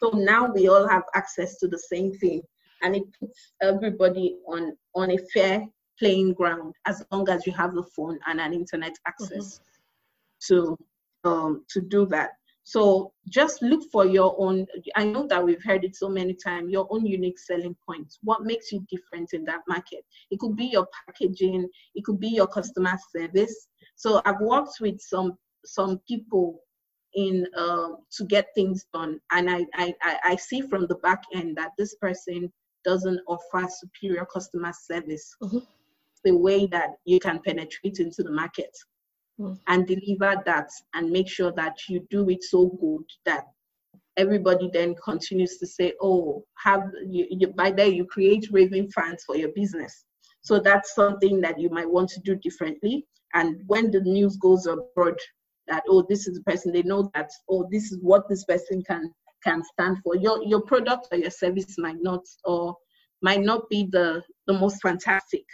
So 0.02 0.10
now 0.10 0.52
we 0.52 0.68
all 0.68 0.86
have 0.88 1.04
access 1.14 1.58
to 1.58 1.68
the 1.68 1.78
same 1.78 2.12
thing, 2.14 2.42
and 2.82 2.96
it 2.96 3.04
puts 3.18 3.52
everybody 3.62 4.36
on 4.46 4.76
on 4.94 5.10
a 5.10 5.18
fair 5.32 5.64
playing 5.98 6.34
ground 6.34 6.74
as 6.86 7.04
long 7.10 7.28
as 7.28 7.46
you 7.46 7.52
have 7.52 7.76
a 7.76 7.82
phone 7.82 8.18
and 8.26 8.40
an 8.40 8.52
internet 8.52 8.94
access 9.06 9.60
mm-hmm. 9.60 10.54
to 10.54 10.78
um, 11.24 11.64
to 11.70 11.80
do 11.80 12.06
that. 12.06 12.30
So 12.66 13.12
just 13.28 13.60
look 13.60 13.82
for 13.92 14.06
your 14.06 14.34
own. 14.38 14.66
I 14.96 15.04
know 15.04 15.26
that 15.28 15.44
we've 15.44 15.62
heard 15.62 15.84
it 15.84 15.94
so 15.94 16.08
many 16.08 16.34
times. 16.34 16.72
Your 16.72 16.88
own 16.90 17.04
unique 17.04 17.38
selling 17.38 17.76
points. 17.86 18.18
What 18.22 18.42
makes 18.42 18.72
you 18.72 18.84
different 18.90 19.34
in 19.34 19.44
that 19.44 19.60
market? 19.68 20.02
It 20.30 20.38
could 20.38 20.56
be 20.56 20.66
your 20.66 20.86
packaging. 21.06 21.68
It 21.94 22.04
could 22.04 22.18
be 22.18 22.28
your 22.28 22.46
customer 22.46 22.98
service. 23.14 23.68
So 23.96 24.22
I've 24.24 24.40
worked 24.40 24.80
with 24.80 25.00
some 25.00 25.36
some 25.66 26.00
people 26.08 26.60
in 27.14 27.46
uh, 27.56 27.90
to 28.12 28.24
get 28.24 28.48
things 28.54 28.86
done. 28.92 29.20
And 29.32 29.50
I, 29.50 29.66
I, 29.74 29.94
I 30.24 30.36
see 30.36 30.60
from 30.62 30.86
the 30.86 30.96
back 30.96 31.22
end 31.34 31.56
that 31.56 31.72
this 31.78 31.94
person 31.96 32.52
doesn't 32.84 33.20
offer 33.26 33.66
superior 33.68 34.26
customer 34.26 34.72
service 34.72 35.34
mm-hmm. 35.42 35.58
the 36.24 36.36
way 36.36 36.66
that 36.66 36.90
you 37.04 37.18
can 37.18 37.40
penetrate 37.40 37.98
into 37.98 38.22
the 38.22 38.30
market 38.30 38.76
mm-hmm. 39.40 39.54
and 39.68 39.86
deliver 39.86 40.42
that 40.44 40.70
and 40.94 41.10
make 41.10 41.28
sure 41.28 41.52
that 41.52 41.76
you 41.88 42.06
do 42.10 42.28
it 42.28 42.42
so 42.42 42.66
good 42.80 43.04
that 43.24 43.46
everybody 44.16 44.70
then 44.72 44.94
continues 45.02 45.58
to 45.58 45.66
say, 45.66 45.92
oh, 46.00 46.44
have 46.62 46.90
you, 47.04 47.26
you 47.30 47.48
by 47.48 47.70
there 47.70 47.86
you 47.86 48.04
create 48.04 48.48
raving 48.52 48.90
fans 48.90 49.24
for 49.24 49.36
your 49.36 49.50
business. 49.50 50.04
So 50.42 50.60
that's 50.60 50.94
something 50.94 51.40
that 51.40 51.58
you 51.58 51.70
might 51.70 51.88
want 51.88 52.10
to 52.10 52.20
do 52.20 52.36
differently. 52.36 53.06
And 53.32 53.62
when 53.66 53.90
the 53.90 54.00
news 54.00 54.36
goes 54.36 54.66
abroad, 54.66 55.18
that 55.68 55.82
oh 55.88 56.04
this 56.08 56.26
is 56.26 56.36
the 56.36 56.42
person 56.42 56.72
they 56.72 56.82
know 56.82 57.10
that 57.14 57.30
oh 57.48 57.66
this 57.70 57.92
is 57.92 57.98
what 58.02 58.28
this 58.28 58.44
person 58.44 58.82
can 58.82 59.10
can 59.42 59.62
stand 59.64 59.98
for 60.02 60.16
your 60.16 60.42
your 60.44 60.62
product 60.62 61.08
or 61.12 61.18
your 61.18 61.30
service 61.30 61.76
might 61.78 62.00
not 62.00 62.20
or 62.44 62.76
might 63.22 63.42
not 63.42 63.68
be 63.68 63.88
the 63.90 64.22
the 64.46 64.52
most 64.52 64.80
fantastic 64.82 65.44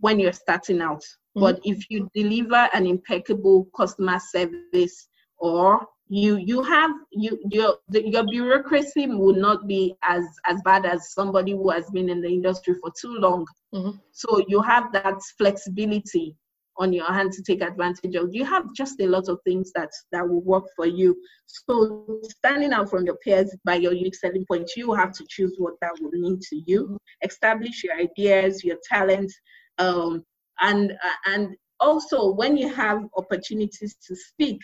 when 0.00 0.18
you're 0.18 0.32
starting 0.32 0.80
out. 0.80 1.02
Mm-hmm. 1.02 1.40
But 1.40 1.60
if 1.62 1.88
you 1.90 2.10
deliver 2.14 2.68
an 2.72 2.86
impeccable 2.86 3.68
customer 3.76 4.18
service 4.18 5.08
or 5.38 5.86
you 6.08 6.36
you 6.36 6.60
have 6.62 6.90
you 7.12 7.38
your 7.50 7.76
the, 7.88 8.06
your 8.08 8.24
bureaucracy 8.24 9.06
will 9.06 9.34
not 9.34 9.68
be 9.68 9.94
as 10.02 10.24
as 10.44 10.60
bad 10.64 10.84
as 10.84 11.12
somebody 11.12 11.52
who 11.52 11.70
has 11.70 11.88
been 11.90 12.08
in 12.08 12.20
the 12.20 12.28
industry 12.28 12.74
for 12.80 12.90
too 13.00 13.14
long 13.14 13.46
mm-hmm. 13.72 13.96
so 14.10 14.44
you 14.48 14.60
have 14.60 14.92
that 14.92 15.14
flexibility 15.38 16.34
on 16.80 16.92
your 16.92 17.06
hand 17.06 17.30
to 17.32 17.42
take 17.42 17.62
advantage 17.62 18.14
of. 18.16 18.34
You 18.34 18.44
have 18.44 18.64
just 18.74 19.00
a 19.00 19.06
lot 19.06 19.28
of 19.28 19.38
things 19.44 19.70
that 19.74 19.90
that 20.12 20.28
will 20.28 20.40
work 20.40 20.64
for 20.74 20.86
you. 20.86 21.16
So 21.46 22.20
standing 22.24 22.72
out 22.72 22.90
from 22.90 23.04
your 23.04 23.16
peers 23.16 23.54
by 23.64 23.76
your 23.76 23.92
unique 23.92 24.16
selling 24.16 24.46
point 24.46 24.70
you 24.76 24.92
have 24.94 25.12
to 25.12 25.24
choose 25.28 25.54
what 25.58 25.74
that 25.82 25.92
will 26.00 26.10
mean 26.10 26.40
to 26.48 26.62
you. 26.66 26.98
Establish 27.22 27.84
your 27.84 27.94
ideas 27.94 28.64
your 28.64 28.78
talents 28.88 29.38
um, 29.78 30.24
and 30.60 30.92
and 31.26 31.54
also 31.78 32.32
when 32.32 32.56
you 32.56 32.72
have 32.72 33.04
opportunities 33.16 33.96
to 34.06 34.16
speak 34.16 34.60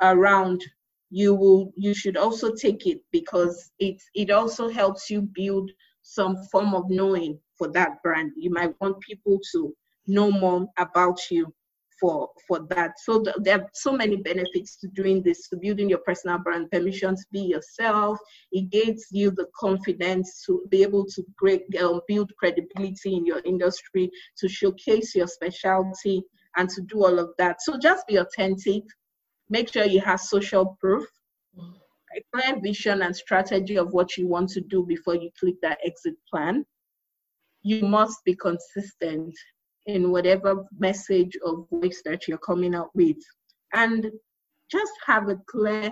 around 0.00 0.64
you 1.10 1.34
will 1.34 1.72
you 1.76 1.94
should 1.94 2.16
also 2.16 2.54
take 2.54 2.86
it 2.86 3.00
because 3.12 3.70
it 3.78 4.00
it 4.14 4.30
also 4.30 4.68
helps 4.68 5.10
you 5.10 5.22
build 5.22 5.70
some 6.02 6.36
form 6.50 6.74
of 6.74 6.88
knowing 6.88 7.38
for 7.58 7.68
that 7.68 8.02
brand. 8.02 8.32
You 8.36 8.50
might 8.50 8.74
want 8.80 9.00
people 9.00 9.40
to 9.52 9.74
know 10.08 10.30
more 10.30 10.66
about 10.78 11.18
you 11.30 11.52
for 12.00 12.28
for 12.46 12.60
that. 12.70 12.92
So 13.00 13.22
th- 13.22 13.36
there 13.40 13.60
are 13.60 13.68
so 13.74 13.92
many 13.92 14.16
benefits 14.16 14.76
to 14.78 14.88
doing 14.88 15.22
this 15.22 15.48
to 15.48 15.56
building 15.56 15.88
your 15.88 15.98
personal 15.98 16.38
brand. 16.38 16.70
Permission 16.70 17.16
to 17.16 17.24
be 17.32 17.40
yourself. 17.40 18.18
It 18.52 18.70
gives 18.70 19.06
you 19.10 19.30
the 19.30 19.46
confidence 19.58 20.44
to 20.46 20.64
be 20.70 20.82
able 20.82 21.06
to 21.06 21.22
great, 21.36 21.62
um, 21.80 22.00
build 22.08 22.32
credibility 22.38 23.14
in 23.14 23.26
your 23.26 23.40
industry 23.44 24.10
to 24.38 24.48
showcase 24.48 25.14
your 25.14 25.26
specialty 25.26 26.22
and 26.56 26.68
to 26.70 26.82
do 26.82 27.04
all 27.04 27.18
of 27.18 27.30
that. 27.38 27.62
So 27.62 27.78
just 27.78 28.06
be 28.06 28.16
authentic. 28.16 28.82
Make 29.50 29.72
sure 29.72 29.84
you 29.84 30.00
have 30.00 30.20
social 30.20 30.76
proof, 30.80 31.06
a 32.16 32.22
clear 32.32 32.60
vision 32.60 33.02
and 33.02 33.14
strategy 33.14 33.76
of 33.76 33.92
what 33.92 34.16
you 34.16 34.26
want 34.26 34.50
to 34.50 34.60
do 34.60 34.84
before 34.86 35.14
you 35.14 35.30
click 35.38 35.54
that 35.62 35.78
exit 35.84 36.14
plan. 36.30 36.64
You 37.62 37.86
must 37.86 38.24
be 38.24 38.34
consistent 38.34 39.34
in 39.88 40.10
whatever 40.10 40.66
message 40.78 41.36
or 41.42 41.66
voice 41.72 42.02
that 42.04 42.28
you're 42.28 42.38
coming 42.38 42.74
out 42.74 42.90
with. 42.94 43.16
And 43.72 44.10
just 44.70 44.92
have 45.06 45.28
a 45.28 45.36
clear 45.46 45.90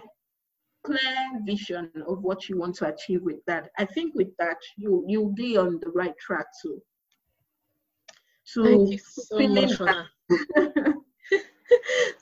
clear 0.84 1.16
vision 1.44 1.90
of 2.06 2.22
what 2.22 2.48
you 2.48 2.56
want 2.56 2.76
to 2.76 2.86
achieve 2.86 3.22
with 3.22 3.44
that. 3.46 3.70
I 3.78 3.84
think 3.86 4.14
with 4.14 4.36
that 4.38 4.58
you 4.76 5.04
you'll 5.08 5.34
be 5.34 5.56
on 5.56 5.80
the 5.82 5.90
right 5.90 6.16
track 6.18 6.46
to 6.62 6.80
to 8.52 8.62
Thank 8.64 8.90
you 8.90 8.98
so 8.98 9.48
much 9.48 9.74
for 9.74 9.84
that. 9.86 10.06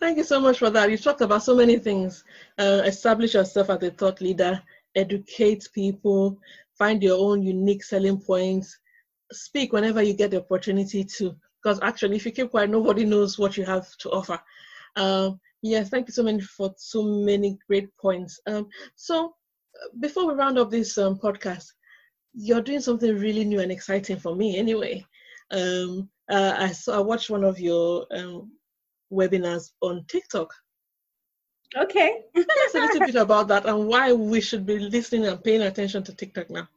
Thank 0.01 0.17
you 0.19 0.25
so 0.25 0.41
much 0.41 0.59
for 0.59 0.71
that. 0.71 0.91
You 0.91 0.97
talked 0.97 1.21
about 1.21 1.43
so 1.43 1.55
many 1.55 1.79
things. 1.79 2.25
Uh, 2.59 2.83
establish 2.85 3.35
yourself 3.35 3.69
as 3.69 3.83
a 3.83 3.91
thought 3.91 4.21
leader, 4.21 4.63
educate 4.95 5.69
people, 5.75 6.39
find 6.79 7.03
your 7.03 7.19
own 7.19 7.43
unique 7.43 7.83
selling 7.83 8.19
points, 8.19 8.79
speak 9.33 9.73
whenever 9.73 10.03
you 10.03 10.15
get 10.15 10.31
the 10.31 10.39
opportunity 10.41 11.05
to. 11.05 11.37
Because 11.65 11.81
actually, 11.83 12.17
if 12.17 12.27
you 12.27 12.33
keep 12.33 12.51
quiet, 12.51 12.69
nobody 12.69 13.07
knows 13.07 13.39
what 13.39 13.57
you 13.57 13.65
have 13.65 13.89
to 13.97 14.11
offer. 14.11 14.39
Um, 14.97 15.41
yes, 15.63 15.89
thank 15.89 16.07
you 16.07 16.13
so 16.13 16.23
much 16.23 16.43
for 16.43 16.75
so 16.77 17.03
many 17.03 17.59
great 17.67 17.89
points. 17.97 18.39
Um, 18.47 18.69
so, 18.97 19.35
before 19.99 20.27
we 20.27 20.35
round 20.35 20.59
up 20.59 20.71
this 20.71 20.99
um, 20.99 21.19
podcast, 21.19 21.65
you're 22.35 22.61
doing 22.61 22.81
something 22.81 23.17
really 23.19 23.45
new 23.45 23.61
and 23.61 23.73
exciting 23.73 24.19
for 24.19 24.37
me, 24.37 24.59
anyway. 24.59 25.07
Um, 25.51 26.11
uh, 26.31 26.55
I 26.59 26.73
saw 26.73 26.99
I 26.99 27.01
watched 27.01 27.31
one 27.31 27.45
of 27.45 27.59
your 27.59 28.07
um, 28.15 28.53
webinars 29.11 29.71
on 29.81 30.05
TikTok. 30.07 30.53
Okay. 31.77 32.23
Tell 32.37 32.65
us 32.67 32.75
a 32.75 32.81
little 32.81 33.01
bit 33.01 33.15
about 33.15 33.49
that 33.49 33.67
and 33.67 33.87
why 33.89 34.13
we 34.13 34.41
should 34.41 34.67
be 34.67 34.79
listening 34.79 35.27
and 35.27 35.43
paying 35.43 35.63
attention 35.63 36.03
to 36.05 36.15
TikTok 36.15 36.51
now. 36.51 36.69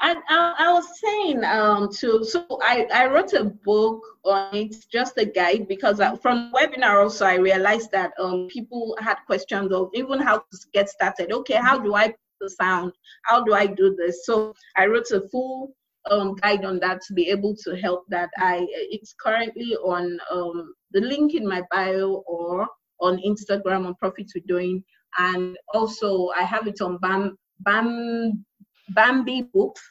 I, 0.00 0.14
I, 0.28 0.54
I, 0.58 0.72
was 0.72 1.00
saying 1.00 1.44
um, 1.44 1.88
to 1.98 2.24
so 2.24 2.46
I, 2.62 2.86
I 2.94 3.06
wrote 3.06 3.32
a 3.32 3.44
book 3.44 4.00
on 4.24 4.54
it, 4.54 4.76
just 4.92 5.18
a 5.18 5.24
guide 5.24 5.66
because 5.66 5.98
I, 6.00 6.16
from 6.16 6.52
webinar 6.52 7.02
also 7.02 7.26
I 7.26 7.34
realized 7.34 7.90
that 7.92 8.12
um, 8.18 8.46
people 8.48 8.96
had 9.00 9.16
questions 9.26 9.72
of 9.72 9.90
even 9.94 10.20
how 10.20 10.38
to 10.38 10.58
get 10.72 10.88
started. 10.88 11.32
Okay, 11.32 11.54
how 11.54 11.78
do 11.78 11.94
I 11.94 12.08
put 12.08 12.16
the 12.40 12.50
sound? 12.50 12.92
How 13.24 13.42
do 13.42 13.54
I 13.54 13.66
do 13.66 13.96
this? 13.96 14.24
So 14.24 14.54
I 14.76 14.86
wrote 14.86 15.10
a 15.10 15.28
full 15.30 15.74
um, 16.10 16.36
guide 16.36 16.64
on 16.64 16.78
that 16.80 17.00
to 17.08 17.14
be 17.14 17.28
able 17.28 17.56
to 17.64 17.76
help 17.76 18.04
that. 18.08 18.30
I 18.38 18.66
it's 18.70 19.14
currently 19.20 19.74
on 19.76 20.18
um, 20.30 20.74
the 20.92 21.00
link 21.00 21.34
in 21.34 21.46
my 21.46 21.62
bio 21.72 22.22
or 22.26 22.68
on 23.00 23.18
Instagram 23.18 23.86
on 23.86 23.94
Profit 23.96 24.30
With 24.32 24.46
Doyin, 24.46 24.82
and 25.18 25.56
also 25.74 26.28
I 26.36 26.42
have 26.42 26.68
it 26.68 26.80
on 26.80 26.98
Bam 26.98 27.36
Bam 27.60 28.44
Bambi 28.90 29.42
Books 29.42 29.82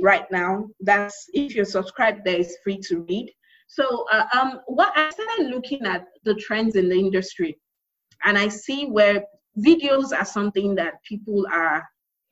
right 0.00 0.30
now. 0.30 0.66
That's 0.80 1.26
if 1.32 1.54
you're 1.54 1.64
subscribed 1.64 2.24
there, 2.24 2.40
it's 2.40 2.56
free 2.62 2.78
to 2.88 3.00
read. 3.08 3.32
So 3.68 4.06
uh, 4.12 4.26
um, 4.34 4.60
what 4.66 4.92
I 4.96 5.10
started 5.10 5.50
looking 5.50 5.84
at 5.84 6.06
the 6.24 6.34
trends 6.34 6.76
in 6.76 6.88
the 6.88 6.96
industry, 6.96 7.58
and 8.24 8.38
I 8.38 8.48
see 8.48 8.86
where 8.86 9.24
videos 9.58 10.16
are 10.16 10.24
something 10.24 10.74
that 10.76 10.94
people 11.08 11.46
are 11.52 11.84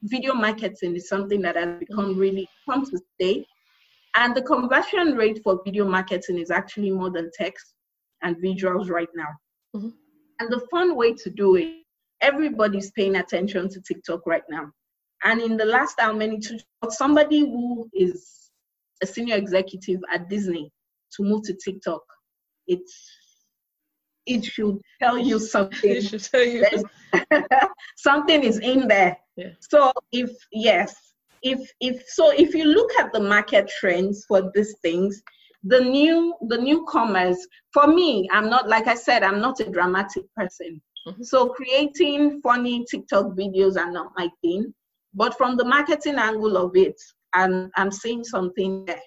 video 0.05 0.35
marketing 0.35 0.97
is 0.97 1.09
something 1.09 1.41
that 1.43 1.57
has 1.57 1.79
become 1.79 2.19
really 2.19 2.49
come 2.69 2.85
to 2.85 2.99
stay. 3.15 3.47
And 4.15 4.35
the 4.35 4.43
conversion 4.43 5.15
rate 5.15 5.41
for 5.43 5.63
video 5.65 5.87
marketing 5.87 6.39
is 6.39 6.51
actually 6.51 6.91
more 6.91 7.11
than 7.11 7.31
text 7.35 7.75
and 8.23 8.37
visuals 8.37 8.91
right 8.91 9.09
now. 9.15 9.29
Mm-hmm. 9.75 9.89
And 10.41 10.53
the 10.53 10.67
fun 10.71 10.97
way 10.97 11.15
to 11.15 11.31
do 11.31 11.57
it, 11.57 11.83
everybody's 12.21 12.91
paying 12.93 13.17
attention 13.17 13.69
to 13.71 13.81
TikTok 13.81 14.27
right 14.27 14.43
now. 14.51 14.71
And 15.25 15.41
in 15.41 15.57
the 15.57 15.65
last 15.65 16.01
how 16.01 16.13
many 16.13 16.39
to 16.39 16.59
somebody 16.91 17.41
who 17.41 17.89
is 17.93 18.51
a 19.03 19.07
senior 19.07 19.37
executive 19.37 20.01
at 20.13 20.29
Disney 20.29 20.71
to 21.17 21.23
move 21.23 21.43
to 21.45 21.55
TikTok, 21.55 22.03
it's 22.67 23.11
it 24.27 24.45
should 24.45 24.81
tell 25.01 25.19
you 25.19 25.39
something. 25.39 25.91
it 25.91 26.03
should 26.03 26.23
tell 26.23 26.45
you 26.45 26.65
something 27.97 28.43
is 28.43 28.59
in 28.59 28.89
there. 28.89 29.17
Yeah. 29.37 29.51
So 29.61 29.93
if 30.13 30.31
yes, 30.53 30.95
if 31.43 31.71
if 31.81 32.05
so 32.09 32.31
if 32.31 32.55
you 32.55 32.65
look 32.65 32.91
at 32.99 33.13
the 33.13 33.21
market 33.21 33.71
trends 33.81 34.25
for 34.27 34.51
these 34.55 34.75
things, 34.83 35.23
the 35.65 35.81
new 35.81 36.35
the 36.49 36.59
newcomers, 36.59 37.47
for 37.73 37.87
me, 37.87 38.29
I'm 38.31 38.49
not 38.49 38.69
like 38.69 38.87
I 38.87 38.95
said, 38.95 39.23
I'm 39.23 39.41
not 39.41 39.61
a 39.61 39.71
dramatic 39.71 40.25
person. 40.35 40.81
Mm-hmm. 41.07 41.23
So 41.23 41.49
creating 41.49 42.41
funny 42.43 42.85
TikTok 42.89 43.27
videos 43.37 43.77
are 43.77 43.91
not 43.91 44.13
my 44.17 44.29
thing. 44.41 44.73
But 45.15 45.37
from 45.37 45.57
the 45.57 45.65
marketing 45.65 46.17
angle 46.17 46.57
of 46.57 46.77
it, 46.77 47.01
I'm 47.35 47.71
I'm 47.77 47.91
seeing 47.91 48.25
something 48.25 48.85
that 48.87 49.01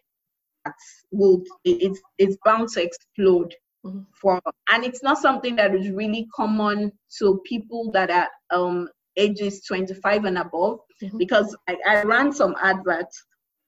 would 1.11 1.43
it's 1.63 2.01
it's 2.17 2.37
bound 2.43 2.69
to 2.69 2.83
explode 2.83 3.53
mm-hmm. 3.85 4.01
for 4.19 4.41
and 4.71 4.83
it's 4.83 5.03
not 5.03 5.17
something 5.17 5.55
that 5.55 5.75
is 5.75 5.89
really 5.89 6.27
common 6.35 6.91
to 7.19 7.41
people 7.45 7.91
that 7.91 8.09
are 8.09 8.29
um 8.51 8.89
ages 9.17 9.61
25 9.65 10.25
and 10.25 10.37
above 10.39 10.79
mm-hmm. 11.01 11.17
because 11.17 11.55
I, 11.67 11.77
I 11.87 12.03
ran 12.03 12.33
some 12.33 12.55
adverts 12.61 13.23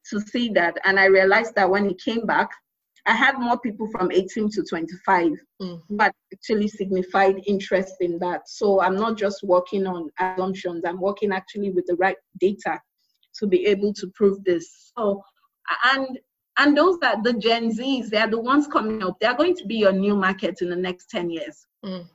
to 0.09 0.19
see 0.19 0.49
that 0.49 0.77
and 0.83 0.99
I 0.99 1.05
realized 1.05 1.55
that 1.55 1.69
when 1.69 1.89
it 1.89 2.01
came 2.03 2.25
back 2.25 2.49
I 3.07 3.15
had 3.15 3.39
more 3.39 3.57
people 3.59 3.87
from 3.89 4.11
18 4.11 4.49
to 4.51 4.63
25 4.63 5.31
mm. 5.61 5.81
but 5.91 6.13
actually 6.33 6.67
signified 6.67 7.41
interest 7.47 7.95
in 8.01 8.19
that. 8.19 8.49
So 8.49 8.81
I'm 8.81 8.97
not 8.97 9.17
just 9.17 9.43
working 9.43 9.87
on 9.87 10.09
assumptions, 10.19 10.83
I'm 10.85 10.99
working 10.99 11.31
actually 11.31 11.71
with 11.71 11.85
the 11.87 11.95
right 11.95 12.17
data 12.39 12.79
to 13.39 13.47
be 13.47 13.65
able 13.65 13.93
to 13.93 14.11
prove 14.13 14.43
this. 14.43 14.91
So 14.97 15.23
and 15.85 16.19
and 16.57 16.75
those 16.75 16.99
that 16.99 17.23
the 17.23 17.33
Gen 17.33 17.71
Zs, 17.71 18.09
they 18.09 18.17
are 18.17 18.29
the 18.29 18.39
ones 18.39 18.67
coming 18.67 19.03
up. 19.03 19.19
They 19.19 19.27
are 19.27 19.37
going 19.37 19.55
to 19.57 19.65
be 19.65 19.75
your 19.75 19.91
new 19.91 20.15
market 20.15 20.61
in 20.61 20.69
the 20.69 20.75
next 20.75 21.09
10 21.11 21.29
years. 21.29 21.65
Mm. 21.85 22.07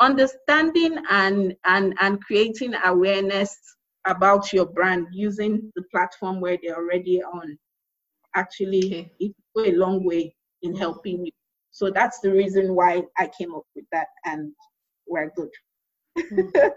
Understanding 0.00 0.98
and, 1.08 1.54
and, 1.64 1.94
and 2.00 2.20
creating 2.24 2.74
awareness 2.84 3.56
about 4.04 4.52
your 4.52 4.66
brand 4.66 5.06
using 5.12 5.70
the 5.76 5.82
platform 5.92 6.40
where 6.40 6.58
they're 6.60 6.76
already 6.76 7.22
on 7.22 7.56
actually 8.34 8.86
okay. 8.86 9.12
it 9.20 9.34
go 9.56 9.64
a 9.64 9.72
long 9.72 10.04
way 10.04 10.34
in 10.62 10.74
helping 10.74 11.26
you. 11.26 11.32
So 11.70 11.90
that's 11.90 12.20
the 12.20 12.30
reason 12.30 12.74
why 12.74 13.02
I 13.18 13.30
came 13.38 13.54
up 13.54 13.64
with 13.74 13.84
that 13.92 14.08
and 14.24 14.52
we're 15.06 15.30
good. 15.36 15.50
Mm. 16.18 16.72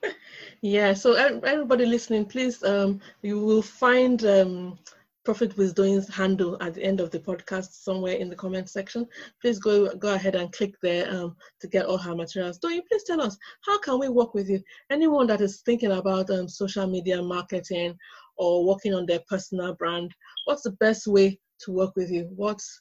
yeah, 0.62 0.92
so 0.92 1.14
everybody 1.14 1.86
listening, 1.86 2.26
please 2.26 2.62
um 2.64 3.00
you 3.22 3.40
will 3.40 3.62
find 3.62 4.24
um 4.24 4.78
Profit 5.24 5.56
with 5.56 5.74
Doyin's 5.74 6.14
handle 6.14 6.58
at 6.62 6.74
the 6.74 6.82
end 6.82 7.00
of 7.00 7.10
the 7.10 7.18
podcast 7.18 7.72
somewhere 7.72 8.16
in 8.16 8.28
the 8.28 8.36
comment 8.36 8.68
section. 8.68 9.06
Please 9.40 9.58
go 9.58 9.94
go 9.96 10.12
ahead 10.12 10.34
and 10.34 10.52
click 10.52 10.74
there 10.82 11.10
um, 11.10 11.34
to 11.60 11.66
get 11.66 11.86
all 11.86 11.96
her 11.96 12.14
materials. 12.14 12.58
Doyin, 12.58 12.82
please 12.86 13.04
tell 13.04 13.22
us 13.22 13.38
how 13.62 13.78
can 13.78 13.98
we 13.98 14.10
work 14.10 14.34
with 14.34 14.50
you? 14.50 14.62
Anyone 14.90 15.26
that 15.28 15.40
is 15.40 15.62
thinking 15.62 15.92
about 15.92 16.28
um, 16.28 16.46
social 16.46 16.86
media 16.86 17.22
marketing 17.22 17.96
or 18.36 18.64
working 18.64 18.94
on 18.94 19.06
their 19.06 19.20
personal 19.28 19.74
brand, 19.74 20.12
what's 20.44 20.62
the 20.62 20.72
best 20.72 21.06
way 21.06 21.38
to 21.60 21.72
work 21.72 21.94
with 21.96 22.10
you? 22.10 22.28
What's 22.34 22.80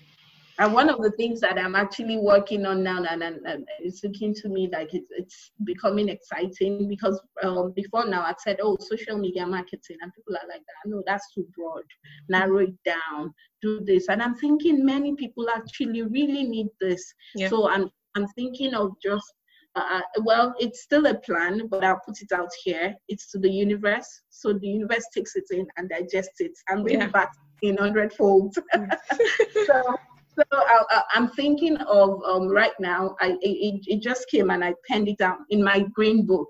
And 0.60 0.74
one 0.74 0.89
of 0.89 1.01
the 1.01 1.12
things 1.12 1.39
that 1.41 1.60
I'm 1.60 1.76
actually 1.76 2.18
working 2.18 2.66
on 2.66 2.82
now, 2.82 3.03
and, 3.03 3.22
and, 3.22 3.45
and 3.45 3.68
it's 3.80 4.03
looking 4.03 4.34
to 4.36 4.49
me 4.49 4.68
like 4.74 4.91
it's, 4.91 5.08
it's 5.12 5.51
becoming 5.64 6.10
exciting 6.10 6.88
because 6.88 7.22
um, 7.43 7.74
before 7.76 8.08
now 8.08 8.22
I 8.22 8.34
said, 8.39 8.58
oh, 8.64 8.76
social 8.80 9.20
media 9.20 9.45
marketing, 9.45 9.97
and 10.01 10.12
people 10.16 10.34
are 10.34 10.47
like, 10.47 10.62
that. 10.62 10.89
no, 10.89 11.03
that's 11.05 11.32
too 11.34 11.45
broad. 11.55 11.84
Narrow 12.28 12.58
it 12.60 12.84
down, 12.84 13.34
do 13.62 13.82
this. 13.84 14.08
And 14.10 14.22
I'm 14.22 14.36
thinking 14.36 14.86
many 14.86 15.16
people 15.16 15.49
actually 15.49 16.03
really 16.03 16.43
need 16.43 16.68
this. 16.80 17.14
Yeah. 17.36 17.49
So 17.49 17.70
I'm 17.70 17.89
I'm 18.16 18.28
thinking 18.30 18.74
of 18.74 18.91
just 19.03 19.34
uh, 19.76 20.01
well, 20.24 20.55
it's 20.60 20.82
still 20.82 21.05
a 21.05 21.14
plan, 21.14 21.68
but 21.68 21.84
I'll 21.84 22.01
put 22.05 22.22
it 22.22 22.32
out 22.32 22.49
here. 22.64 22.95
It's 23.08 23.32
to 23.32 23.38
the 23.38 23.49
universe. 23.49 24.22
So 24.30 24.53
the 24.53 24.68
universe 24.68 25.05
takes 25.14 25.36
it 25.36 25.45
in 25.51 25.68
and 25.78 25.89
digests 25.89 26.39
it 26.39 26.53
and 26.68 26.84
brings 26.84 27.03
yeah. 27.03 27.10
back 27.10 27.32
in 27.62 27.78
hundredfold. 27.78 28.55
so 29.66 29.95
so 30.38 30.43
I, 30.51 31.03
am 31.16 31.30
thinking 31.30 31.78
of 31.78 32.22
um, 32.24 32.47
right 32.47 32.78
now. 32.80 33.16
I 33.20 33.38
it, 33.41 33.84
it, 33.88 34.01
just 34.01 34.28
came 34.30 34.49
and 34.51 34.64
I 34.64 34.74
penned 34.88 35.08
it 35.08 35.18
down 35.18 35.45
in 35.49 35.64
my 35.64 35.86
green 35.93 36.26
book 36.26 36.47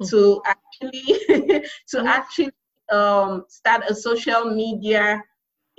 mm-hmm. 0.00 0.10
to 0.10 0.42
actually 0.46 1.02
to 1.28 1.96
mm-hmm. 1.96 2.06
actually 2.06 2.50
um, 2.92 3.44
start 3.48 3.82
a 3.88 3.94
social 3.94 4.44
media 4.44 5.22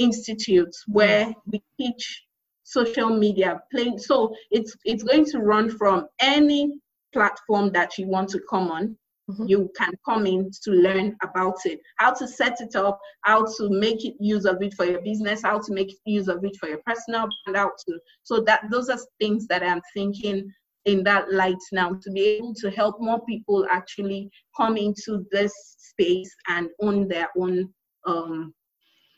institute 0.04 0.76
where 0.88 1.26
mm-hmm. 1.26 1.52
we 1.52 1.64
teach 1.80 2.24
social 2.64 3.10
media 3.10 3.62
playing. 3.72 3.99
So 3.99 4.34
it's 4.49 4.76
it's 4.86 5.04
going 5.04 5.26
to 5.26 5.39
run 5.39 5.70
from 5.70 6.08
any 6.20 6.72
platform 7.14 7.72
that 7.72 7.97
you 7.97 8.08
want 8.08 8.30
to 8.30 8.39
come 8.49 8.72
on 8.72 8.97
mm-hmm. 9.32 9.47
you 9.47 9.72
can 9.76 9.91
come 10.06 10.26
in 10.26 10.49
to 10.64 10.72
learn 10.72 11.16
about 11.24 11.58
it 11.66 11.80
how 11.97 12.14
to 12.14 12.28
set 12.28 12.60
it 12.62 12.76
up 12.76 12.99
how 13.24 13.45
to 13.58 13.70
make 13.70 14.06
it 14.06 14.16
use 14.20 14.45
of 14.45 14.62
it 14.62 14.74
for 14.74 14.86
your 14.86 15.02
business 15.02 15.41
how 15.43 15.60
to 15.60 15.74
make 15.74 15.95
use 16.06 16.28
of 16.28 16.43
it 16.43 16.56
for 16.60 16.70
your 16.70 16.82
personal 16.86 17.28
brand 17.45 17.58
out 17.58 17.78
to 17.86 17.97
so 18.24 18.41
that 18.41 18.62
those 18.72 18.89
are 18.89 18.99
things 19.20 19.47
that 19.47 19.64
i'm 19.64 19.82
thinking 19.93 20.49
in 20.86 21.04
that 21.04 21.32
light 21.32 21.62
now 21.72 21.91
to 22.02 22.12
be 22.12 22.22
able 22.22 22.54
to 22.56 22.72
help 22.72 22.99
more 22.99 23.24
people 23.26 23.68
actually 23.70 24.30
come 24.58 24.78
into 24.78 25.26
this 25.32 25.54
space 25.78 26.34
and 26.47 26.70
own 26.82 27.08
their 27.08 27.30
own 27.38 27.70
um 28.08 28.54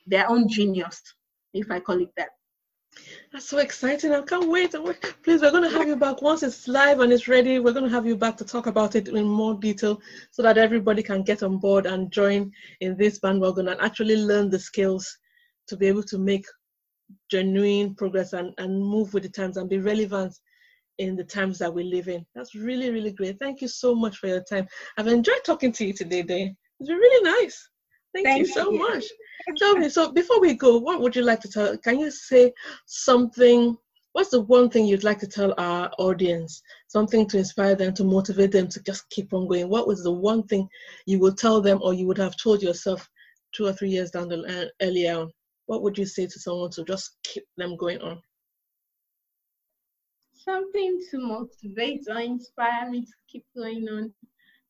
their 0.05 0.29
own 0.29 0.47
genius 0.47 1.01
if 1.53 1.69
i 1.71 1.79
call 1.79 2.01
it 2.01 2.09
that 2.17 2.29
that's 3.31 3.49
so 3.49 3.57
exciting. 3.57 4.13
I 4.13 4.21
can't 4.21 4.49
wait. 4.49 4.75
Please, 5.23 5.41
we're 5.41 5.51
going 5.51 5.63
to 5.63 5.77
have 5.77 5.87
you 5.87 5.95
back 5.95 6.21
once 6.21 6.43
it's 6.43 6.67
live 6.67 6.99
and 6.99 7.11
it's 7.11 7.27
ready. 7.27 7.59
We're 7.59 7.73
going 7.73 7.85
to 7.85 7.91
have 7.91 8.05
you 8.05 8.15
back 8.15 8.37
to 8.37 8.45
talk 8.45 8.67
about 8.67 8.95
it 8.95 9.07
in 9.07 9.25
more 9.25 9.55
detail 9.55 9.99
so 10.31 10.43
that 10.43 10.57
everybody 10.57 11.01
can 11.01 11.23
get 11.23 11.41
on 11.41 11.57
board 11.57 11.85
and 11.85 12.11
join 12.11 12.51
in 12.81 12.95
this 12.95 13.19
bandwagon 13.19 13.69
and 13.69 13.81
actually 13.81 14.17
learn 14.17 14.49
the 14.49 14.59
skills 14.59 15.17
to 15.67 15.77
be 15.77 15.87
able 15.87 16.03
to 16.03 16.17
make 16.17 16.45
genuine 17.29 17.95
progress 17.95 18.33
and, 18.33 18.53
and 18.57 18.79
move 18.79 19.13
with 19.13 19.23
the 19.23 19.29
times 19.29 19.57
and 19.57 19.69
be 19.69 19.79
relevant 19.79 20.35
in 20.99 21.15
the 21.15 21.23
times 21.23 21.57
that 21.57 21.73
we 21.73 21.83
live 21.83 22.07
in. 22.07 22.25
That's 22.35 22.53
really, 22.53 22.91
really 22.91 23.11
great. 23.11 23.39
Thank 23.39 23.61
you 23.61 23.67
so 23.67 23.95
much 23.95 24.17
for 24.17 24.27
your 24.27 24.43
time. 24.43 24.67
I've 24.97 25.07
enjoyed 25.07 25.43
talking 25.43 25.71
to 25.73 25.85
you 25.85 25.93
today, 25.93 26.21
Day. 26.21 26.55
It's 26.79 26.89
been 26.89 26.97
really 26.97 27.41
nice. 27.41 27.69
Thank, 28.13 28.27
Thank 28.27 28.39
you 28.39 28.45
so 28.45 28.71
you. 28.71 28.77
much. 28.77 29.05
Tell 29.57 29.75
me, 29.77 29.89
so 29.89 30.11
before 30.11 30.39
we 30.39 30.53
go, 30.53 30.77
what 30.77 31.01
would 31.01 31.15
you 31.15 31.23
like 31.23 31.39
to 31.41 31.49
tell? 31.49 31.77
Can 31.77 31.99
you 31.99 32.11
say 32.11 32.53
something? 32.85 33.75
What's 34.13 34.29
the 34.29 34.41
one 34.41 34.69
thing 34.69 34.85
you'd 34.85 35.03
like 35.03 35.19
to 35.19 35.27
tell 35.27 35.53
our 35.57 35.91
audience? 35.97 36.61
Something 36.87 37.27
to 37.27 37.39
inspire 37.39 37.75
them, 37.75 37.93
to 37.95 38.03
motivate 38.03 38.51
them 38.51 38.67
to 38.69 38.81
just 38.83 39.09
keep 39.09 39.33
on 39.33 39.47
going. 39.47 39.67
What 39.69 39.87
was 39.87 40.03
the 40.03 40.11
one 40.11 40.43
thing 40.43 40.67
you 41.07 41.19
would 41.19 41.37
tell 41.37 41.61
them, 41.61 41.79
or 41.81 41.93
you 41.93 42.05
would 42.05 42.19
have 42.19 42.37
told 42.37 42.61
yourself 42.61 43.07
two 43.53 43.65
or 43.65 43.73
three 43.73 43.89
years 43.89 44.11
down 44.11 44.29
the 44.29 44.43
uh, 44.43 44.85
earlier 44.85 45.19
on? 45.19 45.31
What 45.65 45.81
would 45.81 45.97
you 45.97 46.05
say 46.05 46.27
to 46.27 46.39
someone 46.39 46.69
to 46.71 46.83
just 46.83 47.17
keep 47.23 47.43
them 47.57 47.75
going 47.75 47.99
on? 48.01 48.21
Something 50.35 50.99
to 51.09 51.19
motivate 51.19 52.05
or 52.07 52.19
inspire 52.19 52.89
me 52.89 53.01
to 53.01 53.11
keep 53.27 53.45
going 53.55 53.87
on. 53.89 54.13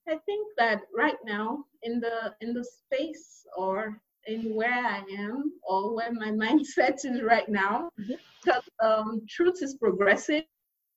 I 0.08 0.18
think 0.26 0.48
that 0.58 0.82
right 0.96 1.18
now 1.26 1.66
in 1.84 2.00
the 2.00 2.34
in 2.42 2.54
the 2.54 2.64
space 2.64 3.46
or 3.58 4.02
in 4.28 4.56
where 4.56 4.86
I 4.86 5.04
am 5.18 5.54
or 5.64 5.96
where 5.96 6.12
my 6.12 6.32
mindset 6.46 7.06
is 7.06 7.22
right 7.22 7.48
now, 7.48 7.90
mm-hmm. 8.00 8.14
because 8.44 8.64
um, 8.84 9.22
truth 9.30 9.62
is 9.62 9.76
progressive. 9.76 10.44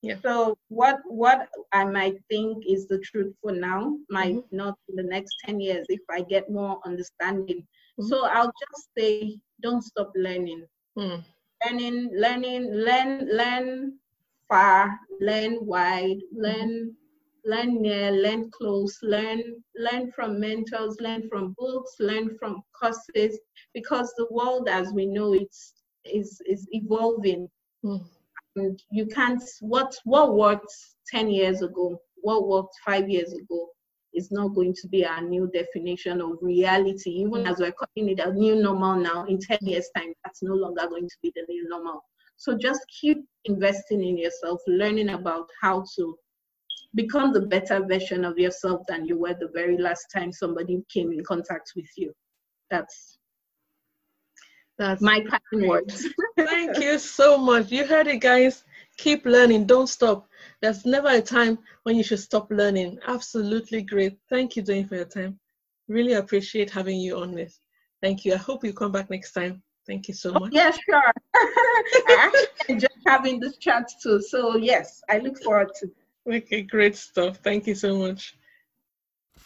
Yeah. 0.03 0.17
So 0.23 0.57
what 0.69 0.99
what 1.07 1.49
I 1.73 1.85
might 1.85 2.17
think 2.31 2.65
is 2.69 2.87
the 2.87 2.99
truth 2.99 3.35
for 3.43 3.53
now 3.53 3.97
might 4.11 4.37
mm-hmm. 4.37 4.57
not 4.57 4.79
in 4.89 4.97
the 4.97 5.03
next 5.03 5.35
10 5.45 5.61
years 5.61 5.87
if 5.89 6.01
I 6.11 6.21
get 6.23 6.51
more 6.51 6.81
understanding. 6.85 7.67
Mm-hmm. 7.99 8.09
So 8.09 8.27
I'll 8.27 8.53
just 8.53 8.89
say 8.97 9.39
don't 9.63 9.83
stop 9.83 10.13
learning. 10.15 10.67
Mm. 10.99 11.25
Learning, 11.65 12.11
learning, 12.15 12.73
learn, 12.73 13.29
learn 13.33 13.99
far, 14.49 14.99
learn 15.21 15.65
wide, 15.65 16.21
learn 16.33 16.95
learn 17.47 17.81
near, 17.81 18.11
learn 18.11 18.51
close, 18.51 18.99
learn, 19.03 19.41
learn 19.77 20.11
from 20.13 20.41
mentors, 20.41 20.97
learn 21.01 21.29
from 21.31 21.55
books, 21.59 21.95
learn 22.01 22.37
from 22.39 22.63
courses, 22.79 23.39
because 23.73 24.13
the 24.17 24.27
world 24.31 24.69
as 24.69 24.93
we 24.93 25.07
know 25.07 25.33
it 25.33 25.55
is 26.05 26.41
is 26.47 26.67
evolving. 26.73 27.49
Mm. 27.85 28.05
And 28.57 28.83
you 28.91 29.07
can't 29.07 29.43
what 29.61 29.95
what 30.05 30.35
worked 30.35 30.73
10 31.09 31.31
years 31.31 31.63
ago, 31.63 32.01
what 32.17 32.49
worked 32.49 32.75
five 32.85 33.09
years 33.09 33.33
ago 33.33 33.69
is 34.13 34.31
not 34.33 34.55
going 34.55 34.75
to 34.75 34.89
be 34.89 35.05
our 35.05 35.21
new 35.21 35.49
definition 35.53 36.21
of 36.21 36.39
reality. 36.41 37.11
Even 37.11 37.45
mm. 37.45 37.51
as 37.51 37.59
we're 37.59 37.73
calling 37.73 38.11
it 38.11 38.19
a 38.19 38.33
new 38.33 38.57
normal 38.57 38.97
now, 38.97 39.25
in 39.27 39.39
10 39.39 39.59
years' 39.63 39.91
time, 39.97 40.13
that's 40.25 40.43
no 40.43 40.55
longer 40.55 40.89
going 40.89 41.09
to 41.09 41.17
be 41.23 41.33
the 41.37 41.45
new 41.49 41.69
normal. 41.69 42.03
So 42.39 42.57
just 42.57 42.81
keep 43.01 43.19
investing 43.45 44.03
in 44.03 44.19
yourself, 44.19 44.61
learning 44.67 45.11
about 45.11 45.49
how 45.63 45.85
to 45.97 46.19
become 46.97 47.33
the 47.33 47.43
better 47.43 47.85
version 47.85 48.25
of 48.25 48.39
yourself 48.39 48.81
than 48.89 49.05
you 49.05 49.19
were 49.19 49.35
the 49.35 49.51
very 49.55 49.79
last 49.79 50.07
time 50.13 50.33
somebody 50.33 50.83
came 50.93 51.13
in 51.13 51.23
contact 51.25 51.73
with 51.77 51.87
you. 51.97 52.13
That's 52.71 53.19
that's 54.79 55.01
my 55.01 55.21
passion 55.21 55.69
words. 55.69 56.07
Thank 56.37 56.79
you 56.79 56.99
so 56.99 57.39
much. 57.39 57.71
You 57.71 57.87
heard 57.87 58.09
it, 58.09 58.19
guys. 58.19 58.65
Keep 58.99 59.25
learning. 59.25 59.67
Don't 59.67 59.87
stop. 59.87 60.29
There's 60.61 60.85
never 60.85 61.09
a 61.09 61.23
time 61.23 61.59
when 61.85 61.97
you 61.97 62.03
should 62.03 62.21
stop 62.21 62.51
learning. 62.51 62.99
Absolutely 63.07 63.83
great. 63.83 64.19
Thank 64.29 64.57
you, 64.57 64.63
Jane, 64.63 64.87
for 64.87 64.97
your 64.97 65.05
time. 65.07 65.39
Really 65.89 66.15
appreciate 66.15 66.71
having 66.71 66.99
you 66.99 67.19
on 67.19 67.35
this. 67.35 67.61
Thank 68.03 68.25
you. 68.25 68.35
I 68.35 68.39
hope 68.39 68.65
you 68.65 68.73
come 68.73 68.93
back 68.93 69.09
next 69.09 69.33
time. 69.33 69.63
Thank 69.87 70.09
you 70.09 70.15
so 70.15 70.33
much. 70.33 70.43
Oh, 70.43 70.49
yeah, 70.53 70.71
sure. 70.71 71.13
I 71.35 72.31
actually 72.33 72.75
enjoy 72.75 72.87
having 73.07 73.41
this 73.41 73.57
chat 73.59 73.89
too. 74.03 74.21
So 74.21 74.57
yes, 74.57 75.03
I 75.09 75.19
look 75.19 75.43
forward 75.43 75.71
to 75.81 75.91
Okay, 76.27 76.63
great 76.63 76.97
stuff. 76.97 77.39
Thank 77.39 77.67
you 77.67 77.75
so 77.75 77.97
much. 77.97 78.37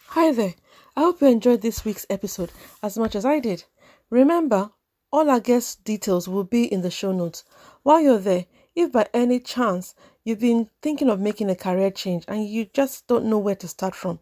Hi 0.09 0.33
there. 0.33 0.55
I 0.97 1.01
hope 1.03 1.20
you 1.20 1.28
enjoyed 1.28 1.62
this 1.62 1.85
week's 1.85 2.07
episode 2.11 2.51
as 2.83 2.99
much 2.99 3.14
as 3.14 3.24
I 3.24 3.39
did. 3.39 3.64
Remember, 4.11 4.72
all 5.12 5.31
our 5.31 5.41
guest 5.41 5.85
details 5.85 6.26
will 6.28 6.45
be 6.45 6.64
in 6.64 6.81
the 6.83 6.91
show 6.91 7.12
notes. 7.12 7.45
While 7.83 8.01
you're 8.01 8.18
there, 8.18 8.47
if 8.74 8.91
by 8.91 9.09
any 9.14 9.39
chance 9.41 9.95
you've 10.24 10.41
been 10.41 10.70
thinking 10.83 11.09
of 11.09 11.20
making 11.20 11.51
a 11.51 11.55
career 11.55 11.91
change 11.91 12.24
and 12.26 12.49
you 12.49 12.64
just 12.64 13.07
don't 13.07 13.26
know 13.26 13.39
where 13.39 13.57
to 13.57 13.68
start 13.68 13.95
from, 13.95 14.18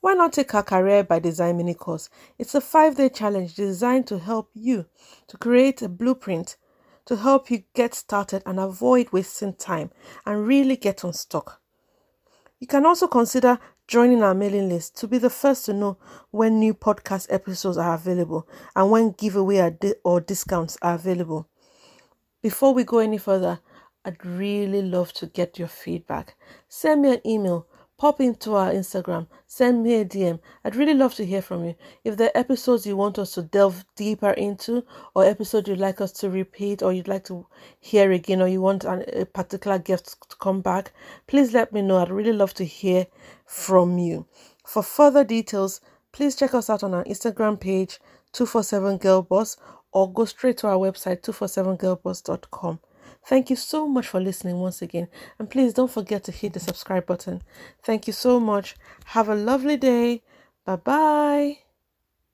Why 0.00 0.14
not 0.14 0.34
take 0.34 0.54
our 0.54 0.64
Career 0.64 1.04
by 1.04 1.20
Design 1.20 1.56
mini 1.56 1.74
course? 1.74 2.10
It's 2.36 2.54
a 2.56 2.60
five 2.60 2.96
day 2.96 3.08
challenge 3.08 3.54
designed 3.54 4.08
to 4.08 4.18
help 4.18 4.50
you 4.52 4.86
to 5.28 5.38
create 5.38 5.80
a 5.80 5.88
blueprint 5.88 6.56
to 7.06 7.16
help 7.16 7.50
you 7.50 7.62
get 7.74 7.94
started 7.94 8.42
and 8.44 8.60
avoid 8.60 9.12
wasting 9.12 9.54
time 9.54 9.92
and 10.26 10.46
really 10.46 10.76
get 10.76 11.04
unstuck. 11.04 11.61
You 12.62 12.68
can 12.68 12.86
also 12.86 13.08
consider 13.08 13.58
joining 13.88 14.22
our 14.22 14.34
mailing 14.34 14.68
list 14.68 14.96
to 14.98 15.08
be 15.08 15.18
the 15.18 15.30
first 15.30 15.66
to 15.66 15.72
know 15.72 15.98
when 16.30 16.60
new 16.60 16.74
podcast 16.74 17.26
episodes 17.28 17.76
are 17.76 17.94
available 17.94 18.46
and 18.76 18.88
when 18.88 19.10
giveaway 19.10 19.76
or 20.04 20.20
discounts 20.20 20.78
are 20.80 20.94
available. 20.94 21.48
Before 22.40 22.72
we 22.72 22.84
go 22.84 22.98
any 22.98 23.18
further, 23.18 23.58
I'd 24.04 24.24
really 24.24 24.80
love 24.80 25.12
to 25.14 25.26
get 25.26 25.58
your 25.58 25.66
feedback. 25.66 26.36
Send 26.68 27.02
me 27.02 27.14
an 27.14 27.26
email 27.26 27.66
pop 28.02 28.20
into 28.20 28.56
our 28.56 28.72
Instagram, 28.72 29.28
send 29.46 29.80
me 29.84 29.94
a 29.94 30.04
DM. 30.04 30.40
I'd 30.64 30.74
really 30.74 30.92
love 30.92 31.14
to 31.14 31.24
hear 31.24 31.40
from 31.40 31.64
you. 31.64 31.76
If 32.02 32.16
there 32.16 32.32
are 32.34 32.40
episodes 32.40 32.84
you 32.84 32.96
want 32.96 33.16
us 33.16 33.34
to 33.34 33.42
delve 33.42 33.84
deeper 33.94 34.32
into, 34.32 34.84
or 35.14 35.24
episodes 35.24 35.68
you'd 35.68 35.78
like 35.78 36.00
us 36.00 36.10
to 36.14 36.28
repeat, 36.28 36.82
or 36.82 36.92
you'd 36.92 37.06
like 37.06 37.22
to 37.26 37.46
hear 37.78 38.10
again, 38.10 38.42
or 38.42 38.48
you 38.48 38.60
want 38.60 38.82
a 38.82 39.24
particular 39.32 39.78
guest 39.78 40.16
to 40.28 40.36
come 40.38 40.60
back, 40.60 40.90
please 41.28 41.54
let 41.54 41.72
me 41.72 41.80
know. 41.80 41.98
I'd 41.98 42.10
really 42.10 42.32
love 42.32 42.54
to 42.54 42.64
hear 42.64 43.06
from 43.46 43.98
you. 43.98 44.26
For 44.66 44.82
further 44.82 45.22
details, 45.22 45.80
please 46.10 46.34
check 46.34 46.54
us 46.54 46.68
out 46.68 46.82
on 46.82 46.94
our 46.94 47.04
Instagram 47.04 47.60
page, 47.60 48.00
247 48.32 48.98
Girl 48.98 49.22
Boss, 49.22 49.56
or 49.92 50.12
go 50.12 50.24
straight 50.24 50.58
to 50.58 50.66
our 50.66 50.74
website, 50.74 51.22
247girlboss.com. 51.22 52.80
Thank 53.24 53.50
you 53.50 53.56
so 53.56 53.86
much 53.88 54.06
for 54.08 54.20
listening 54.20 54.58
once 54.58 54.82
again. 54.82 55.08
And 55.38 55.48
please 55.50 55.72
don't 55.74 55.90
forget 55.90 56.24
to 56.24 56.32
hit 56.32 56.52
the 56.54 56.60
subscribe 56.60 57.06
button. 57.06 57.42
Thank 57.82 58.06
you 58.06 58.12
so 58.12 58.40
much. 58.40 58.76
Have 59.06 59.28
a 59.28 59.34
lovely 59.34 59.76
day. 59.76 60.22
Bye 60.64 60.76
bye. 60.76 61.61